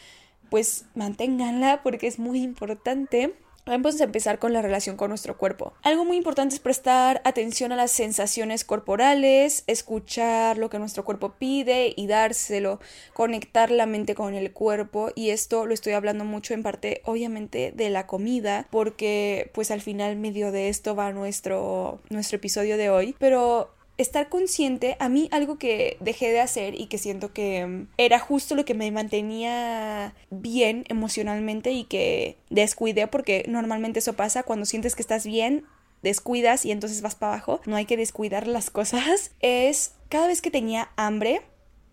pues 0.49 0.85
manténganla 0.95 1.81
porque 1.83 2.07
es 2.07 2.19
muy 2.19 2.41
importante. 2.41 3.33
Vamos 3.65 4.01
a 4.01 4.03
empezar 4.03 4.39
con 4.39 4.51
la 4.51 4.61
relación 4.61 4.97
con 4.97 5.07
nuestro 5.07 5.37
cuerpo. 5.37 5.73
Algo 5.83 6.03
muy 6.03 6.17
importante 6.17 6.53
es 6.53 6.59
prestar 6.59 7.21
atención 7.23 7.71
a 7.71 7.77
las 7.77 7.91
sensaciones 7.91 8.65
corporales, 8.65 9.63
escuchar 9.67 10.57
lo 10.57 10.69
que 10.69 10.79
nuestro 10.79 11.05
cuerpo 11.05 11.35
pide 11.39 11.93
y 11.95 12.07
dárselo, 12.07 12.81
conectar 13.13 13.71
la 13.71 13.85
mente 13.85 14.15
con 14.15 14.33
el 14.33 14.51
cuerpo 14.51 15.11
y 15.15 15.29
esto 15.29 15.65
lo 15.65 15.73
estoy 15.73 15.93
hablando 15.93 16.25
mucho 16.25 16.53
en 16.53 16.61
parte 16.61 17.01
obviamente 17.05 17.71
de 17.73 17.89
la 17.89 18.05
comida 18.05 18.67
porque 18.69 19.49
pues 19.53 19.71
al 19.71 19.81
final 19.81 20.17
medio 20.17 20.51
de 20.51 20.67
esto 20.67 20.93
va 20.93 21.13
nuestro 21.13 22.01
nuestro 22.09 22.35
episodio 22.37 22.75
de 22.75 22.89
hoy, 22.89 23.15
pero 23.17 23.69
estar 23.97 24.29
consciente, 24.29 24.97
a 24.99 25.09
mí 25.09 25.29
algo 25.31 25.57
que 25.57 25.97
dejé 25.99 26.31
de 26.31 26.39
hacer 26.39 26.79
y 26.79 26.87
que 26.87 26.97
siento 26.97 27.33
que 27.33 27.65
mm, 27.65 27.87
era 27.97 28.19
justo 28.19 28.55
lo 28.55 28.65
que 28.65 28.73
me 28.73 28.91
mantenía 28.91 30.13
bien 30.29 30.85
emocionalmente 30.89 31.71
y 31.71 31.83
que 31.83 32.37
descuidé 32.49 33.07
porque 33.07 33.45
normalmente 33.47 33.99
eso 33.99 34.13
pasa 34.13 34.43
cuando 34.43 34.65
sientes 34.65 34.95
que 34.95 35.01
estás 35.01 35.25
bien, 35.25 35.65
descuidas 36.01 36.65
y 36.65 36.71
entonces 36.71 37.01
vas 37.01 37.15
para 37.15 37.33
abajo, 37.33 37.61
no 37.65 37.75
hay 37.75 37.85
que 37.85 37.97
descuidar 37.97 38.47
las 38.47 38.69
cosas, 38.69 39.31
es 39.39 39.93
cada 40.09 40.27
vez 40.27 40.41
que 40.41 40.51
tenía 40.51 40.89
hambre, 40.95 41.41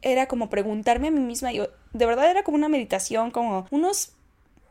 era 0.02 0.26
como 0.26 0.48
preguntarme 0.50 1.08
a 1.08 1.10
mí 1.10 1.20
misma, 1.20 1.52
yo, 1.52 1.68
de 1.92 2.06
verdad 2.06 2.30
era 2.30 2.42
como 2.42 2.56
una 2.56 2.68
meditación, 2.68 3.30
como 3.30 3.66
unos 3.70 4.12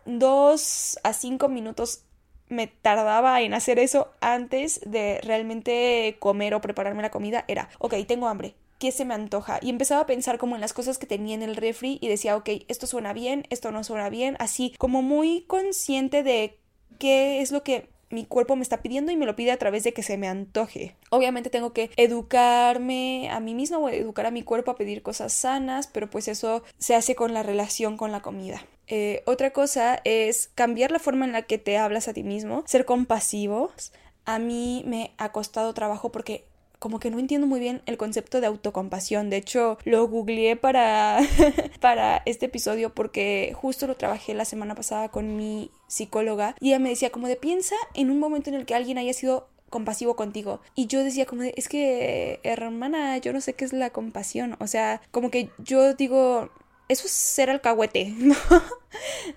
dos 0.05 0.97
a 1.03 1.13
cinco 1.13 1.49
minutos 1.49 2.03
me 2.49 2.67
tardaba 2.67 3.41
en 3.41 3.53
hacer 3.53 3.79
eso 3.79 4.11
antes 4.19 4.81
de 4.85 5.21
realmente 5.23 6.17
comer 6.19 6.53
o 6.53 6.61
prepararme 6.61 7.01
la 7.01 7.11
comida 7.11 7.45
era, 7.47 7.69
ok, 7.79 7.95
tengo 8.07 8.27
hambre, 8.27 8.55
¿qué 8.79 8.91
se 8.91 9.05
me 9.05 9.13
antoja? 9.13 9.59
Y 9.61 9.69
empezaba 9.69 10.01
a 10.01 10.07
pensar 10.07 10.37
como 10.37 10.55
en 10.55 10.61
las 10.61 10.73
cosas 10.73 10.97
que 10.97 11.05
tenía 11.05 11.35
en 11.35 11.43
el 11.43 11.55
refri 11.55 11.99
y 12.01 12.07
decía, 12.07 12.35
ok, 12.35 12.49
esto 12.67 12.87
suena 12.87 13.13
bien, 13.13 13.45
esto 13.49 13.71
no 13.71 13.83
suena 13.83 14.09
bien, 14.09 14.35
así 14.39 14.73
como 14.77 15.01
muy 15.01 15.41
consciente 15.47 16.23
de 16.23 16.57
qué 16.97 17.41
es 17.41 17.51
lo 17.51 17.63
que 17.63 17.89
mi 18.09 18.25
cuerpo 18.25 18.55
me 18.55 18.63
está 18.63 18.81
pidiendo 18.81 19.11
y 19.11 19.17
me 19.17 19.25
lo 19.25 19.35
pide 19.35 19.51
a 19.51 19.57
través 19.57 19.83
de 19.83 19.93
que 19.93 20.03
se 20.03 20.17
me 20.17 20.27
antoje. 20.27 20.95
Obviamente 21.09 21.49
tengo 21.49 21.73
que 21.73 21.91
educarme 21.95 23.29
a 23.31 23.39
mí 23.39 23.53
misma 23.53 23.77
o 23.77 23.89
educar 23.89 24.25
a 24.25 24.31
mi 24.31 24.43
cuerpo 24.43 24.71
a 24.71 24.75
pedir 24.75 25.01
cosas 25.01 25.33
sanas, 25.33 25.87
pero 25.87 26.09
pues 26.09 26.27
eso 26.27 26.63
se 26.77 26.95
hace 26.95 27.15
con 27.15 27.33
la 27.33 27.43
relación 27.43 27.97
con 27.97 28.11
la 28.11 28.21
comida. 28.21 28.65
Eh, 28.87 29.21
otra 29.25 29.51
cosa 29.51 30.01
es 30.03 30.49
cambiar 30.55 30.91
la 30.91 30.99
forma 30.99 31.25
en 31.25 31.31
la 31.31 31.43
que 31.43 31.59
te 31.59 31.77
hablas 31.77 32.07
a 32.07 32.13
ti 32.13 32.23
mismo, 32.23 32.63
ser 32.65 32.85
compasivos. 32.85 33.93
A 34.25 34.39
mí 34.39 34.83
me 34.85 35.13
ha 35.17 35.31
costado 35.31 35.73
trabajo 35.73 36.11
porque 36.11 36.48
como 36.79 36.99
que 36.99 37.11
no 37.11 37.19
entiendo 37.19 37.45
muy 37.45 37.59
bien 37.59 37.81
el 37.85 37.97
concepto 37.97 38.41
de 38.41 38.47
autocompasión. 38.47 39.29
De 39.29 39.37
hecho, 39.37 39.77
lo 39.83 40.07
googleé 40.07 40.55
para, 40.55 41.19
para 41.81 42.23
este 42.25 42.47
episodio 42.47 42.93
porque 42.93 43.53
justo 43.55 43.85
lo 43.85 43.95
trabajé 43.95 44.33
la 44.33 44.45
semana 44.45 44.75
pasada 44.75 45.09
con 45.09 45.35
mi 45.37 45.71
psicóloga 45.87 46.55
y 46.59 46.69
ella 46.69 46.79
me 46.79 46.89
decía 46.89 47.11
como 47.11 47.27
de 47.27 47.35
piensa 47.35 47.75
en 47.93 48.09
un 48.09 48.19
momento 48.19 48.49
en 48.49 48.55
el 48.55 48.65
que 48.65 48.75
alguien 48.75 48.97
haya 48.97 49.13
sido 49.13 49.47
compasivo 49.69 50.15
contigo. 50.15 50.61
Y 50.75 50.87
yo 50.87 51.03
decía 51.03 51.25
como 51.25 51.43
de, 51.43 51.53
es 51.55 51.69
que, 51.69 52.39
hermana, 52.43 53.17
yo 53.17 53.33
no 53.33 53.41
sé 53.41 53.53
qué 53.53 53.65
es 53.65 53.73
la 53.73 53.91
compasión. 53.91 54.55
O 54.59 54.67
sea, 54.67 55.01
como 55.11 55.29
que 55.29 55.49
yo 55.59 55.93
digo, 55.93 56.49
eso 56.89 57.05
es 57.05 57.13
ser 57.13 57.49
alcahuete, 57.49 58.13
¿no? 58.17 58.35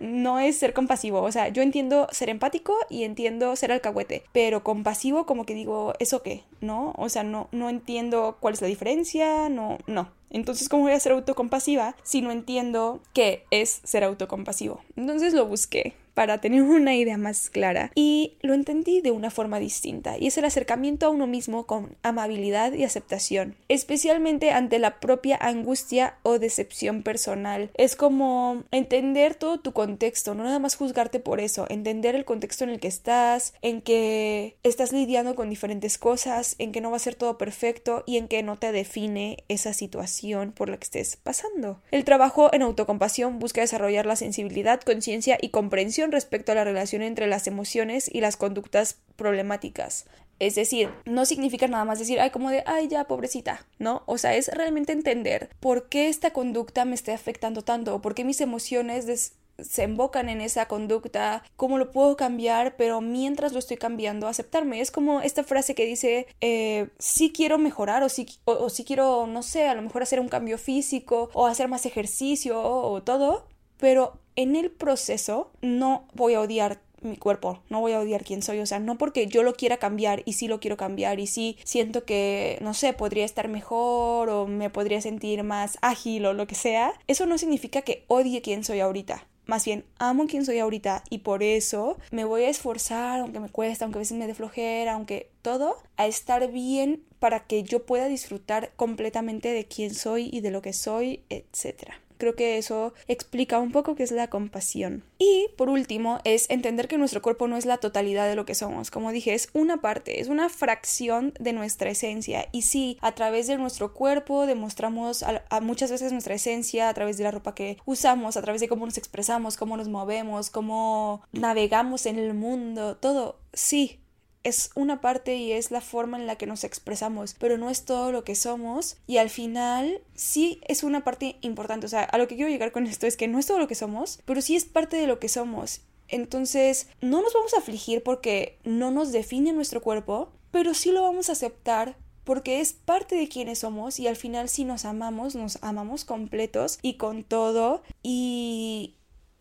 no 0.01 0.41
es 0.41 0.57
ser 0.57 0.73
compasivo. 0.73 1.23
O 1.23 1.31
sea, 1.31 1.49
yo 1.49 1.63
entiendo 1.63 2.09
ser 2.11 2.29
empático 2.29 2.75
y 2.91 3.05
entiendo 3.05 3.55
ser 3.55 3.71
alcahuete, 3.71 4.25
pero 4.33 4.65
compasivo 4.65 5.27
como 5.27 5.47
que 5.47 5.55
digo, 5.55 5.93
¿eso 6.01 6.23
qué? 6.23 6.43
¿No? 6.61 6.95
O 6.97 7.09
sea, 7.09 7.23
no, 7.23 7.49
no 7.53 7.69
entiendo 7.69 8.39
cuál 8.41 8.55
es 8.55 8.63
la 8.63 8.69
diferencia, 8.69 9.49
no, 9.49 9.79
no. 9.87 10.11
Entonces, 10.31 10.71
¿cómo 10.71 10.85
voy 10.85 10.93
a 10.93 11.01
ser 11.01 11.13
autocompasiva 11.13 11.95
si 12.03 12.23
no 12.23 12.31
entiendo 12.31 13.01
qué 13.13 13.45
es 13.51 13.83
ser 13.85 14.03
autocompasivo? 14.03 14.81
Entonces 14.97 15.35
lo 15.35 15.47
busqué 15.47 15.95
para 16.15 16.41
tener 16.41 16.63
una 16.63 16.95
idea 16.95 17.17
más 17.17 17.51
clara 17.51 17.91
y 17.95 18.37
lo 18.43 18.55
entendí 18.55 19.01
de 19.01 19.11
una 19.11 19.31
forma 19.31 19.59
distinta 19.59 20.19
y 20.19 20.27
es 20.27 20.39
el 20.39 20.45
acercamiento 20.45 21.07
a 21.07 21.11
uno 21.11 21.27
mismo 21.27 21.67
con 21.67 21.97
amabilidad 22.03 22.73
y 22.73 22.85
aceptación, 22.85 23.57
especialmente 23.69 24.51
ante 24.51 24.79
la 24.79 25.01
propia 25.01 25.37
angustia 25.41 26.17
o 26.23 26.39
decepción 26.39 27.03
personal. 27.03 27.71
Es 27.75 27.97
como 27.97 28.65
entender 28.71 29.35
todo 29.35 29.61
tu 29.61 29.73
contexto, 29.73 30.35
no 30.35 30.45
nada 30.45 30.59
más 30.59 30.77
juzgarte 30.77 31.21
por 31.21 31.41
eso, 31.41 31.67
entender 31.69 32.15
el 32.15 32.25
contexto 32.25 32.65
en 32.65 32.71
el 32.71 32.81
que 32.81 32.89
estás, 32.89 33.55
en 33.63 33.81
que 33.83 34.57
estás 34.63 34.93
lidiando 34.93 35.35
con 35.35 35.51
diferentes 35.51 35.99
cosas, 35.99 36.57
en 36.59 36.73
que 36.73 36.81
no 36.81 36.91
va 36.91 36.97
a 36.97 37.01
ser 37.01 37.15
todo 37.15 37.39
perfecto 37.39 38.05
y 38.07 38.17
en 38.17 38.29
que 38.29 38.43
no 38.43 38.59
te 38.59 38.73
define 38.73 39.45
esa 39.49 39.73
situación 39.73 40.53
por 40.53 40.69
la 40.69 40.77
que 40.77 40.85
estés 40.85 41.17
pasando. 41.17 41.81
El 41.91 42.05
trabajo 42.05 42.51
en 42.53 42.63
autocompasión 42.63 43.39
busca 43.39 43.61
desarrollar 43.61 44.07
la 44.07 44.17
sensibilidad, 44.17 44.81
conciencia 44.81 45.39
y 45.41 45.51
comprensión 45.51 46.02
respecto 46.11 46.51
a 46.51 46.55
la 46.57 46.65
relación 46.65 47.03
entre 47.03 47.29
las 47.29 47.47
emociones 47.47 48.11
y 48.13 48.21
las 48.21 48.37
conductas 48.37 48.97
problemáticas. 49.15 50.07
Es 50.39 50.57
decir, 50.57 50.91
no 51.05 51.25
significa 51.25 51.69
nada 51.69 51.85
más 51.85 52.01
decir, 52.01 52.19
ay, 52.19 52.31
como 52.31 52.51
de, 52.51 52.65
ay, 52.67 52.89
ya, 52.89 53.05
pobrecita, 53.05 53.65
¿no? 53.79 54.03
O 54.07 54.19
sea, 54.19 54.35
es 54.35 54.49
realmente 54.49 54.91
entender 54.91 55.51
por 55.61 55.89
qué 55.89 56.09
esta 56.09 56.33
conducta 56.33 56.85
me 56.85 56.97
está 56.97 57.15
afectando 57.15 57.63
tanto, 57.63 58.03
por 58.03 58.17
qué 58.17 58.25
mis 58.25 58.41
emociones 58.41 59.35
se 59.59 59.85
embocan 59.85 60.29
en 60.29 60.41
esa 60.41 60.67
conducta, 60.67 61.45
cómo 61.57 61.79
lo 61.79 61.91
puedo 61.93 62.17
cambiar, 62.17 62.77
pero 62.77 63.01
mientras 63.01 63.53
lo 63.53 63.59
estoy 63.59 63.77
cambiando, 63.77 64.27
aceptarme. 64.27 64.81
Es 64.81 64.91
como 64.91 65.21
esta 65.21 65.45
frase 65.45 65.75
que 65.75 65.87
dice, 65.87 66.27
eh, 66.41 66.89
sí 66.99 67.33
quiero 67.33 67.59
mejorar 67.59 68.03
o, 68.03 68.09
sí 68.09 68.85
quiero, 68.85 69.27
no 69.27 69.43
sé, 69.43 69.69
a 69.69 69.75
lo 69.75 69.83
mejor 69.83 70.03
hacer 70.03 70.21
un 70.21 70.29
cambio 70.29 70.59
físico 70.59 71.31
o 71.35 71.47
hacer 71.47 71.69
más 71.69 71.87
ejercicio 71.87 72.61
o 72.61 73.03
todo, 73.03 73.47
pero 73.83 74.21
en 74.37 74.55
el 74.55 74.71
proceso 74.71 75.51
no 75.61 76.07
voy 76.15 76.35
a 76.35 76.41
odiar 76.41 76.81
mi 77.01 77.17
cuerpo, 77.17 77.65
no 77.69 77.81
voy 77.81 77.91
a 77.91 77.99
odiar 77.99 78.23
quién 78.23 78.41
soy, 78.41 78.61
o 78.61 78.67
sea, 78.67 78.79
no 78.79 78.97
porque 78.97 79.27
yo 79.27 79.43
lo 79.43 79.55
quiera 79.55 79.79
cambiar 79.79 80.23
y 80.25 80.35
sí 80.35 80.47
lo 80.47 80.61
quiero 80.61 80.77
cambiar 80.77 81.19
y 81.19 81.27
sí 81.27 81.57
siento 81.65 82.05
que, 82.05 82.59
no 82.63 82.75
sé, 82.75 82.93
podría 82.93 83.25
estar 83.25 83.49
mejor 83.49 84.29
o 84.29 84.47
me 84.47 84.71
podría 84.71 85.01
sentir 85.01 85.43
más 85.43 85.79
ágil 85.83 86.27
o 86.27 86.33
lo 86.33 86.47
que 86.47 86.55
sea, 86.55 86.93
eso 87.09 87.27
no 87.27 87.39
significa 87.39 87.83
que 87.83 88.05
odie 88.07 88.41
quién 88.41 88.63
soy 88.63 88.79
ahorita. 88.79 89.27
Más 89.47 89.65
bien, 89.65 89.85
amo 89.99 90.29
quién 90.29 90.45
soy 90.45 90.61
ahorita 90.61 91.03
y 91.11 91.19
por 91.19 91.43
eso 91.43 91.99
me 92.13 92.25
voy 92.25 92.45
a 92.45 92.51
esforzar, 92.51 93.19
aunque 93.19 93.41
me 93.41 93.49
cuesta, 93.49 93.85
aunque 93.85 93.99
a 93.99 94.07
veces 94.07 94.17
me 94.17 94.29
dé 94.29 94.35
flojera, 94.35 94.93
aunque 94.93 95.29
todo, 95.43 95.77
a 95.97 96.07
estar 96.07 96.53
bien 96.53 97.03
para 97.19 97.41
que 97.41 97.65
yo 97.65 97.85
pueda 97.85 98.07
disfrutar 98.07 98.71
completamente 98.77 99.49
de 99.49 99.67
quién 99.67 99.93
soy 99.93 100.31
y 100.33 100.41
de 100.41 100.53
lo 100.53 100.63
que 100.63 100.73
soy, 100.73 101.25
etcétera. 101.31 102.01
Creo 102.23 102.37
que 102.37 102.57
eso 102.57 102.95
explica 103.09 103.59
un 103.59 103.73
poco 103.73 103.97
qué 103.97 104.05
es 104.05 104.13
la 104.13 104.29
compasión. 104.29 105.03
Y 105.19 105.49
por 105.57 105.69
último, 105.69 106.21
es 106.23 106.49
entender 106.51 106.87
que 106.87 106.97
nuestro 106.97 107.21
cuerpo 107.21 107.49
no 107.49 107.57
es 107.57 107.67
la 107.67 107.79
totalidad 107.79 108.29
de 108.29 108.37
lo 108.37 108.47
que 108.47 108.55
somos. 108.55 108.93
Como 108.93 109.11
dije, 109.11 109.35
es 109.35 109.49
una 109.55 109.81
parte, 109.81 110.21
es 110.21 110.29
una 110.29 110.49
fracción 110.49 111.35
de 111.41 111.53
nuestra 111.53 111.91
esencia. 111.91 112.47
Y 112.53 112.63
sí, 112.63 112.97
a 113.01 113.17
través 113.17 113.49
de 113.49 113.59
nuestro 113.59 113.93
cuerpo 113.93 114.47
demostramos 114.47 115.25
a, 115.25 115.61
muchas 115.63 115.91
veces 115.91 116.13
nuestra 116.13 116.37
esencia, 116.37 116.89
a 116.89 116.95
través 116.95 117.19
de 117.19 117.25
la 117.25 117.33
ropa 117.33 117.57
que 117.57 117.79
usamos, 117.87 118.37
a 118.37 118.43
través 118.43 118.61
de 118.61 118.69
cómo 118.69 118.87
nos 118.87 118.99
expresamos, 118.99 119.57
cómo 119.57 119.77
nos 119.77 119.89
movemos, 119.89 120.49
cómo 120.49 121.23
navegamos 121.33 122.07
en 122.07 122.21
el 122.21 122.35
mundo, 122.35 122.99
todo. 122.99 123.41
Sí, 123.53 123.99
es 124.45 124.71
una 124.75 125.01
parte 125.01 125.37
y 125.37 125.53
es 125.53 125.71
la 125.71 125.81
forma 125.81 126.19
en 126.19 126.27
la 126.27 126.37
que 126.37 126.47
nos 126.47 126.65
expresamos, 126.65 127.35
pero 127.39 127.59
no 127.59 127.71
es 127.71 127.85
todo 127.85 128.13
lo 128.13 128.25
que 128.25 128.35
somos 128.35 128.97
y 129.07 129.19
al 129.19 129.31
final 129.31 130.01
sí 130.15 130.61
es 130.67 130.83
una 130.83 131.05
parte 131.05 131.37
importante, 131.41 131.87
o 131.87 131.89
sea, 131.89 132.05
a 132.05 132.19
lo 132.19 132.29
que 132.29 132.37
quiero 132.37 132.51
llegar 132.51 132.73
con 132.73 132.87
esto 132.87 133.07
es 133.07 133.17
que 133.17 133.29
no 133.29 133.39
es 133.39 133.47
todo 133.47 133.59
lo 133.59 133.69
que 133.69 133.75
somos, 133.75 134.21
pero 134.25 134.43
sí 134.43 134.57
es 134.57 134.65
parte 134.65 134.97
de 134.97 135.07
lo 135.07 135.19
que 135.19 135.29
somos. 135.29 135.83
Entonces, 136.09 136.89
no 137.01 137.23
nos 137.23 137.33
vamos 137.33 137.55
a 137.55 137.59
afligir 137.59 138.03
porque 138.03 138.59
no 138.65 138.91
nos 138.91 139.13
define 139.13 139.53
nuestro 139.53 139.81
cuerpo, 139.81 140.31
pero 140.51 140.75
sí 140.75 140.91
lo 140.91 141.03
vamos 141.03 141.29
a 141.29 141.33
aceptar 141.33 141.97
porque 142.25 142.61
es 142.61 142.73
parte 142.73 143.17
de 143.17 143.29
quienes 143.29 143.61
somos 143.61 143.99
y 143.99 144.07
al 144.07 144.17
final 144.17 144.49
si 144.49 144.65
nos 144.65 144.85
amamos, 144.85 145.35
nos 145.35 145.63
amamos 145.63 146.05
completos 146.05 146.79
y 146.83 146.95
con 146.95 147.25
todo 147.25 147.83
y 148.03 148.97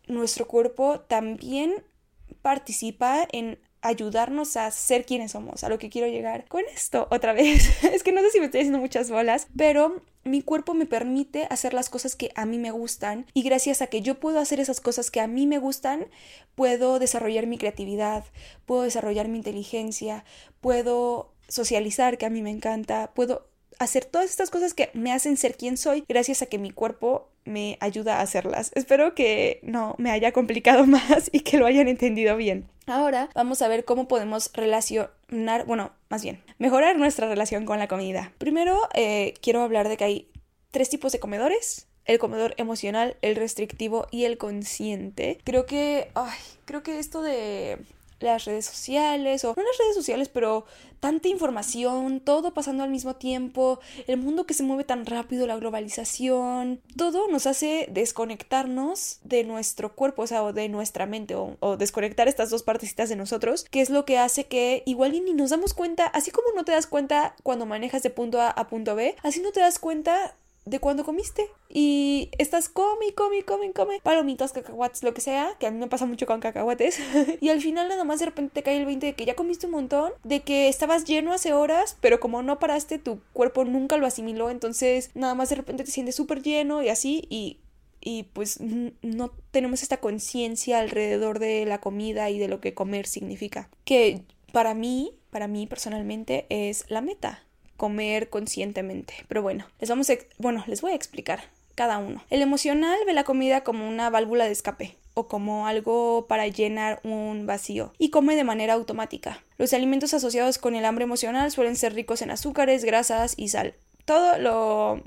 nuestro 0.08 0.48
cuerpo 0.48 1.00
también 1.00 1.84
participa 2.40 3.26
en 3.30 3.58
ayudarnos 3.82 4.56
a 4.56 4.70
ser 4.70 5.04
quienes 5.04 5.32
somos, 5.32 5.64
a 5.64 5.68
lo 5.68 5.78
que 5.78 5.90
quiero 5.90 6.08
llegar 6.08 6.46
con 6.48 6.62
esto 6.74 7.08
otra 7.10 7.32
vez. 7.32 7.82
es 7.92 8.02
que 8.02 8.12
no 8.12 8.20
sé 8.22 8.30
si 8.30 8.38
me 8.38 8.46
estoy 8.46 8.60
haciendo 8.60 8.78
muchas 8.78 9.10
bolas, 9.10 9.48
pero 9.56 10.00
mi 10.24 10.40
cuerpo 10.40 10.72
me 10.72 10.86
permite 10.86 11.46
hacer 11.50 11.74
las 11.74 11.90
cosas 11.90 12.14
que 12.14 12.30
a 12.36 12.46
mí 12.46 12.58
me 12.58 12.70
gustan 12.70 13.26
y 13.34 13.42
gracias 13.42 13.82
a 13.82 13.88
que 13.88 14.00
yo 14.00 14.20
puedo 14.20 14.38
hacer 14.38 14.60
esas 14.60 14.80
cosas 14.80 15.10
que 15.10 15.20
a 15.20 15.26
mí 15.26 15.46
me 15.46 15.58
gustan, 15.58 16.06
puedo 16.54 16.98
desarrollar 16.98 17.46
mi 17.46 17.58
creatividad, 17.58 18.24
puedo 18.64 18.82
desarrollar 18.82 19.28
mi 19.28 19.38
inteligencia, 19.38 20.24
puedo 20.60 21.32
socializar, 21.48 22.18
que 22.18 22.26
a 22.26 22.30
mí 22.30 22.40
me 22.40 22.50
encanta, 22.50 23.10
puedo 23.14 23.51
hacer 23.82 24.04
todas 24.04 24.30
estas 24.30 24.50
cosas 24.50 24.74
que 24.74 24.90
me 24.94 25.12
hacen 25.12 25.36
ser 25.36 25.56
quien 25.56 25.76
soy 25.76 26.04
gracias 26.08 26.42
a 26.42 26.46
que 26.46 26.58
mi 26.58 26.70
cuerpo 26.70 27.28
me 27.44 27.76
ayuda 27.80 28.18
a 28.18 28.22
hacerlas. 28.22 28.70
Espero 28.74 29.14
que 29.14 29.60
no 29.62 29.94
me 29.98 30.10
haya 30.10 30.32
complicado 30.32 30.86
más 30.86 31.30
y 31.32 31.40
que 31.40 31.58
lo 31.58 31.66
hayan 31.66 31.88
entendido 31.88 32.36
bien. 32.36 32.68
Ahora 32.86 33.30
vamos 33.34 33.62
a 33.62 33.68
ver 33.68 33.84
cómo 33.84 34.08
podemos 34.08 34.50
relacionar, 34.54 35.66
bueno, 35.66 35.92
más 36.08 36.22
bien, 36.22 36.42
mejorar 36.58 36.96
nuestra 36.96 37.28
relación 37.28 37.64
con 37.64 37.78
la 37.78 37.88
comida. 37.88 38.32
Primero, 38.38 38.88
eh, 38.94 39.34
quiero 39.40 39.62
hablar 39.62 39.88
de 39.88 39.96
que 39.96 40.04
hay 40.04 40.28
tres 40.70 40.88
tipos 40.88 41.12
de 41.12 41.20
comedores. 41.20 41.88
El 42.04 42.18
comedor 42.18 42.54
emocional, 42.56 43.16
el 43.22 43.36
restrictivo 43.36 44.08
y 44.10 44.24
el 44.24 44.36
consciente. 44.36 45.38
Creo 45.44 45.66
que, 45.66 46.10
ay, 46.14 46.38
creo 46.64 46.82
que 46.82 46.98
esto 46.98 47.22
de 47.22 47.78
las 48.22 48.44
redes 48.44 48.66
sociales, 48.66 49.44
o 49.44 49.54
no 49.56 49.62
las 49.62 49.78
redes 49.78 49.94
sociales, 49.94 50.28
pero 50.28 50.64
tanta 51.02 51.26
información, 51.26 52.20
todo 52.20 52.54
pasando 52.54 52.84
al 52.84 52.90
mismo 52.90 53.16
tiempo, 53.16 53.80
el 54.06 54.18
mundo 54.18 54.46
que 54.46 54.54
se 54.54 54.62
mueve 54.62 54.84
tan 54.84 55.04
rápido, 55.04 55.48
la 55.48 55.56
globalización, 55.56 56.80
todo 56.96 57.26
nos 57.26 57.48
hace 57.48 57.88
desconectarnos 57.90 59.18
de 59.24 59.42
nuestro 59.42 59.96
cuerpo, 59.96 60.22
o 60.22 60.26
sea, 60.28 60.44
o 60.44 60.52
de 60.52 60.68
nuestra 60.68 61.06
mente, 61.06 61.34
o, 61.34 61.76
desconectar 61.76 62.28
estas 62.28 62.50
dos 62.50 62.62
partecitas 62.62 63.08
de 63.08 63.16
nosotros, 63.16 63.64
que 63.68 63.80
es 63.80 63.90
lo 63.90 64.04
que 64.04 64.18
hace 64.18 64.44
que 64.44 64.84
igual 64.86 65.10
ni 65.12 65.32
nos 65.34 65.50
damos 65.50 65.74
cuenta, 65.74 66.06
así 66.06 66.30
como 66.30 66.48
no 66.54 66.64
te 66.64 66.70
das 66.70 66.86
cuenta 66.86 67.34
cuando 67.42 67.66
manejas 67.66 68.04
de 68.04 68.10
punto 68.10 68.40
A 68.40 68.50
a 68.50 68.68
punto 68.68 68.94
B, 68.94 69.16
así 69.24 69.40
no 69.40 69.50
te 69.50 69.58
das 69.58 69.80
cuenta 69.80 70.36
de 70.64 70.78
cuando 70.78 71.04
comiste. 71.04 71.48
Y 71.68 72.30
estás 72.38 72.68
come, 72.68 73.14
come, 73.14 73.44
come, 73.44 73.72
come. 73.72 74.00
Palomitas, 74.02 74.52
cacahuates, 74.52 75.02
lo 75.02 75.14
que 75.14 75.20
sea. 75.20 75.56
Que 75.58 75.66
a 75.66 75.70
mí 75.70 75.78
me 75.78 75.88
pasa 75.88 76.06
mucho 76.06 76.26
con 76.26 76.40
cacahuates. 76.40 76.98
y 77.40 77.48
al 77.48 77.60
final 77.60 77.88
nada 77.88 78.04
más 78.04 78.20
de 78.20 78.26
repente 78.26 78.52
te 78.54 78.62
cae 78.62 78.78
el 78.78 78.86
20 78.86 79.06
de 79.06 79.14
que 79.14 79.24
ya 79.24 79.34
comiste 79.34 79.66
un 79.66 79.72
montón. 79.72 80.12
De 80.24 80.40
que 80.40 80.68
estabas 80.68 81.04
lleno 81.04 81.32
hace 81.32 81.52
horas. 81.52 81.96
Pero 82.00 82.20
como 82.20 82.42
no 82.42 82.58
paraste, 82.58 82.98
tu 82.98 83.20
cuerpo 83.32 83.64
nunca 83.64 83.96
lo 83.96 84.06
asimiló. 84.06 84.50
Entonces 84.50 85.10
nada 85.14 85.34
más 85.34 85.48
de 85.50 85.56
repente 85.56 85.84
te 85.84 85.90
sientes 85.90 86.14
súper 86.14 86.42
lleno 86.42 86.82
y 86.82 86.88
así. 86.88 87.26
Y 87.28 87.58
y 88.04 88.24
pues 88.24 88.58
no 88.60 89.30
tenemos 89.52 89.84
esta 89.84 89.98
conciencia 89.98 90.80
alrededor 90.80 91.38
de 91.38 91.64
la 91.66 91.80
comida 91.80 92.30
y 92.30 92.38
de 92.40 92.48
lo 92.48 92.60
que 92.60 92.74
comer 92.74 93.06
significa. 93.06 93.70
Que 93.84 94.22
para 94.50 94.74
mí, 94.74 95.14
para 95.30 95.46
mí 95.46 95.68
personalmente 95.68 96.46
es 96.48 96.84
la 96.88 97.00
meta 97.00 97.44
comer 97.82 98.30
conscientemente. 98.30 99.12
Pero 99.26 99.42
bueno, 99.42 99.66
les 99.80 99.90
vamos 99.90 100.08
a, 100.08 100.14
bueno, 100.38 100.62
les 100.68 100.82
voy 100.82 100.92
a 100.92 100.94
explicar 100.94 101.42
cada 101.74 101.98
uno. 101.98 102.22
El 102.30 102.40
emocional 102.40 102.96
ve 103.04 103.12
la 103.12 103.24
comida 103.24 103.64
como 103.64 103.88
una 103.88 104.08
válvula 104.08 104.44
de 104.44 104.52
escape 104.52 104.96
o 105.14 105.26
como 105.26 105.66
algo 105.66 106.26
para 106.28 106.46
llenar 106.46 107.00
un 107.02 107.44
vacío 107.44 107.92
y 107.98 108.10
come 108.10 108.36
de 108.36 108.44
manera 108.44 108.74
automática. 108.74 109.42
Los 109.58 109.72
alimentos 109.72 110.14
asociados 110.14 110.58
con 110.58 110.76
el 110.76 110.84
hambre 110.84 111.02
emocional 111.02 111.50
suelen 111.50 111.74
ser 111.74 111.94
ricos 111.94 112.22
en 112.22 112.30
azúcares, 112.30 112.84
grasas 112.84 113.34
y 113.36 113.48
sal. 113.48 113.74
Todo 114.04 114.38
lo 114.38 115.02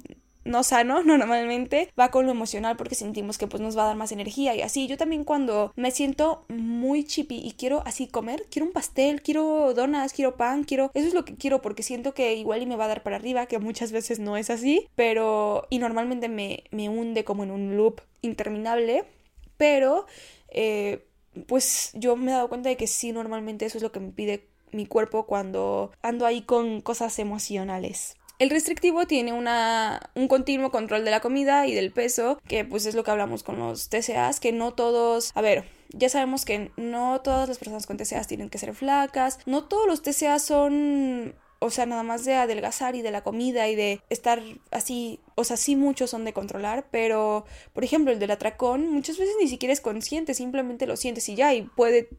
no 0.46 0.64
sano 0.64 1.04
normalmente 1.04 1.92
va 2.00 2.10
con 2.10 2.26
lo 2.26 2.32
emocional 2.32 2.78
porque 2.78 2.96
sentimos 2.96 3.38
que 3.38 3.48
pues 3.48 3.62
nos 3.62 3.78
va 3.78 3.84
a 3.84 3.88
dar 3.88 3.96
más 3.96 4.12
energía 4.12 4.56
y 4.56 4.62
así. 4.62 4.88
Yo 4.88 4.98
también 4.98 5.24
cuando 5.24 5.74
me 5.76 5.92
siento 5.92 6.46
muy 6.48 7.04
chippy 7.04 7.42
y 7.44 7.54
quiero 7.54 7.84
así 7.86 8.08
comer, 8.08 8.46
quiero 8.50 8.68
un 8.68 8.72
pastel, 8.72 9.22
quiero 9.22 9.74
donas, 9.74 10.14
quiero 10.14 10.38
pan, 10.38 10.64
quiero... 10.64 10.92
Eso 10.94 11.08
es 11.08 11.14
lo 11.14 11.26
que 11.26 11.36
quiero 11.36 11.62
porque 11.62 11.84
siento 11.84 12.14
que 12.14 12.36
igual 12.36 12.62
y 12.62 12.66
me 12.66 12.78
va 12.78 12.86
a 12.86 12.90
dar 12.90 13.04
para 13.04 13.18
arriba, 13.18 13.48
que 13.48 13.60
muchas 13.60 13.92
veces 13.92 14.20
no 14.20 14.38
es 14.38 14.50
así, 14.50 14.88
pero... 14.96 15.68
y 15.70 15.80
normalmente 15.80 16.30
me, 16.30 16.64
me 16.72 16.88
hunde 16.90 17.24
como 17.24 17.44
en 17.44 17.52
un 17.52 17.76
loop 17.76 18.02
interminable, 18.22 19.06
pero... 19.58 20.06
Eh, 20.50 21.06
pues 21.48 21.92
yo 21.96 22.16
me 22.16 22.32
he 22.32 22.34
dado 22.34 22.48
cuenta 22.48 22.70
de 22.70 22.78
que 22.78 22.88
sí, 22.88 23.12
normalmente 23.12 23.66
eso 23.66 23.78
es 23.78 23.84
lo 23.84 23.92
que 23.92 24.00
me 24.00 24.12
pide 24.12 24.48
mi 24.72 24.86
cuerpo 24.86 25.26
cuando 25.26 25.92
ando 26.02 26.26
ahí 26.26 26.42
con 26.42 26.82
cosas 26.82 27.18
emocionales. 27.20 28.16
El 28.38 28.50
restrictivo 28.50 29.06
tiene 29.06 29.32
una, 29.32 30.10
un 30.14 30.28
continuo 30.28 30.72
control 30.72 31.06
de 31.06 31.12
la 31.12 31.22
comida 31.22 31.68
y 31.68 31.74
del 31.74 31.92
peso, 31.92 32.40
que 32.48 32.66
pues 32.66 32.86
es 32.86 32.96
lo 32.96 33.04
que 33.04 33.12
hablamos 33.12 33.44
con 33.44 33.58
los 33.58 33.90
TCAs, 33.90 34.40
que 34.40 34.52
no 34.52 34.74
todos, 34.74 35.32
a 35.36 35.42
ver, 35.42 35.64
ya 35.90 36.10
sabemos 36.10 36.44
que 36.44 36.72
no 36.76 37.22
todas 37.22 37.48
las 37.48 37.58
personas 37.58 37.86
con 37.86 37.98
TCAs 37.98 38.28
tienen 38.28 38.50
que 38.50 38.58
ser 38.58 38.74
flacas, 38.76 39.40
no 39.46 39.66
todos 39.66 39.88
los 39.88 40.02
TCAs 40.02 40.44
son 40.44 41.36
o 41.60 41.70
sea, 41.70 41.86
nada 41.86 42.04
más 42.04 42.26
de 42.26 42.36
adelgazar 42.36 42.96
y 42.96 43.02
de 43.02 43.12
la 43.12 43.24
comida 43.24 43.68
y 43.68 43.76
de 43.76 44.02
estar 44.10 44.42
así, 44.72 45.20
o 45.36 45.44
sea, 45.44 45.58
sí 45.58 45.76
muchos 45.76 46.10
son 46.10 46.26
de 46.26 46.34
controlar, 46.34 46.86
pero, 46.92 47.46
por 47.74 47.84
ejemplo, 47.84 48.12
el 48.12 48.20
del 48.20 48.32
atracón 48.32 48.90
muchas 48.90 49.18
veces 49.18 49.36
ni 49.42 49.48
siquiera 49.48 49.74
es 49.74 49.82
consciente, 49.82 50.34
simplemente 50.34 50.86
lo 50.86 50.98
sientes 50.98 51.28
y 51.30 51.36
ya, 51.36 51.54
y 51.54 51.64
puede 51.64 52.10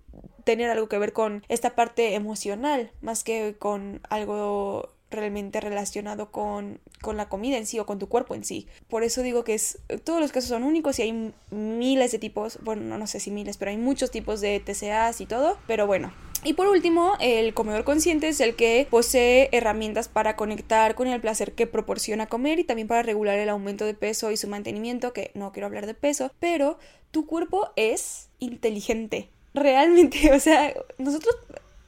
tener 0.45 0.71
algo 0.71 0.89
que 0.89 0.99
ver 0.99 1.13
con 1.13 1.45
esta 1.49 1.75
parte 1.75 2.15
emocional, 2.15 2.91
más 3.01 3.25
que 3.25 3.57
con 3.59 4.01
algo 4.09 4.96
realmente 5.11 5.61
relacionado 5.61 6.31
con, 6.31 6.81
con, 7.01 7.17
la 7.17 7.29
comida 7.29 7.57
en 7.57 7.67
sí 7.67 7.79
o 7.79 7.87
con 7.87 7.99
tu 7.99 8.09
cuerpo 8.09 8.35
en 8.35 8.45
sí. 8.45 8.67
Por 8.89 9.03
eso 9.03 9.23
digo 9.23 9.45
que 9.45 9.55
es, 9.55 9.79
todos 10.05 10.21
los 10.21 10.33
casos 10.33 10.51
son 10.51 10.65
únicos 10.65 10.99
y 10.99 11.03
hay 11.03 11.33
miles 11.51 12.13
de 12.13 12.19
tipos, 12.19 12.59
bueno, 12.63 12.99
no 12.99 13.07
sé 13.07 13.21
si 13.21 13.31
miles, 13.31 13.57
pero 13.57 13.71
hay 13.71 13.79
muchos 13.79 14.11
tipos 14.11 14.41
de 14.41 14.61
TCAs 14.61 15.21
y 15.21 15.27
todo, 15.27 15.59
pero 15.67 15.87
bueno. 15.87 16.13
Y 16.45 16.53
por 16.53 16.69
último, 16.69 17.15
el 17.19 17.55
comedor 17.55 17.83
consciente 17.83 18.29
es 18.29 18.41
el 18.41 18.55
que 18.55 18.87
posee 18.89 19.49
herramientas 19.51 20.09
para 20.09 20.37
conectar 20.37 20.95
con 20.95 21.09
el 21.09 21.21
placer 21.21 21.53
que 21.53 21.67
proporciona 21.67 22.29
comer 22.29 22.61
y 22.61 22.65
también 22.65 22.87
para 22.87 23.03
regular 23.03 23.39
el 23.39 23.49
aumento 23.49 23.85
de 23.85 23.95
peso 23.95 24.31
y 24.31 24.37
su 24.37 24.47
mantenimiento, 24.47 25.13
que 25.13 25.33
no 25.35 25.51
quiero 25.53 25.67
hablar 25.67 25.87
de 25.87 25.95
peso, 25.95 26.31
pero 26.39 26.79
tu 27.11 27.27
cuerpo 27.27 27.71
es 27.75 28.29
inteligente. 28.39 29.29
Realmente, 29.55 30.33
o 30.35 30.39
sea, 30.39 30.73
nosotros 30.99 31.35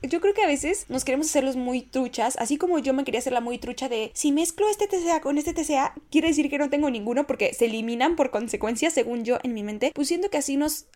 yo 0.02 0.20
creo 0.20 0.34
que 0.34 0.42
a 0.42 0.46
veces 0.46 0.86
nos 0.88 1.04
queremos 1.04 1.26
hacerlos 1.26 1.56
muy 1.56 1.82
truchas, 1.82 2.36
así 2.38 2.56
como 2.56 2.78
yo 2.78 2.92
me 2.94 3.04
quería 3.04 3.18
hacer 3.18 3.32
la 3.32 3.40
muy 3.40 3.58
trucha 3.58 3.88
de 3.88 4.10
si 4.14 4.32
mezclo 4.32 4.68
este 4.68 4.86
TCA 4.86 5.20
con 5.20 5.38
este 5.38 5.52
TCA, 5.52 5.94
quiere 6.10 6.28
decir 6.28 6.48
que 6.48 6.58
no 6.58 6.70
tengo 6.70 6.90
ninguno 6.90 7.26
porque 7.26 7.52
se 7.54 7.66
eliminan 7.66 8.16
por 8.16 8.30
consecuencia, 8.30 8.90
según 8.90 9.24
yo 9.24 9.38
en 9.42 9.54
mi 9.54 9.62
mente, 9.62 9.92
pues 9.94 10.08
siento 10.08 10.30
que 10.30 10.38
así 10.38 10.56
nos 10.56 10.86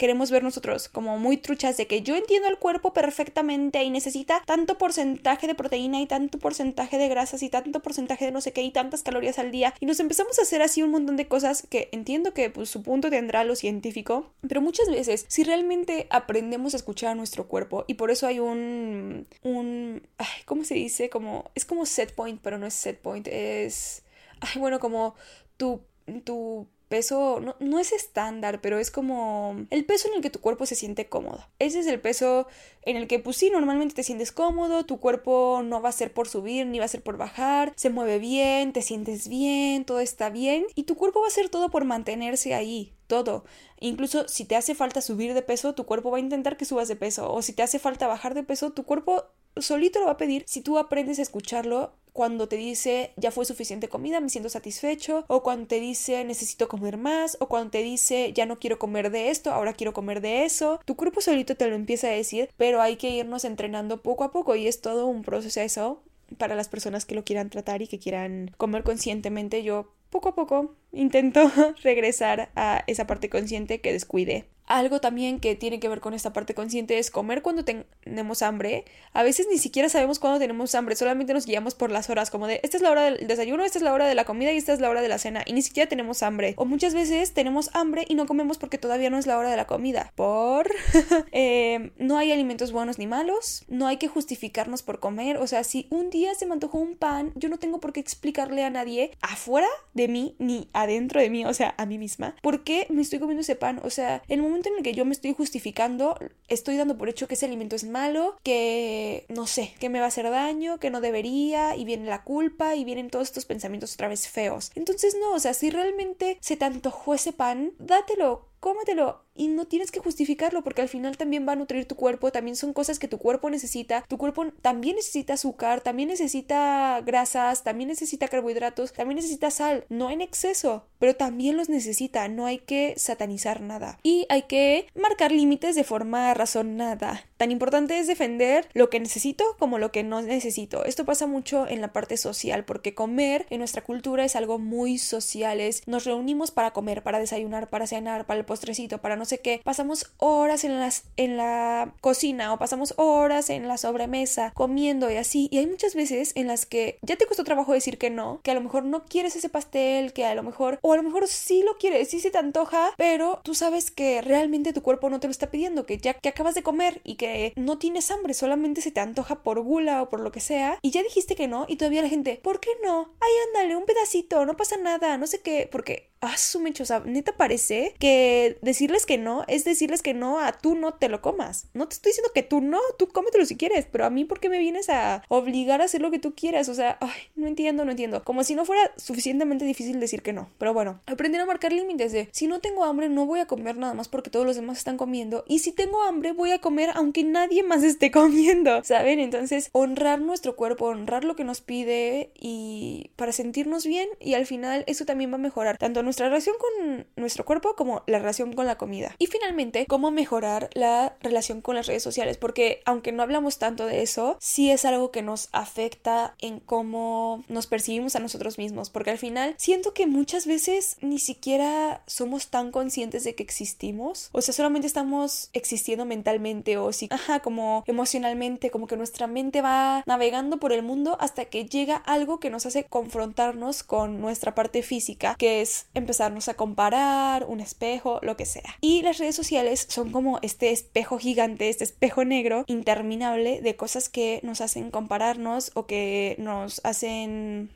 queremos 0.00 0.30
ver 0.30 0.42
nosotros 0.42 0.88
como 0.88 1.18
muy 1.18 1.36
truchas 1.36 1.76
de 1.76 1.86
que 1.86 2.00
yo 2.00 2.16
entiendo 2.16 2.48
el 2.48 2.56
cuerpo 2.56 2.94
perfectamente 2.94 3.84
y 3.84 3.90
necesita 3.90 4.42
tanto 4.46 4.78
porcentaje 4.78 5.46
de 5.46 5.54
proteína 5.54 6.00
y 6.00 6.06
tanto 6.06 6.38
porcentaje 6.38 6.96
de 6.96 7.06
grasas 7.06 7.42
y 7.42 7.50
tanto 7.50 7.80
porcentaje 7.80 8.24
de 8.24 8.32
no 8.32 8.40
sé 8.40 8.54
qué 8.54 8.62
y 8.62 8.70
tantas 8.70 9.02
calorías 9.02 9.38
al 9.38 9.50
día 9.50 9.74
y 9.78 9.84
nos 9.84 10.00
empezamos 10.00 10.38
a 10.38 10.42
hacer 10.42 10.62
así 10.62 10.82
un 10.82 10.90
montón 10.90 11.18
de 11.18 11.28
cosas 11.28 11.66
que 11.68 11.90
entiendo 11.92 12.32
que 12.32 12.48
pues 12.48 12.70
su 12.70 12.82
punto 12.82 13.10
tendrá 13.10 13.44
lo 13.44 13.54
científico, 13.56 14.32
pero 14.48 14.62
muchas 14.62 14.88
veces 14.88 15.26
si 15.28 15.44
realmente 15.44 16.06
aprendemos 16.08 16.72
a 16.72 16.78
escuchar 16.78 17.10
a 17.10 17.14
nuestro 17.14 17.46
cuerpo 17.46 17.84
y 17.86 17.94
por 17.94 18.10
eso 18.10 18.26
hay 18.26 18.40
un 18.40 19.26
un 19.42 20.02
¿cómo 20.46 20.64
se 20.64 20.76
dice? 20.76 21.10
como 21.10 21.50
es 21.54 21.66
como 21.66 21.84
set 21.84 22.14
point, 22.14 22.40
pero 22.42 22.56
no 22.56 22.66
es 22.66 22.72
set 22.72 22.98
point, 23.02 23.28
es 23.28 24.02
ay, 24.40 24.58
bueno, 24.58 24.80
como 24.80 25.14
tu 25.58 25.82
tu 26.24 26.66
peso 26.90 27.40
no, 27.40 27.56
no, 27.60 27.78
es 27.78 27.92
estándar, 27.92 28.60
pero 28.60 28.78
es 28.78 28.90
como 28.90 29.64
el 29.70 29.84
peso 29.86 30.08
en 30.08 30.14
el 30.14 30.20
que 30.20 30.28
tu 30.28 30.40
cuerpo 30.40 30.66
se 30.66 30.74
siente 30.74 31.08
cómodo. 31.08 31.46
Ese 31.60 31.78
es 31.78 31.86
el 31.86 32.00
peso 32.00 32.48
en 32.82 32.96
el 32.96 33.06
que 33.06 33.20
pues 33.20 33.36
sí, 33.36 33.48
normalmente 33.48 33.94
te 33.94 34.02
sientes 34.02 34.32
cómodo, 34.32 34.84
tu 34.84 34.98
cuerpo 34.98 35.62
no 35.64 35.80
va 35.80 35.88
a 35.88 35.92
ser 35.92 36.12
por 36.12 36.28
subir 36.28 36.66
ni 36.66 36.80
va 36.80 36.84
a 36.84 36.88
ser 36.88 37.02
por 37.02 37.16
bajar, 37.16 37.72
se 37.76 37.90
mueve 37.90 38.18
bien, 38.18 38.72
te 38.72 38.82
sientes 38.82 39.28
bien, 39.28 39.84
todo 39.84 40.00
está 40.00 40.30
bien 40.30 40.66
y 40.74 40.82
tu 40.82 40.96
cuerpo 40.96 41.20
va 41.20 41.26
a 41.26 41.28
hacer 41.28 41.48
todo 41.48 41.70
por 41.70 41.84
mantenerse 41.84 42.54
ahí, 42.54 42.92
todo. 43.10 43.44
Incluso 43.80 44.26
si 44.28 44.46
te 44.46 44.56
hace 44.56 44.74
falta 44.74 45.02
subir 45.02 45.34
de 45.34 45.42
peso, 45.42 45.74
tu 45.74 45.84
cuerpo 45.84 46.10
va 46.10 46.16
a 46.16 46.20
intentar 46.20 46.56
que 46.56 46.64
subas 46.64 46.88
de 46.88 46.96
peso 46.96 47.30
o 47.30 47.42
si 47.42 47.52
te 47.52 47.62
hace 47.62 47.78
falta 47.78 48.06
bajar 48.06 48.32
de 48.32 48.42
peso, 48.42 48.70
tu 48.72 48.84
cuerpo 48.84 49.24
solito 49.56 49.98
lo 49.98 50.06
va 50.06 50.12
a 50.12 50.16
pedir 50.16 50.44
si 50.46 50.62
tú 50.62 50.78
aprendes 50.78 51.18
a 51.18 51.22
escucharlo 51.22 51.92
cuando 52.12 52.48
te 52.48 52.56
dice 52.56 53.12
ya 53.16 53.30
fue 53.30 53.44
suficiente 53.44 53.88
comida, 53.88 54.20
me 54.20 54.28
siento 54.28 54.48
satisfecho, 54.48 55.24
o 55.28 55.42
cuando 55.42 55.66
te 55.66 55.80
dice 55.80 56.24
necesito 56.24 56.68
comer 56.68 56.96
más, 56.96 57.36
o 57.40 57.48
cuando 57.48 57.70
te 57.70 57.82
dice 57.82 58.32
ya 58.32 58.46
no 58.46 58.58
quiero 58.58 58.78
comer 58.78 59.10
de 59.10 59.30
esto, 59.30 59.52
ahora 59.52 59.74
quiero 59.74 59.92
comer 59.92 60.20
de 60.20 60.44
eso, 60.44 60.80
tu 60.84 60.96
cuerpo 60.96 61.20
solito 61.20 61.56
te 61.56 61.68
lo 61.68 61.74
empieza 61.74 62.08
a 62.08 62.10
decir, 62.10 62.48
pero 62.56 62.80
hay 62.80 62.96
que 62.96 63.10
irnos 63.10 63.44
entrenando 63.44 64.02
poco 64.02 64.24
a 64.24 64.32
poco 64.32 64.56
y 64.56 64.66
es 64.66 64.80
todo 64.80 65.06
un 65.06 65.22
proceso 65.22 66.02
para 66.38 66.54
las 66.54 66.68
personas 66.68 67.04
que 67.04 67.14
lo 67.14 67.24
quieran 67.24 67.50
tratar 67.50 67.82
y 67.82 67.88
que 67.88 67.98
quieran 67.98 68.52
comer 68.56 68.82
conscientemente. 68.82 69.62
Yo 69.62 69.92
poco 70.10 70.28
a 70.30 70.34
poco 70.34 70.76
intento 70.92 71.50
regresar 71.82 72.50
a 72.56 72.84
esa 72.86 73.06
parte 73.06 73.30
consciente 73.30 73.80
que 73.80 73.92
descuide. 73.92 74.46
Algo 74.70 75.00
también 75.00 75.40
que 75.40 75.56
tiene 75.56 75.80
que 75.80 75.88
ver 75.88 76.00
con 76.00 76.14
esta 76.14 76.32
parte 76.32 76.54
consciente 76.54 76.98
es 76.98 77.10
comer 77.10 77.42
cuando 77.42 77.64
tenemos 77.64 78.42
hambre. 78.42 78.84
A 79.12 79.22
veces 79.22 79.48
ni 79.50 79.58
siquiera 79.58 79.88
sabemos 79.88 80.20
cuándo 80.20 80.38
tenemos 80.38 80.74
hambre, 80.74 80.94
solamente 80.94 81.34
nos 81.34 81.44
guiamos 81.44 81.74
por 81.74 81.90
las 81.90 82.08
horas, 82.08 82.30
como 82.30 82.46
de 82.46 82.60
esta 82.62 82.76
es 82.76 82.82
la 82.82 82.90
hora 82.90 83.02
del 83.02 83.26
desayuno, 83.26 83.64
esta 83.64 83.78
es 83.78 83.82
la 83.82 83.92
hora 83.92 84.06
de 84.06 84.14
la 84.14 84.24
comida 84.24 84.52
y 84.52 84.56
esta 84.56 84.72
es 84.72 84.80
la 84.80 84.88
hora 84.88 85.02
de 85.02 85.08
la 85.08 85.18
cena, 85.18 85.42
y 85.44 85.52
ni 85.52 85.62
siquiera 85.62 85.88
tenemos 85.88 86.22
hambre. 86.22 86.54
O 86.56 86.64
muchas 86.64 86.94
veces 86.94 87.34
tenemos 87.34 87.70
hambre 87.74 88.04
y 88.08 88.14
no 88.14 88.26
comemos 88.26 88.58
porque 88.58 88.78
todavía 88.78 89.10
no 89.10 89.18
es 89.18 89.26
la 89.26 89.38
hora 89.38 89.50
de 89.50 89.56
la 89.56 89.66
comida. 89.66 90.12
Por... 90.14 90.70
eh, 91.32 91.90
no 91.98 92.16
hay 92.16 92.30
alimentos 92.30 92.70
buenos 92.70 92.98
ni 92.98 93.08
malos, 93.08 93.64
no 93.68 93.88
hay 93.88 93.96
que 93.96 94.06
justificarnos 94.06 94.82
por 94.82 95.00
comer, 95.00 95.38
o 95.38 95.46
sea, 95.48 95.64
si 95.64 95.88
un 95.90 96.10
día 96.10 96.34
se 96.34 96.46
me 96.46 96.52
antojó 96.52 96.78
un 96.78 96.96
pan, 96.96 97.32
yo 97.34 97.48
no 97.48 97.58
tengo 97.58 97.80
por 97.80 97.92
qué 97.92 97.98
explicarle 97.98 98.62
a 98.62 98.70
nadie 98.70 99.10
afuera 99.20 99.68
de 99.94 100.06
mí 100.06 100.36
ni 100.38 100.68
adentro 100.72 101.20
de 101.20 101.28
mí, 101.28 101.44
o 101.44 101.54
sea, 101.54 101.74
a 101.76 101.86
mí 101.86 101.98
misma, 101.98 102.36
por 102.40 102.62
qué 102.62 102.86
me 102.88 103.02
estoy 103.02 103.18
comiendo 103.18 103.40
ese 103.40 103.56
pan. 103.56 103.80
O 103.82 103.90
sea, 103.90 104.22
el 104.28 104.42
momento 104.42 104.59
en 104.68 104.76
el 104.76 104.82
que 104.82 104.94
yo 104.94 105.04
me 105.04 105.12
estoy 105.12 105.32
justificando, 105.32 106.18
estoy 106.48 106.76
dando 106.76 106.98
por 106.98 107.08
hecho 107.08 107.26
que 107.26 107.34
ese 107.34 107.46
alimento 107.46 107.76
es 107.76 107.84
malo, 107.84 108.36
que 108.42 109.24
no 109.28 109.46
sé, 109.46 109.74
que 109.80 109.88
me 109.88 109.98
va 109.98 110.06
a 110.06 110.08
hacer 110.08 110.28
daño, 110.30 110.78
que 110.78 110.90
no 110.90 111.00
debería, 111.00 111.76
y 111.76 111.84
viene 111.84 112.06
la 112.06 112.22
culpa, 112.22 112.74
y 112.74 112.84
vienen 112.84 113.10
todos 113.10 113.28
estos 113.28 113.46
pensamientos 113.46 113.94
otra 113.94 114.08
vez 114.08 114.28
feos. 114.28 114.70
Entonces, 114.74 115.16
no, 115.20 115.32
o 115.32 115.40
sea, 115.40 115.54
si 115.54 115.70
realmente 115.70 116.38
se 116.40 116.56
te 116.56 116.64
antojó 116.64 117.14
ese 117.14 117.32
pan, 117.32 117.72
dátelo, 117.78 118.49
cómetelo 118.60 119.24
y 119.34 119.48
no 119.48 119.66
tienes 119.66 119.90
que 119.90 120.00
justificarlo 120.00 120.62
porque 120.62 120.82
al 120.82 120.88
final 120.88 121.16
también 121.16 121.48
va 121.48 121.52
a 121.52 121.56
nutrir 121.56 121.86
tu 121.86 121.96
cuerpo, 121.96 122.30
también 122.30 122.56
son 122.56 122.72
cosas 122.72 122.98
que 122.98 123.08
tu 123.08 123.18
cuerpo 123.18 123.50
necesita, 123.50 124.04
tu 124.06 124.18
cuerpo 124.18 124.46
también 124.60 124.96
necesita 124.96 125.34
azúcar, 125.34 125.80
también 125.80 126.10
necesita 126.10 127.00
grasas, 127.04 127.64
también 127.64 127.88
necesita 127.88 128.28
carbohidratos, 128.28 128.92
también 128.92 129.16
necesita 129.16 129.50
sal, 129.50 129.86
no 129.88 130.10
en 130.10 130.20
exceso, 130.20 130.86
pero 130.98 131.16
también 131.16 131.56
los 131.56 131.68
necesita, 131.68 132.28
no 132.28 132.46
hay 132.46 132.58
que 132.58 132.94
satanizar 132.98 133.60
nada. 133.60 133.98
Y 134.02 134.26
hay 134.28 134.42
que 134.42 134.86
marcar 134.94 135.32
límites 135.32 135.74
de 135.74 135.84
forma 135.84 136.32
razonada. 136.34 137.24
Tan 137.40 137.50
importante 137.50 137.98
es 137.98 138.06
defender 138.06 138.68
lo 138.74 138.90
que 138.90 139.00
necesito 139.00 139.56
como 139.58 139.78
lo 139.78 139.90
que 139.92 140.02
no 140.02 140.20
necesito. 140.20 140.84
Esto 140.84 141.06
pasa 141.06 141.26
mucho 141.26 141.66
en 141.66 141.80
la 141.80 141.90
parte 141.90 142.18
social 142.18 142.66
porque 142.66 142.94
comer 142.94 143.46
en 143.48 143.60
nuestra 143.60 143.80
cultura 143.80 144.26
es 144.26 144.36
algo 144.36 144.58
muy 144.58 144.98
social, 144.98 145.58
es 145.58 145.88
nos 145.88 146.04
reunimos 146.04 146.50
para 146.50 146.72
comer, 146.72 147.02
para 147.02 147.18
desayunar, 147.18 147.70
para 147.70 147.86
cenar, 147.86 148.26
para 148.26 148.40
el 148.40 148.44
postrecito, 148.44 148.98
para 148.98 149.16
no 149.16 149.24
sé 149.24 149.38
qué, 149.38 149.62
pasamos 149.64 150.12
horas 150.18 150.64
en, 150.64 150.78
las, 150.78 151.04
en 151.16 151.38
la 151.38 151.94
cocina 152.02 152.52
o 152.52 152.58
pasamos 152.58 152.92
horas 152.98 153.48
en 153.48 153.68
la 153.68 153.78
sobremesa 153.78 154.52
comiendo 154.54 155.10
y 155.10 155.16
así. 155.16 155.48
Y 155.50 155.56
hay 155.56 155.66
muchas 155.66 155.94
veces 155.94 156.32
en 156.34 156.46
las 156.46 156.66
que 156.66 156.98
ya 157.00 157.16
te 157.16 157.24
costó 157.24 157.42
trabajo 157.42 157.72
decir 157.72 157.96
que 157.96 158.10
no, 158.10 158.42
que 158.42 158.50
a 158.50 158.54
lo 158.54 158.60
mejor 158.60 158.84
no 158.84 159.06
quieres 159.06 159.34
ese 159.34 159.48
pastel, 159.48 160.12
que 160.12 160.26
a 160.26 160.34
lo 160.34 160.42
mejor, 160.42 160.78
o 160.82 160.92
a 160.92 160.96
lo 160.98 161.02
mejor 161.02 161.26
sí 161.26 161.62
lo 161.62 161.78
quieres, 161.78 162.10
sí 162.10 162.20
se 162.20 162.30
te 162.30 162.36
antoja, 162.36 162.90
pero 162.98 163.40
tú 163.42 163.54
sabes 163.54 163.90
que 163.90 164.20
realmente 164.20 164.74
tu 164.74 164.82
cuerpo 164.82 165.08
no 165.08 165.20
te 165.20 165.26
lo 165.26 165.30
está 165.30 165.50
pidiendo, 165.50 165.86
que 165.86 165.96
ya 165.96 166.12
que 166.12 166.28
acabas 166.28 166.54
de 166.54 166.62
comer 166.62 167.00
y 167.02 167.14
que 167.14 167.29
no 167.56 167.78
tienes 167.78 168.10
hambre, 168.10 168.34
solamente 168.34 168.80
se 168.80 168.90
te 168.90 169.00
antoja 169.00 169.42
por 169.42 169.60
gula 169.60 170.02
o 170.02 170.08
por 170.08 170.20
lo 170.20 170.32
que 170.32 170.40
sea, 170.40 170.78
y 170.82 170.90
ya 170.90 171.02
dijiste 171.02 171.36
que 171.36 171.48
no, 171.48 171.66
y 171.68 171.76
todavía 171.76 172.02
la 172.02 172.08
gente, 172.08 172.40
¿por 172.42 172.60
qué 172.60 172.70
no? 172.82 173.14
Ay, 173.20 173.30
ándale, 173.48 173.76
un 173.76 173.86
pedacito, 173.86 174.46
no 174.46 174.56
pasa 174.56 174.76
nada, 174.76 175.16
no 175.18 175.26
sé 175.26 175.40
qué, 175.40 175.68
porque 175.70 176.09
ah, 176.20 176.36
su 176.36 176.58
o 176.60 177.00
neta 177.06 177.32
parece 177.36 177.94
que 177.98 178.58
decirles 178.62 179.06
que 179.06 179.18
no 179.18 179.44
es 179.48 179.64
decirles 179.64 180.02
que 180.02 180.14
no 180.14 180.38
a 180.38 180.52
tú 180.52 180.74
no 180.74 180.94
te 180.94 181.08
lo 181.08 181.20
comas. 181.20 181.66
No 181.74 181.88
te 181.88 181.94
estoy 181.94 182.10
diciendo 182.10 182.30
que 182.34 182.42
tú 182.42 182.60
no, 182.60 182.78
tú 182.98 183.08
cómetelo 183.08 183.44
si 183.46 183.56
quieres, 183.56 183.86
pero 183.90 184.04
a 184.04 184.10
mí, 184.10 184.24
¿por 184.24 184.40
qué 184.40 184.48
me 184.48 184.58
vienes 184.58 184.88
a 184.88 185.22
obligar 185.28 185.80
a 185.80 185.84
hacer 185.84 186.00
lo 186.00 186.10
que 186.10 186.18
tú 186.18 186.34
quieras? 186.34 186.68
O 186.68 186.74
sea, 186.74 186.98
ay, 187.00 187.10
no 187.34 187.46
entiendo, 187.46 187.84
no 187.84 187.90
entiendo. 187.90 188.22
Como 188.24 188.44
si 188.44 188.54
no 188.54 188.64
fuera 188.64 188.92
suficientemente 188.96 189.64
difícil 189.64 190.00
decir 190.00 190.22
que 190.22 190.32
no. 190.32 190.50
Pero 190.58 190.74
bueno, 190.74 191.00
aprender 191.06 191.40
a 191.40 191.46
marcar 191.46 191.72
límites 191.72 192.12
de 192.12 192.28
si 192.32 192.46
no 192.46 192.60
tengo 192.60 192.84
hambre, 192.84 193.08
no 193.08 193.26
voy 193.26 193.40
a 193.40 193.46
comer 193.46 193.76
nada 193.76 193.94
más 193.94 194.08
porque 194.08 194.30
todos 194.30 194.46
los 194.46 194.56
demás 194.56 194.78
están 194.78 194.96
comiendo. 194.96 195.44
Y 195.48 195.60
si 195.60 195.72
tengo 195.72 196.02
hambre, 196.02 196.32
voy 196.32 196.52
a 196.52 196.60
comer 196.60 196.90
aunque 196.94 197.24
nadie 197.24 197.62
más 197.62 197.82
esté 197.82 198.10
comiendo, 198.10 198.84
¿saben? 198.84 199.20
Entonces, 199.20 199.70
honrar 199.72 200.20
nuestro 200.20 200.56
cuerpo, 200.56 200.86
honrar 200.86 201.24
lo 201.24 201.36
que 201.36 201.44
nos 201.44 201.60
pide 201.60 202.30
y 202.38 203.10
para 203.16 203.32
sentirnos 203.32 203.86
bien 203.86 204.08
y 204.20 204.34
al 204.34 204.46
final 204.46 204.84
eso 204.86 205.04
también 205.04 205.30
va 205.30 205.36
a 205.36 205.38
mejorar 205.38 205.78
tanto 205.78 206.02
nuestra 206.10 206.28
relación 206.28 206.56
con 206.58 207.06
nuestro 207.14 207.44
cuerpo 207.44 207.76
como 207.76 208.02
la 208.08 208.18
relación 208.18 208.52
con 208.52 208.66
la 208.66 208.76
comida. 208.76 209.14
Y 209.20 209.28
finalmente, 209.28 209.86
cómo 209.86 210.10
mejorar 210.10 210.68
la 210.74 211.16
relación 211.20 211.60
con 211.60 211.76
las 211.76 211.86
redes 211.86 212.02
sociales, 212.02 212.36
porque 212.36 212.82
aunque 212.84 213.12
no 213.12 213.22
hablamos 213.22 213.58
tanto 213.58 213.86
de 213.86 214.02
eso, 214.02 214.36
sí 214.40 214.72
es 214.72 214.84
algo 214.84 215.12
que 215.12 215.22
nos 215.22 215.48
afecta 215.52 216.34
en 216.40 216.58
cómo 216.58 217.44
nos 217.46 217.68
percibimos 217.68 218.16
a 218.16 218.18
nosotros 218.18 218.58
mismos, 218.58 218.90
porque 218.90 219.10
al 219.10 219.18
final 219.18 219.54
siento 219.56 219.94
que 219.94 220.08
muchas 220.08 220.48
veces 220.48 220.96
ni 221.00 221.20
siquiera 221.20 222.02
somos 222.08 222.48
tan 222.48 222.72
conscientes 222.72 223.22
de 223.22 223.36
que 223.36 223.44
existimos, 223.44 224.30
o 224.32 224.42
sea, 224.42 224.52
solamente 224.52 224.88
estamos 224.88 225.50
existiendo 225.52 226.06
mentalmente 226.06 226.76
o 226.76 226.92
si, 226.92 227.06
ajá, 227.10 227.38
como 227.38 227.84
emocionalmente, 227.86 228.72
como 228.72 228.88
que 228.88 228.96
nuestra 228.96 229.28
mente 229.28 229.62
va 229.62 230.02
navegando 230.06 230.58
por 230.58 230.72
el 230.72 230.82
mundo 230.82 231.16
hasta 231.20 231.44
que 231.44 231.66
llega 231.66 231.94
algo 231.94 232.40
que 232.40 232.50
nos 232.50 232.66
hace 232.66 232.82
confrontarnos 232.82 233.84
con 233.84 234.20
nuestra 234.20 234.56
parte 234.56 234.82
física, 234.82 235.36
que 235.38 235.60
es 235.60 235.86
empezar 236.00 236.30
a 236.48 236.54
comparar, 236.54 237.44
un 237.44 237.60
espejo, 237.60 238.18
lo 238.22 238.36
que 238.36 238.46
sea. 238.46 238.76
Y 238.80 239.02
las 239.02 239.18
redes 239.18 239.36
sociales 239.36 239.86
son 239.88 240.12
como 240.12 240.38
este 240.42 240.70
espejo 240.70 241.18
gigante, 241.18 241.68
este 241.68 241.84
espejo 241.84 242.24
negro 242.24 242.64
interminable 242.66 243.60
de 243.62 243.76
cosas 243.76 244.08
que 244.08 244.40
nos 244.42 244.60
hacen 244.60 244.90
compararnos 244.90 245.72
o 245.74 245.86
que 245.86 246.36
nos 246.38 246.80
hacen 246.84 247.70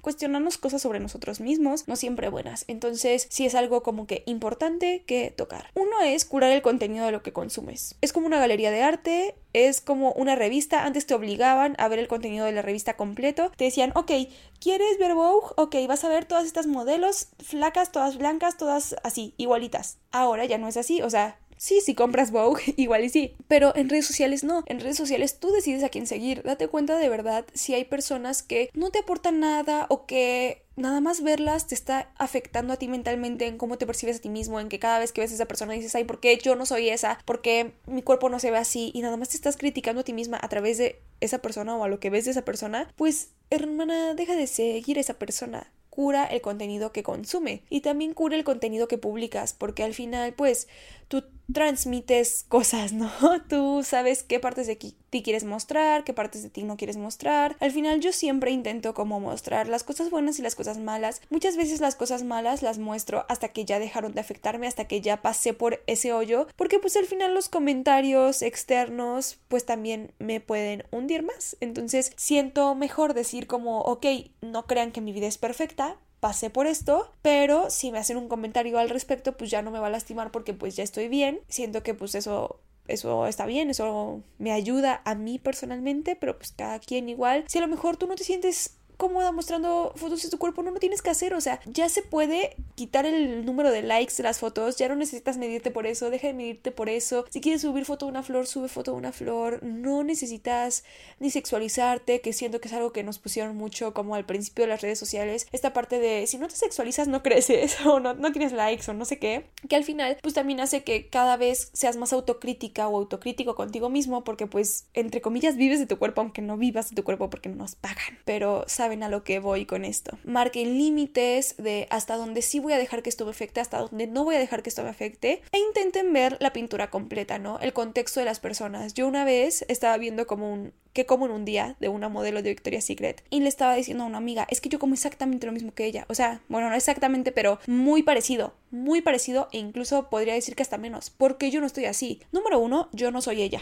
cuestionarnos 0.00 0.58
cosas 0.58 0.82
sobre 0.82 1.00
nosotros 1.00 1.40
mismos, 1.40 1.88
no 1.88 1.96
siempre 1.96 2.28
buenas. 2.28 2.64
Entonces, 2.68 3.26
sí 3.30 3.46
es 3.46 3.54
algo 3.54 3.82
como 3.82 4.06
que 4.06 4.22
importante 4.26 5.02
que 5.06 5.30
tocar. 5.30 5.70
Uno 5.74 6.00
es 6.02 6.24
curar 6.24 6.52
el 6.52 6.62
contenido 6.62 7.06
de 7.06 7.12
lo 7.12 7.22
que 7.22 7.32
consumes. 7.32 7.96
Es 8.00 8.12
como 8.12 8.26
una 8.26 8.38
galería 8.38 8.70
de 8.70 8.82
arte, 8.82 9.34
es 9.52 9.80
como 9.80 10.12
una 10.12 10.36
revista. 10.36 10.84
Antes 10.84 11.06
te 11.06 11.14
obligaban 11.14 11.74
a 11.78 11.88
ver 11.88 11.98
el 11.98 12.08
contenido 12.08 12.46
de 12.46 12.52
la 12.52 12.62
revista 12.62 12.96
completo. 12.96 13.50
Te 13.56 13.64
decían, 13.64 13.92
ok, 13.94 14.12
¿quieres 14.60 14.98
ver 14.98 15.14
Vogue? 15.14 15.48
Ok, 15.56 15.76
vas 15.88 16.04
a 16.04 16.08
ver 16.08 16.24
todas 16.24 16.46
estas 16.46 16.66
modelos 16.66 17.28
flacas, 17.38 17.92
todas 17.92 18.16
blancas, 18.18 18.56
todas 18.56 18.94
así, 19.02 19.34
igualitas. 19.36 19.98
Ahora 20.12 20.44
ya 20.44 20.58
no 20.58 20.68
es 20.68 20.76
así, 20.76 21.02
o 21.02 21.10
sea, 21.10 21.39
Sí, 21.60 21.82
si 21.82 21.94
compras 21.94 22.30
Vogue, 22.30 22.62
igual 22.78 23.04
y 23.04 23.10
sí. 23.10 23.34
Pero 23.46 23.76
en 23.76 23.90
redes 23.90 24.06
sociales 24.06 24.44
no. 24.44 24.64
En 24.64 24.80
redes 24.80 24.96
sociales 24.96 25.38
tú 25.38 25.52
decides 25.52 25.84
a 25.84 25.90
quién 25.90 26.06
seguir. 26.06 26.42
Date 26.42 26.68
cuenta 26.68 26.96
de 26.96 27.10
verdad 27.10 27.44
si 27.52 27.74
hay 27.74 27.84
personas 27.84 28.42
que 28.42 28.70
no 28.72 28.90
te 28.90 29.00
aportan 29.00 29.40
nada 29.40 29.84
o 29.90 30.06
que 30.06 30.64
nada 30.76 31.02
más 31.02 31.22
verlas 31.22 31.66
te 31.66 31.74
está 31.74 32.12
afectando 32.16 32.72
a 32.72 32.78
ti 32.78 32.88
mentalmente 32.88 33.46
en 33.46 33.58
cómo 33.58 33.76
te 33.76 33.84
percibes 33.84 34.16
a 34.16 34.20
ti 34.20 34.30
mismo, 34.30 34.58
en 34.58 34.70
que 34.70 34.78
cada 34.78 34.98
vez 34.98 35.12
que 35.12 35.20
ves 35.20 35.32
a 35.32 35.34
esa 35.34 35.44
persona 35.44 35.74
dices, 35.74 35.94
ay, 35.94 36.04
¿por 36.04 36.18
qué 36.18 36.38
yo 36.38 36.56
no 36.56 36.64
soy 36.64 36.88
esa? 36.88 37.18
¿Por 37.26 37.42
qué 37.42 37.74
mi 37.86 38.00
cuerpo 38.00 38.30
no 38.30 38.38
se 38.38 38.50
ve 38.50 38.56
así? 38.56 38.90
Y 38.94 39.02
nada 39.02 39.18
más 39.18 39.28
te 39.28 39.36
estás 39.36 39.58
criticando 39.58 40.00
a 40.00 40.04
ti 40.04 40.14
misma 40.14 40.38
a 40.40 40.48
través 40.48 40.78
de 40.78 41.02
esa 41.20 41.40
persona 41.42 41.76
o 41.76 41.84
a 41.84 41.88
lo 41.88 42.00
que 42.00 42.08
ves 42.08 42.24
de 42.24 42.30
esa 42.30 42.46
persona, 42.46 42.90
pues 42.96 43.32
hermana, 43.50 44.14
deja 44.14 44.34
de 44.34 44.46
seguir 44.46 44.96
a 44.96 45.02
esa 45.02 45.18
persona 45.18 45.70
cura 45.90 46.24
el 46.24 46.40
contenido 46.40 46.92
que 46.92 47.02
consume 47.02 47.62
y 47.68 47.80
también 47.80 48.14
cura 48.14 48.36
el 48.36 48.44
contenido 48.44 48.88
que 48.88 48.96
publicas, 48.96 49.52
porque 49.52 49.82
al 49.82 49.92
final, 49.92 50.32
pues, 50.32 50.68
tú 51.10 51.24
transmites 51.52 52.44
cosas, 52.48 52.92
¿no? 52.92 53.10
Tú 53.48 53.82
sabes 53.82 54.22
qué 54.22 54.38
partes 54.38 54.68
de 54.68 54.76
ti 54.76 55.22
quieres 55.24 55.42
mostrar, 55.42 56.04
qué 56.04 56.14
partes 56.14 56.44
de 56.44 56.50
ti 56.50 56.62
no 56.62 56.76
quieres 56.76 56.96
mostrar. 56.96 57.56
Al 57.58 57.72
final 57.72 57.98
yo 57.98 58.12
siempre 58.12 58.52
intento 58.52 58.94
como 58.94 59.18
mostrar 59.18 59.68
las 59.68 59.82
cosas 59.82 60.08
buenas 60.08 60.38
y 60.38 60.42
las 60.42 60.54
cosas 60.54 60.78
malas. 60.78 61.20
Muchas 61.28 61.56
veces 61.56 61.80
las 61.80 61.96
cosas 61.96 62.22
malas 62.22 62.62
las 62.62 62.78
muestro 62.78 63.26
hasta 63.28 63.48
que 63.48 63.64
ya 63.64 63.80
dejaron 63.80 64.12
de 64.12 64.20
afectarme, 64.20 64.68
hasta 64.68 64.86
que 64.86 65.00
ya 65.00 65.20
pasé 65.20 65.52
por 65.52 65.82
ese 65.88 66.12
hoyo, 66.12 66.46
porque 66.54 66.78
pues 66.78 66.94
al 66.94 67.06
final 67.06 67.34
los 67.34 67.48
comentarios 67.48 68.42
externos 68.42 69.40
pues 69.48 69.66
también 69.66 70.12
me 70.20 70.40
pueden 70.40 70.84
hundir 70.92 71.24
más. 71.24 71.56
Entonces 71.58 72.12
siento 72.16 72.76
mejor 72.76 73.12
decir 73.12 73.48
como, 73.48 73.80
ok, 73.80 74.06
no 74.42 74.66
crean 74.66 74.92
que 74.92 75.00
mi 75.00 75.12
vida 75.12 75.26
es 75.26 75.38
perfecta, 75.38 75.96
pasé 76.20 76.50
por 76.50 76.66
esto, 76.66 77.12
pero 77.22 77.70
si 77.70 77.90
me 77.90 77.98
hacen 77.98 78.16
un 78.16 78.28
comentario 78.28 78.78
al 78.78 78.90
respecto, 78.90 79.36
pues 79.36 79.50
ya 79.50 79.62
no 79.62 79.70
me 79.70 79.78
va 79.78 79.88
a 79.88 79.90
lastimar 79.90 80.30
porque 80.30 80.54
pues 80.54 80.76
ya 80.76 80.84
estoy 80.84 81.08
bien. 81.08 81.40
Siento 81.48 81.82
que 81.82 81.94
pues 81.94 82.14
eso 82.14 82.60
eso 82.88 83.26
está 83.26 83.46
bien, 83.46 83.70
eso 83.70 84.22
me 84.38 84.52
ayuda 84.52 85.00
a 85.04 85.14
mí 85.14 85.38
personalmente, 85.38 86.16
pero 86.16 86.36
pues 86.36 86.52
cada 86.52 86.78
quien 86.80 87.08
igual. 87.08 87.44
Si 87.48 87.58
a 87.58 87.60
lo 87.60 87.68
mejor 87.68 87.96
tú 87.96 88.06
no 88.06 88.16
te 88.16 88.24
sientes 88.24 88.76
cómoda 89.00 89.32
mostrando 89.32 89.94
fotos 89.96 90.22
de 90.22 90.28
tu 90.28 90.36
cuerpo, 90.36 90.62
no 90.62 90.72
lo 90.72 90.78
tienes 90.78 91.00
que 91.00 91.08
hacer, 91.08 91.32
o 91.32 91.40
sea, 91.40 91.58
ya 91.64 91.88
se 91.88 92.02
puede 92.02 92.54
quitar 92.74 93.06
el 93.06 93.46
número 93.46 93.70
de 93.70 93.80
likes 93.80 94.14
de 94.18 94.22
las 94.22 94.38
fotos, 94.38 94.76
ya 94.76 94.90
no 94.90 94.94
necesitas 94.94 95.38
medirte 95.38 95.70
por 95.70 95.86
eso, 95.86 96.10
deja 96.10 96.26
de 96.26 96.34
medirte 96.34 96.70
por 96.70 96.90
eso, 96.90 97.24
si 97.30 97.40
quieres 97.40 97.62
subir 97.62 97.86
foto 97.86 98.04
de 98.04 98.10
una 98.10 98.22
flor, 98.22 98.46
sube 98.46 98.68
foto 98.68 98.92
de 98.92 98.98
una 98.98 99.10
flor, 99.10 99.62
no 99.62 100.04
necesitas 100.04 100.84
ni 101.18 101.30
sexualizarte, 101.30 102.20
que 102.20 102.34
siento 102.34 102.60
que 102.60 102.68
es 102.68 102.74
algo 102.74 102.92
que 102.92 103.02
nos 103.02 103.18
pusieron 103.18 103.56
mucho 103.56 103.94
como 103.94 104.14
al 104.14 104.26
principio 104.26 104.64
de 104.64 104.68
las 104.68 104.82
redes 104.82 104.98
sociales, 104.98 105.48
esta 105.50 105.72
parte 105.72 105.98
de 105.98 106.26
si 106.26 106.36
no 106.36 106.46
te 106.48 106.56
sexualizas 106.56 107.08
no 107.08 107.22
creces 107.22 107.78
o 107.86 108.00
no, 108.00 108.12
no 108.12 108.32
tienes 108.32 108.52
likes 108.52 108.90
o 108.90 108.92
no 108.92 109.06
sé 109.06 109.18
qué, 109.18 109.46
que 109.66 109.76
al 109.76 109.84
final 109.84 110.18
pues 110.20 110.34
también 110.34 110.60
hace 110.60 110.84
que 110.84 111.08
cada 111.08 111.38
vez 111.38 111.70
seas 111.72 111.96
más 111.96 112.12
autocrítica 112.12 112.86
o 112.86 112.98
autocrítico 112.98 113.54
contigo 113.54 113.88
mismo 113.88 114.24
porque 114.24 114.46
pues 114.46 114.88
entre 114.92 115.22
comillas 115.22 115.56
vives 115.56 115.78
de 115.78 115.86
tu 115.86 115.98
cuerpo 115.98 116.20
aunque 116.20 116.42
no 116.42 116.58
vivas 116.58 116.90
de 116.90 116.96
tu 116.96 117.02
cuerpo 117.02 117.30
porque 117.30 117.48
no 117.48 117.56
nos 117.56 117.76
pagan, 117.76 118.18
pero 118.26 118.64
sabes 118.66 118.89
a 119.02 119.08
lo 119.08 119.24
que 119.24 119.38
voy 119.38 119.66
con 119.66 119.84
esto. 119.84 120.18
Marquen 120.24 120.76
límites 120.78 121.56
de 121.56 121.86
hasta 121.90 122.16
dónde 122.16 122.42
sí 122.42 122.58
voy 122.58 122.72
a 122.72 122.78
dejar 122.78 123.02
que 123.02 123.10
esto 123.10 123.24
me 123.24 123.30
afecte, 123.30 123.60
hasta 123.60 123.78
dónde 123.78 124.06
no 124.06 124.24
voy 124.24 124.34
a 124.34 124.38
dejar 124.38 124.62
que 124.62 124.68
esto 124.68 124.82
me 124.82 124.90
afecte 124.90 125.42
e 125.52 125.58
intenten 125.58 126.12
ver 126.12 126.36
la 126.40 126.52
pintura 126.52 126.90
completa, 126.90 127.38
¿no? 127.38 127.58
El 127.60 127.72
contexto 127.72 128.20
de 128.20 128.26
las 128.26 128.40
personas. 128.40 128.94
Yo 128.94 129.06
una 129.06 129.24
vez 129.24 129.64
estaba 129.68 129.96
viendo 129.96 130.26
como 130.26 130.52
un 130.52 130.72
que 130.92 131.06
como 131.06 131.26
en 131.26 131.32
un 131.32 131.44
día 131.44 131.76
de 131.80 131.88
una 131.88 132.08
modelo 132.08 132.42
de 132.42 132.50
Victoria's 132.50 132.84
Secret 132.84 133.22
y 133.30 133.40
le 133.40 133.48
estaba 133.48 133.74
diciendo 133.74 134.04
a 134.04 134.06
una 134.06 134.18
amiga, 134.18 134.46
es 134.50 134.60
que 134.60 134.68
yo 134.68 134.78
como 134.78 134.94
exactamente 134.94 135.46
lo 135.46 135.52
mismo 135.52 135.72
que 135.72 135.86
ella, 135.86 136.04
o 136.08 136.14
sea, 136.14 136.40
bueno, 136.48 136.68
no 136.68 136.74
exactamente, 136.74 137.32
pero 137.32 137.60
muy 137.66 138.02
parecido, 138.02 138.54
muy 138.70 139.00
parecido 139.00 139.48
e 139.52 139.58
incluso 139.58 140.10
podría 140.10 140.34
decir 140.34 140.56
que 140.56 140.62
hasta 140.62 140.78
menos, 140.78 141.10
porque 141.10 141.50
yo 141.50 141.60
no 141.60 141.66
estoy 141.66 141.84
así. 141.84 142.20
Número 142.32 142.58
uno, 142.58 142.88
yo 142.92 143.10
no 143.10 143.22
soy 143.22 143.42
ella. 143.42 143.60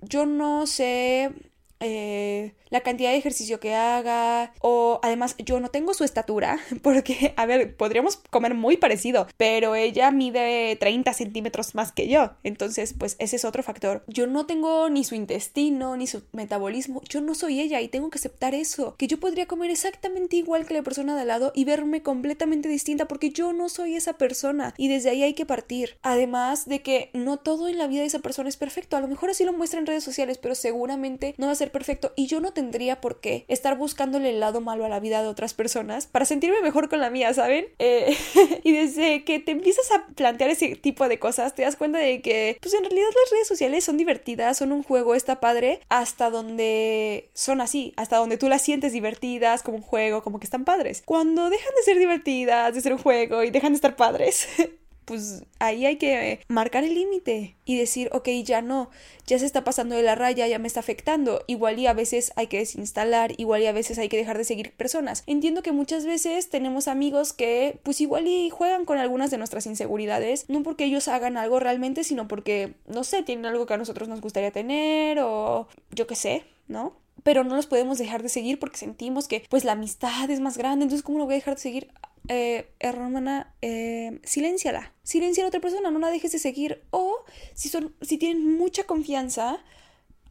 Yo 0.00 0.26
no 0.26 0.66
sé 0.66 1.32
eh, 1.80 2.54
la 2.70 2.80
cantidad 2.80 3.10
de 3.10 3.16
ejercicio 3.16 3.60
que 3.60 3.74
haga 3.74 4.52
o 4.60 5.00
además 5.02 5.36
yo 5.38 5.60
no 5.60 5.68
tengo 5.68 5.94
su 5.94 6.04
estatura 6.04 6.58
porque, 6.82 7.34
a 7.36 7.46
ver, 7.46 7.76
podríamos 7.76 8.16
comer 8.30 8.54
muy 8.54 8.76
parecido, 8.76 9.26
pero 9.36 9.74
ella 9.74 10.10
mide 10.10 10.76
30 10.76 11.12
centímetros 11.12 11.74
más 11.74 11.92
que 11.92 12.08
yo, 12.08 12.32
entonces 12.42 12.94
pues 12.98 13.16
ese 13.18 13.36
es 13.36 13.44
otro 13.44 13.62
factor. 13.62 14.04
Yo 14.06 14.26
no 14.26 14.46
tengo 14.46 14.88
ni 14.88 15.04
su 15.04 15.14
intestino 15.14 15.96
ni 15.96 16.06
su 16.06 16.22
metabolismo, 16.32 17.02
yo 17.08 17.20
no 17.20 17.34
soy 17.34 17.60
ella 17.60 17.80
y 17.80 17.88
tengo 17.88 18.10
que 18.10 18.18
aceptar 18.18 18.54
eso, 18.54 18.96
que 18.96 19.06
yo 19.06 19.20
podría 19.20 19.46
comer 19.46 19.70
exactamente 19.70 20.36
igual 20.36 20.66
que 20.66 20.74
la 20.74 20.82
persona 20.82 21.14
de 21.14 21.22
al 21.22 21.28
lado 21.28 21.52
y 21.54 21.64
verme 21.64 22.02
completamente 22.02 22.68
distinta 22.68 23.06
porque 23.06 23.30
yo 23.30 23.52
no 23.52 23.68
soy 23.68 23.94
esa 23.96 24.14
persona 24.14 24.74
y 24.76 24.88
desde 24.88 25.10
ahí 25.10 25.22
hay 25.22 25.34
que 25.34 25.46
partir. 25.46 25.96
Además 26.02 26.66
de 26.66 26.82
que 26.82 27.10
no 27.12 27.38
todo 27.38 27.68
en 27.68 27.78
la 27.78 27.86
vida 27.86 28.00
de 28.00 28.06
esa 28.06 28.18
persona 28.18 28.48
es 28.48 28.56
perfecto, 28.56 28.96
a 28.96 29.00
lo 29.00 29.08
mejor 29.08 29.30
así 29.30 29.44
lo 29.44 29.52
muestra 29.52 29.80
en 29.80 29.86
redes 29.86 30.04
sociales, 30.04 30.38
pero 30.38 30.54
seguramente 30.54 31.34
no 31.38 31.46
va 31.46 31.52
a 31.52 31.56
ser 31.56 31.70
perfecto 31.74 32.14
y 32.16 32.26
yo 32.26 32.40
no 32.40 32.54
tendría 32.54 33.02
por 33.02 33.20
qué 33.20 33.44
estar 33.48 33.76
buscándole 33.76 34.30
el 34.30 34.40
lado 34.40 34.62
malo 34.62 34.86
a 34.86 34.88
la 34.88 35.00
vida 35.00 35.20
de 35.20 35.28
otras 35.28 35.52
personas 35.52 36.06
para 36.06 36.24
sentirme 36.24 36.62
mejor 36.62 36.88
con 36.88 37.00
la 37.00 37.10
mía, 37.10 37.34
¿saben? 37.34 37.66
Eh, 37.78 38.16
y 38.64 38.72
desde 38.72 39.24
que 39.24 39.40
te 39.40 39.52
empiezas 39.52 39.90
a 39.90 40.06
plantear 40.14 40.48
ese 40.48 40.76
tipo 40.76 41.06
de 41.08 41.18
cosas, 41.18 41.54
te 41.54 41.62
das 41.62 41.76
cuenta 41.76 41.98
de 41.98 42.22
que, 42.22 42.56
pues 42.62 42.72
en 42.72 42.84
realidad 42.84 43.08
las 43.08 43.30
redes 43.32 43.48
sociales 43.48 43.84
son 43.84 43.98
divertidas, 43.98 44.56
son 44.56 44.72
un 44.72 44.82
juego, 44.82 45.14
está 45.14 45.40
padre, 45.40 45.80
hasta 45.90 46.30
donde 46.30 47.30
son 47.34 47.60
así, 47.60 47.92
hasta 47.96 48.16
donde 48.16 48.38
tú 48.38 48.48
las 48.48 48.62
sientes 48.62 48.92
divertidas, 48.92 49.62
como 49.62 49.78
un 49.78 49.82
juego, 49.82 50.22
como 50.22 50.38
que 50.38 50.44
están 50.44 50.64
padres. 50.64 51.02
Cuando 51.04 51.50
dejan 51.50 51.74
de 51.76 51.82
ser 51.82 51.98
divertidas, 51.98 52.72
de 52.72 52.80
ser 52.80 52.92
un 52.92 52.98
juego 53.00 53.42
y 53.42 53.50
dejan 53.50 53.72
de 53.72 53.76
estar 53.76 53.96
padres, 53.96 54.46
pues 55.04 55.44
ahí 55.58 55.86
hay 55.86 55.96
que 55.96 56.40
marcar 56.48 56.84
el 56.84 56.94
límite 56.94 57.56
y 57.64 57.76
decir, 57.76 58.08
ok, 58.12 58.28
ya 58.44 58.62
no, 58.62 58.90
ya 59.26 59.38
se 59.38 59.46
está 59.46 59.64
pasando 59.64 59.94
de 59.94 60.02
la 60.02 60.14
raya, 60.14 60.46
ya 60.46 60.58
me 60.58 60.66
está 60.66 60.80
afectando. 60.80 61.42
Igual 61.46 61.78
y 61.78 61.86
a 61.86 61.92
veces 61.92 62.32
hay 62.36 62.46
que 62.46 62.58
desinstalar, 62.58 63.32
igual 63.38 63.62
y 63.62 63.66
a 63.66 63.72
veces 63.72 63.98
hay 63.98 64.08
que 64.08 64.16
dejar 64.16 64.38
de 64.38 64.44
seguir 64.44 64.72
personas. 64.72 65.22
Entiendo 65.26 65.62
que 65.62 65.72
muchas 65.72 66.06
veces 66.06 66.50
tenemos 66.50 66.88
amigos 66.88 67.32
que 67.32 67.78
pues 67.82 68.00
igual 68.00 68.26
y 68.26 68.50
juegan 68.50 68.84
con 68.84 68.98
algunas 68.98 69.30
de 69.30 69.38
nuestras 69.38 69.66
inseguridades, 69.66 70.46
no 70.48 70.62
porque 70.62 70.84
ellos 70.84 71.08
hagan 71.08 71.36
algo 71.36 71.60
realmente, 71.60 72.04
sino 72.04 72.28
porque, 72.28 72.74
no 72.86 73.04
sé, 73.04 73.22
tienen 73.22 73.46
algo 73.46 73.66
que 73.66 73.74
a 73.74 73.78
nosotros 73.78 74.08
nos 74.08 74.20
gustaría 74.20 74.50
tener 74.50 75.18
o 75.20 75.68
yo 75.90 76.06
qué 76.06 76.16
sé, 76.16 76.44
¿no? 76.68 77.03
Pero 77.24 77.42
no 77.42 77.56
los 77.56 77.66
podemos 77.66 77.98
dejar 77.98 78.22
de 78.22 78.28
seguir 78.28 78.60
porque 78.60 78.76
sentimos 78.76 79.26
que 79.26 79.44
pues 79.50 79.64
la 79.64 79.72
amistad 79.72 80.30
es 80.30 80.38
más 80.38 80.56
grande, 80.56 80.84
entonces 80.84 81.04
¿cómo 81.04 81.18
lo 81.18 81.24
voy 81.24 81.34
a 81.34 81.38
dejar 81.38 81.56
de 81.56 81.60
seguir? 81.60 81.90
eh, 82.28 82.70
hermana, 82.80 83.54
eh, 83.60 84.20
silénciala. 84.24 84.92
Silencia 85.02 85.44
a 85.44 85.48
otra 85.48 85.60
persona, 85.60 85.90
no 85.90 85.98
la 85.98 86.10
dejes 86.10 86.32
de 86.32 86.38
seguir. 86.38 86.82
O 86.90 87.24
si, 87.54 87.68
son, 87.68 87.94
si 88.00 88.18
tienen 88.18 88.56
mucha 88.56 88.84
confianza, 88.84 89.62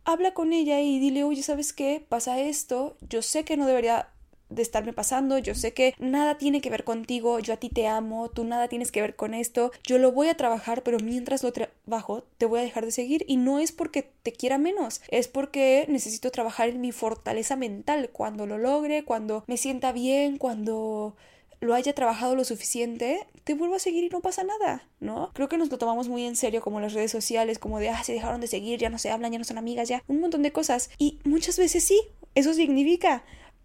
habla 0.06 0.34
con 0.34 0.54
ella 0.54 0.82
y 0.82 1.00
dile, 1.00 1.24
oye, 1.24 1.44
¿sabes 1.44 1.74
qué? 1.74 2.04
Pasa 2.08 2.40
esto, 2.40 2.98
yo 3.10 3.22
sé 3.22 3.46
que 3.46 3.58
no 3.58 3.68
debería 3.68 4.10
de 4.54 4.62
estarme 4.62 4.94
pasando, 4.94 5.38
yo 5.38 5.56
sé 5.56 5.74
que 5.74 5.94
nada 6.00 6.38
tiene 6.38 6.62
que 6.62 6.70
ver 6.70 6.84
contigo, 6.84 7.40
yo 7.40 7.54
a 7.54 7.58
ti 7.58 7.70
te 7.70 7.88
amo, 7.88 8.30
tú 8.30 8.44
nada 8.44 8.68
tienes 8.68 8.92
que 8.92 9.02
ver 9.02 9.16
con 9.16 9.34
esto, 9.34 9.72
yo 9.84 9.98
lo 9.98 10.12
voy 10.12 10.28
a 10.30 10.38
trabajar, 10.38 10.84
pero 10.84 11.00
mientras 11.00 11.44
lo 11.44 11.52
trabajo 11.52 12.24
te 12.38 12.46
voy 12.46 12.60
a 12.60 12.64
dejar 12.64 12.86
de 12.86 12.92
seguir 12.92 13.26
y 13.28 13.38
no 13.38 13.60
es 13.60 13.72
porque 13.72 14.10
te 14.24 14.32
quiera 14.32 14.58
menos, 14.58 15.02
es 15.10 15.28
porque 15.28 15.86
necesito 15.90 16.32
trabajar 16.32 16.70
en 16.70 16.82
mi 16.82 16.92
fortaleza 16.92 17.56
mental, 17.56 18.10
cuando 18.12 18.46
lo 18.46 18.58
logre, 18.58 19.04
cuando 19.04 19.44
me 19.48 19.58
sienta 19.58 19.92
bien, 19.92 20.38
cuando 20.38 21.16
lo 21.64 21.74
haya 21.74 21.94
trabajado 21.94 22.36
lo 22.36 22.44
suficiente, 22.44 23.26
te 23.44 23.54
vuelvo 23.54 23.76
a 23.76 23.80
seguir 23.80 24.04
y 24.04 24.10
no 24.10 24.22
pasa 24.22 24.44
nada, 24.44 24.88
¿no? 25.00 25.32
Creo 25.34 25.50
que 25.50 25.58
nos 25.58 25.72
lo 25.72 25.78
tomamos 25.78 26.10
muy 26.10 26.26
en 26.26 26.36
serio 26.36 26.62
como 26.62 26.80
las 26.80 26.94
redes 26.94 27.12
sociales, 27.12 27.58
como 27.58 27.80
de, 27.80 27.90
ah, 27.90 28.04
se 28.04 28.14
dejaron 28.14 28.42
de 28.42 28.48
seguir, 28.48 28.80
ya 28.80 28.90
no 28.90 29.00
se 29.00 29.10
hablan, 29.10 29.32
ya 29.32 29.40
no 29.40 29.46
son 29.46 29.58
amigas, 29.58 29.88
ya, 29.88 30.04
un 30.08 30.20
montón 30.20 30.44
de 30.44 30.52
cosas. 30.52 30.90
Y 30.98 31.20
muchas 31.24 31.58
veces 31.58 31.84
sí, 31.84 32.00
eso 32.36 32.54
significa. 32.54 33.24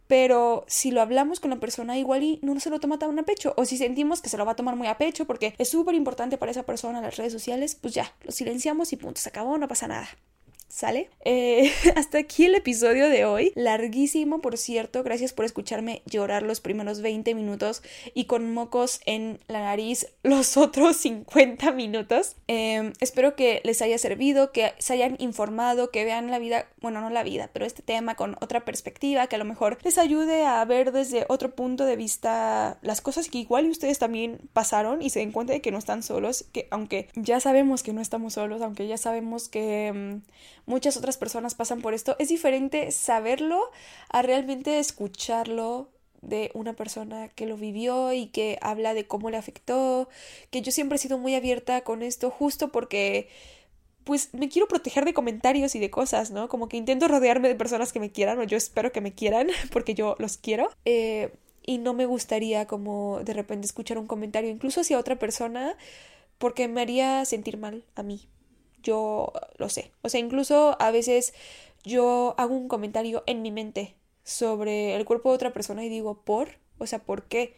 Pero 0.09 0.65
si 0.67 0.91
lo 0.91 1.01
hablamos 1.01 1.39
con 1.39 1.51
la 1.51 1.61
persona 1.61 1.99
igual 1.99 2.23
y 2.23 2.41
no 2.43 2.59
se 2.59 2.71
lo 2.71 2.81
toma 2.81 2.99
tan 2.99 3.17
a 3.19 3.23
pecho, 3.23 3.55
o 3.57 3.65
si 3.65 3.77
sentimos 3.77 4.21
que 4.21 4.29
se 4.29 4.39
lo 4.39 4.45
va 4.45 4.53
a 4.53 4.57
tomar 4.57 4.75
muy 4.75 4.89
a 4.89 4.99
pecho 4.99 5.27
porque 5.27 5.55
es 5.59 5.69
súper 5.69 5.95
importante 5.95 6.39
para 6.39 6.51
esa 6.51 6.65
persona 6.65 7.01
las 7.01 7.17
redes 7.17 7.33
sociales, 7.33 7.77
pues 7.77 7.95
ya, 7.95 8.13
lo 8.23 8.33
silenciamos 8.33 8.93
y 8.93 8.97
punto, 8.97 9.21
se 9.21 9.29
acabó, 9.29 9.57
no 9.59 9.69
pasa 9.69 9.87
nada. 9.87 10.09
¿Sale? 10.69 11.09
Eh, 11.25 11.73
hasta 11.97 12.19
aquí 12.19 12.45
el 12.45 12.55
episodio 12.55 13.09
de 13.09 13.25
hoy. 13.25 13.53
Larguísimo, 13.55 14.41
por 14.41 14.59
cierto. 14.59 15.03
Gracias 15.03 15.33
por 15.33 15.47
escucharme 15.47 16.03
llorar 16.05 16.43
los 16.43 16.61
primeros 16.61 17.01
20 17.01 17.35
minutos 17.35 17.83
y 18.13 18.25
con 18.27 18.53
mocos 18.53 19.01
en 19.07 19.41
la 19.49 19.61
nariz 19.61 20.09
los 20.23 20.57
otros 20.59 20.99
50 20.99 21.73
minutos. 21.73 22.37
Em, 22.49 22.93
espero 23.01 23.35
que 23.35 23.63
les 23.65 23.81
haya 23.81 23.97
servido, 23.97 24.53
que 24.53 24.75
se 24.79 24.93
hayan 24.93 25.17
informado, 25.19 25.91
que 25.91 26.05
vean 26.05 26.31
la 26.31 26.39
vida, 26.39 26.69
bueno, 26.83 27.01
no 27.01 27.09
la 27.09 27.23
vida, 27.23 27.49
pero 27.53 27.65
este 27.65 27.83
tema 27.83 28.15
con 28.15 28.37
otra 28.43 28.67
perspectiva, 28.67 29.27
que 29.27 29.37
a 29.37 29.39
lo 29.39 29.47
mejor 29.47 29.79
les 29.85 29.97
ayude 29.97 30.45
a 30.45 30.63
ver 30.67 30.93
desde 30.93 31.25
otro 31.29 31.55
punto 31.55 31.87
de 31.87 31.97
vista 31.97 32.79
las 32.83 33.01
cosas 33.01 33.31
que 33.31 33.39
igual 33.39 33.71
ustedes 33.71 33.99
también 33.99 34.39
pasaron 34.53 35.01
y 35.01 35.09
se 35.11 35.21
den 35.21 35.33
cuenta 35.33 35.55
de 35.55 35.63
que 35.63 35.71
no 35.71 35.79
están 35.79 36.03
solos, 36.03 36.45
que 36.53 36.69
aunque 36.71 37.09
ya 37.15 37.41
sabemos 37.41 37.83
que 37.83 37.95
no 37.95 38.03
estamos 38.03 38.35
solos, 38.35 38.61
aunque 38.61 38.87
ya 38.87 38.99
sabemos 38.99 39.49
que... 39.49 39.87
Em, 39.87 40.23
muchas 40.69 40.97
otras 40.97 41.17
personas 41.17 41.55
pasan 41.55 41.81
por 41.81 41.95
esto, 41.95 42.15
es 42.19 42.29
diferente 42.29 42.93
saberlo 42.93 43.61
a 44.11 44.23
realmente 44.23 44.79
escucharlo 44.79 45.89
de 46.21 46.51
una 46.55 46.75
persona 46.75 47.29
que 47.29 47.47
lo 47.47 47.57
vivió 47.57 48.13
y 48.13 48.27
que 48.27 48.59
habla 48.61 48.93
de 48.93 49.07
cómo 49.07 49.31
le 49.31 49.37
afectó, 49.37 50.09
que 50.51 50.63
yo 50.63 50.71
siempre 50.71 50.97
he 50.97 50.99
sido 50.99 51.17
muy 51.17 51.35
abierta 51.35 51.81
con 51.83 52.03
esto 52.03 52.31
justo 52.31 52.71
porque 52.71 53.29
pues 54.05 54.33
me 54.35 54.49
quiero 54.49 54.69
proteger 54.69 55.05
de 55.05 55.15
comentarios 55.15 55.75
y 55.75 55.79
de 55.79 55.91
cosas, 55.91 56.31
¿no? 56.31 56.49
Como 56.49 56.69
que 56.69 56.77
intento 56.77 57.09
rodearme 57.09 57.49
de 57.49 57.55
personas 57.55 57.93
que 57.93 58.01
me 58.01 58.11
quieran 58.11 58.39
o 58.39 58.45
yo 58.45 58.57
espero 58.57 58.93
que 58.93 59.01
me 59.01 59.13
quieran 59.13 59.49
porque 59.73 59.95
yo 59.95 60.17
los 60.19 60.39
quiero. 60.39 60.71
Eh, 60.85 61.33
y 61.67 61.79
no 61.79 61.93
me 61.93 62.07
gustaría 62.07 62.67
como 62.67 63.21
de 63.23 63.35
repente 63.35 63.67
escuchar 63.67 63.99
un 63.99 64.07
comentario 64.07 64.51
incluso 64.51 64.81
hacia 64.81 64.99
otra 64.99 65.19
persona 65.19 65.77
porque 66.39 66.69
me 66.69 66.81
haría 66.81 67.25
sentir 67.27 67.59
mal 67.59 67.85
a 67.95 68.03
mí 68.03 68.27
yo 68.83 69.33
lo 69.57 69.69
sé. 69.69 69.93
O 70.03 70.09
sea, 70.09 70.21
incluso 70.21 70.77
a 70.81 70.91
veces 70.91 71.35
yo 71.85 72.35
hago 72.39 72.55
un 72.55 72.69
comentario 72.69 73.23
en 73.27 73.43
mi 73.43 73.51
mente 73.51 73.95
sobre 74.25 74.95
el 74.97 75.05
cuerpo 75.05 75.31
de 75.31 75.37
otra 75.37 75.53
persona 75.53 75.85
y 75.85 75.89
digo, 75.89 76.23
¿por? 76.23 76.59
O 76.79 76.87
sea, 76.87 77.01
¿por 77.01 77.25
qué? 77.25 77.55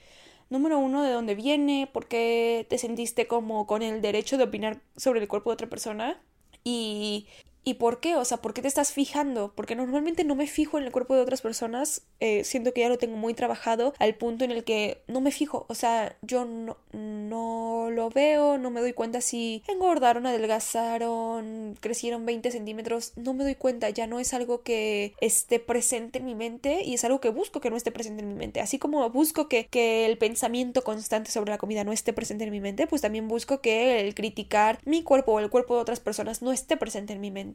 Número 0.50 0.78
uno, 0.78 1.02
¿de 1.02 1.12
dónde 1.12 1.34
viene? 1.34 1.88
¿Por 1.92 2.06
qué 2.08 2.66
te 2.68 2.78
sentiste 2.78 3.26
como 3.26 3.66
con 3.66 3.82
el 3.82 4.02
derecho 4.02 4.36
de 4.36 4.44
opinar 4.44 4.80
sobre 4.96 5.20
el 5.20 5.28
cuerpo 5.28 5.50
de 5.50 5.54
otra 5.54 5.68
persona? 5.68 6.20
Y, 6.64 7.28
¿Y 7.62 7.74
por 7.74 8.00
qué? 8.00 8.16
O 8.16 8.24
sea, 8.24 8.38
¿por 8.38 8.54
qué 8.54 8.62
te 8.62 8.68
estás 8.68 8.92
fijando? 8.92 9.52
Porque 9.54 9.76
normalmente 9.76 10.24
no 10.24 10.34
me 10.34 10.46
fijo 10.46 10.78
en 10.78 10.84
el 10.84 10.92
cuerpo 10.92 11.14
de 11.14 11.20
otras 11.20 11.42
personas. 11.42 12.02
Eh, 12.18 12.42
siento 12.44 12.72
que 12.72 12.80
ya 12.80 12.88
lo 12.88 12.96
tengo 12.96 13.16
muy 13.16 13.34
trabajado 13.34 13.92
al 13.98 14.14
punto 14.14 14.44
en 14.44 14.50
el 14.50 14.64
que 14.64 15.02
no 15.08 15.20
me 15.20 15.30
fijo. 15.30 15.66
O 15.68 15.74
sea, 15.74 16.16
yo 16.22 16.46
no, 16.46 17.90
lo 17.90 18.10
veo, 18.10 18.56
no 18.56 18.70
me 18.70 18.80
doy 18.80 18.94
cuenta 18.94 19.20
si 19.20 19.62
engordaron, 19.68 20.26
adelgazaron, 20.26 21.76
crecieron 21.80 22.24
20 22.24 22.50
centímetros. 22.50 23.12
No 23.16 23.34
me 23.34 23.44
doy 23.44 23.56
cuenta. 23.56 23.90
Ya 23.90 24.06
no 24.06 24.20
es 24.20 24.32
algo 24.32 24.62
que 24.62 25.12
esté 25.20 25.60
presente 25.60 26.18
en 26.18 26.24
mi 26.24 26.34
mente 26.34 26.82
y 26.82 26.94
es 26.94 27.04
algo 27.04 27.20
que 27.20 27.28
busco 27.28 27.60
que 27.60 27.68
no 27.68 27.76
esté 27.76 27.92
presente 27.92 28.22
en 28.22 28.28
mi 28.28 28.34
mente. 28.34 28.60
Así 28.60 28.78
como 28.78 29.08
busco 29.10 29.48
que, 29.48 29.66
que 29.66 30.06
el 30.06 30.16
pensamiento 30.16 30.82
constante 30.82 31.30
sobre 31.30 31.50
la 31.50 31.58
comida 31.58 31.84
no 31.84 31.92
esté 31.92 32.14
presente 32.14 32.44
en 32.44 32.50
mi 32.52 32.60
mente, 32.60 32.86
pues 32.86 33.02
también 33.02 33.28
busco 33.28 33.60
que 33.60 34.00
el 34.00 34.14
criticar 34.14 34.78
mi 34.86 35.02
cuerpo 35.02 35.32
o 35.32 35.40
el 35.40 35.50
cuerpo 35.50 35.74
de 35.74 35.82
otras 35.82 36.00
personas 36.00 36.40
no 36.40 36.52
esté 36.52 36.78
presente 36.78 37.12
en 37.12 37.20
mi 37.20 37.30
mente. 37.30 37.49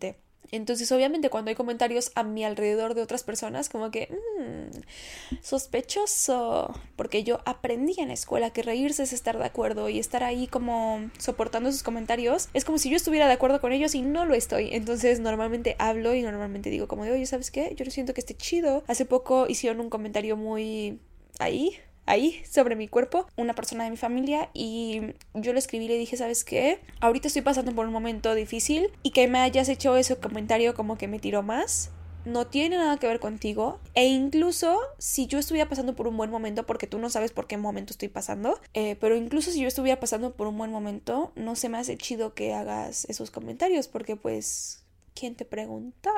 Entonces, 0.52 0.91
obviamente, 0.91 1.30
cuando 1.30 1.50
hay 1.50 1.56
comentarios 1.56 2.12
a 2.16 2.24
mi 2.24 2.43
alrededor 2.43 2.93
de 2.93 3.02
otras 3.02 3.24
personas, 3.24 3.70
como 3.70 3.91
que, 3.91 4.10
mmm, 4.12 5.39
sospechoso, 5.41 6.74
porque 6.96 7.24
yo 7.24 7.39
aprendí 7.46 7.96
en 8.00 8.10
la 8.10 8.14
escuela 8.14 8.52
que 8.52 8.62
reírse 8.62 9.04
es 9.04 9.14
estar 9.14 9.38
de 9.38 9.46
acuerdo 9.46 9.89
y 9.89 10.00
estar 10.00 10.24
ahí 10.24 10.48
como 10.48 11.10
soportando 11.18 11.72
sus 11.72 11.84
comentarios, 11.84 12.50
es 12.54 12.64
como 12.64 12.78
si 12.78 12.89
yo 12.89 12.96
estuviera 12.96 13.28
de 13.28 13.34
acuerdo 13.34 13.60
con 13.60 13.74
ellos 13.74 13.96
y 13.96 14.02
no 14.02 14.26
lo 14.26 14.36
estoy. 14.36 14.70
Entonces, 14.74 15.20
normalmente 15.20 15.76
hablo 15.80 16.14
y 16.14 16.22
normalmente 16.22 16.70
digo 16.70 16.88
como 16.88 17.06
de, 17.06 17.12
oye, 17.12 17.26
¿sabes 17.26 17.52
qué? 17.52 17.74
Yo 17.76 17.86
no 17.86 17.91
siento 17.91 18.14
que 18.14 18.22
esté 18.22 18.36
chido. 18.36 18.84
Hace 18.88 19.06
poco 19.06 19.48
hicieron 19.48 19.80
un 19.80 19.89
comentario 19.89 20.38
muy 20.38 21.00
ahí, 21.39 21.78
ahí 22.06 22.41
sobre 22.49 22.76
mi 22.76 22.88
cuerpo 22.88 23.28
una 23.36 23.53
persona 23.53 23.84
de 23.84 23.89
mi 23.89 23.97
familia 23.97 24.49
y 24.53 25.01
yo 25.34 25.53
le 25.53 25.60
escribí 25.60 25.86
y 25.86 25.89
le 25.89 25.97
dije, 25.97 26.18
¿sabes 26.18 26.43
qué? 26.43 26.80
Ahorita 27.01 27.28
estoy 27.28 27.41
pasando 27.41 27.74
por 27.74 27.86
un 27.86 27.93
momento 27.93 28.36
difícil 28.36 28.89
y 29.03 29.12
que 29.12 29.28
me 29.28 29.39
hayas 29.39 29.70
hecho 29.70 29.95
ese 29.97 30.16
comentario 30.18 30.74
como 30.74 30.97
que 30.97 31.08
me 31.08 31.20
tiró 31.20 31.43
más 31.43 31.91
no 32.26 32.47
tiene 32.47 32.78
nada 32.78 32.97
que 32.97 33.08
ver 33.08 33.20
contigo 33.20 33.80
e 33.93 34.08
incluso 34.08 34.80
si 34.97 35.28
yo 35.28 35.39
estuviera 35.39 35.70
pasando 35.70 35.95
por 35.95 36.08
un 36.08 36.18
buen 36.18 36.32
momento, 36.32 36.66
porque 36.66 36.88
tú 36.88 36.97
no 36.97 37.10
sabes 37.10 37.32
por 37.32 37.47
qué 37.47 37.58
momento 37.58 37.93
estoy 37.93 38.10
pasando, 38.10 38.60
eh, 38.74 38.97
pero 38.99 39.16
incluso 39.16 39.51
si 39.51 39.62
yo 39.62 39.68
estuviera 39.68 39.99
pasando 39.99 40.34
por 40.34 40.47
un 40.47 40.58
buen 40.58 40.72
momento, 40.72 41.32
no 41.36 41.56
se 41.56 41.70
me 41.70 41.78
hace 41.78 41.97
chido 41.97 42.34
que 42.34 42.53
hagas 42.53 43.06
esos 43.06 43.32
comentarios 43.32 43.88
porque 43.88 44.16
pues... 44.16 44.82
¿Quién 45.16 45.36
te 45.36 45.45
pregunta? 45.45 46.11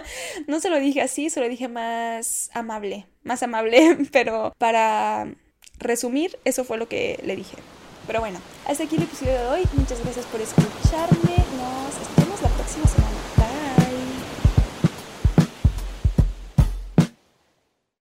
no 0.46 0.60
se 0.60 0.70
lo 0.70 0.78
dije 0.78 1.02
así, 1.02 1.30
se 1.30 1.40
lo 1.40 1.48
dije 1.48 1.66
más 1.66 2.48
amable, 2.54 3.06
más 3.24 3.42
amable, 3.42 3.98
pero 4.12 4.54
para 4.56 5.26
resumir, 5.78 6.38
eso 6.44 6.64
fue 6.64 6.78
lo 6.78 6.88
que 6.88 7.20
le 7.24 7.34
dije. 7.34 7.56
Pero 8.06 8.20
bueno, 8.20 8.38
hasta 8.66 8.84
aquí 8.84 8.96
el 8.96 9.02
episodio 9.02 9.32
de 9.32 9.46
hoy. 9.48 9.62
Muchas 9.74 10.00
gracias 10.00 10.24
por 10.26 10.40
escucharme. 10.40 11.36
Nos 11.58 12.16
vemos 12.16 12.40
la 12.40 12.48
próxima 12.50 12.86
semana. 12.86 13.15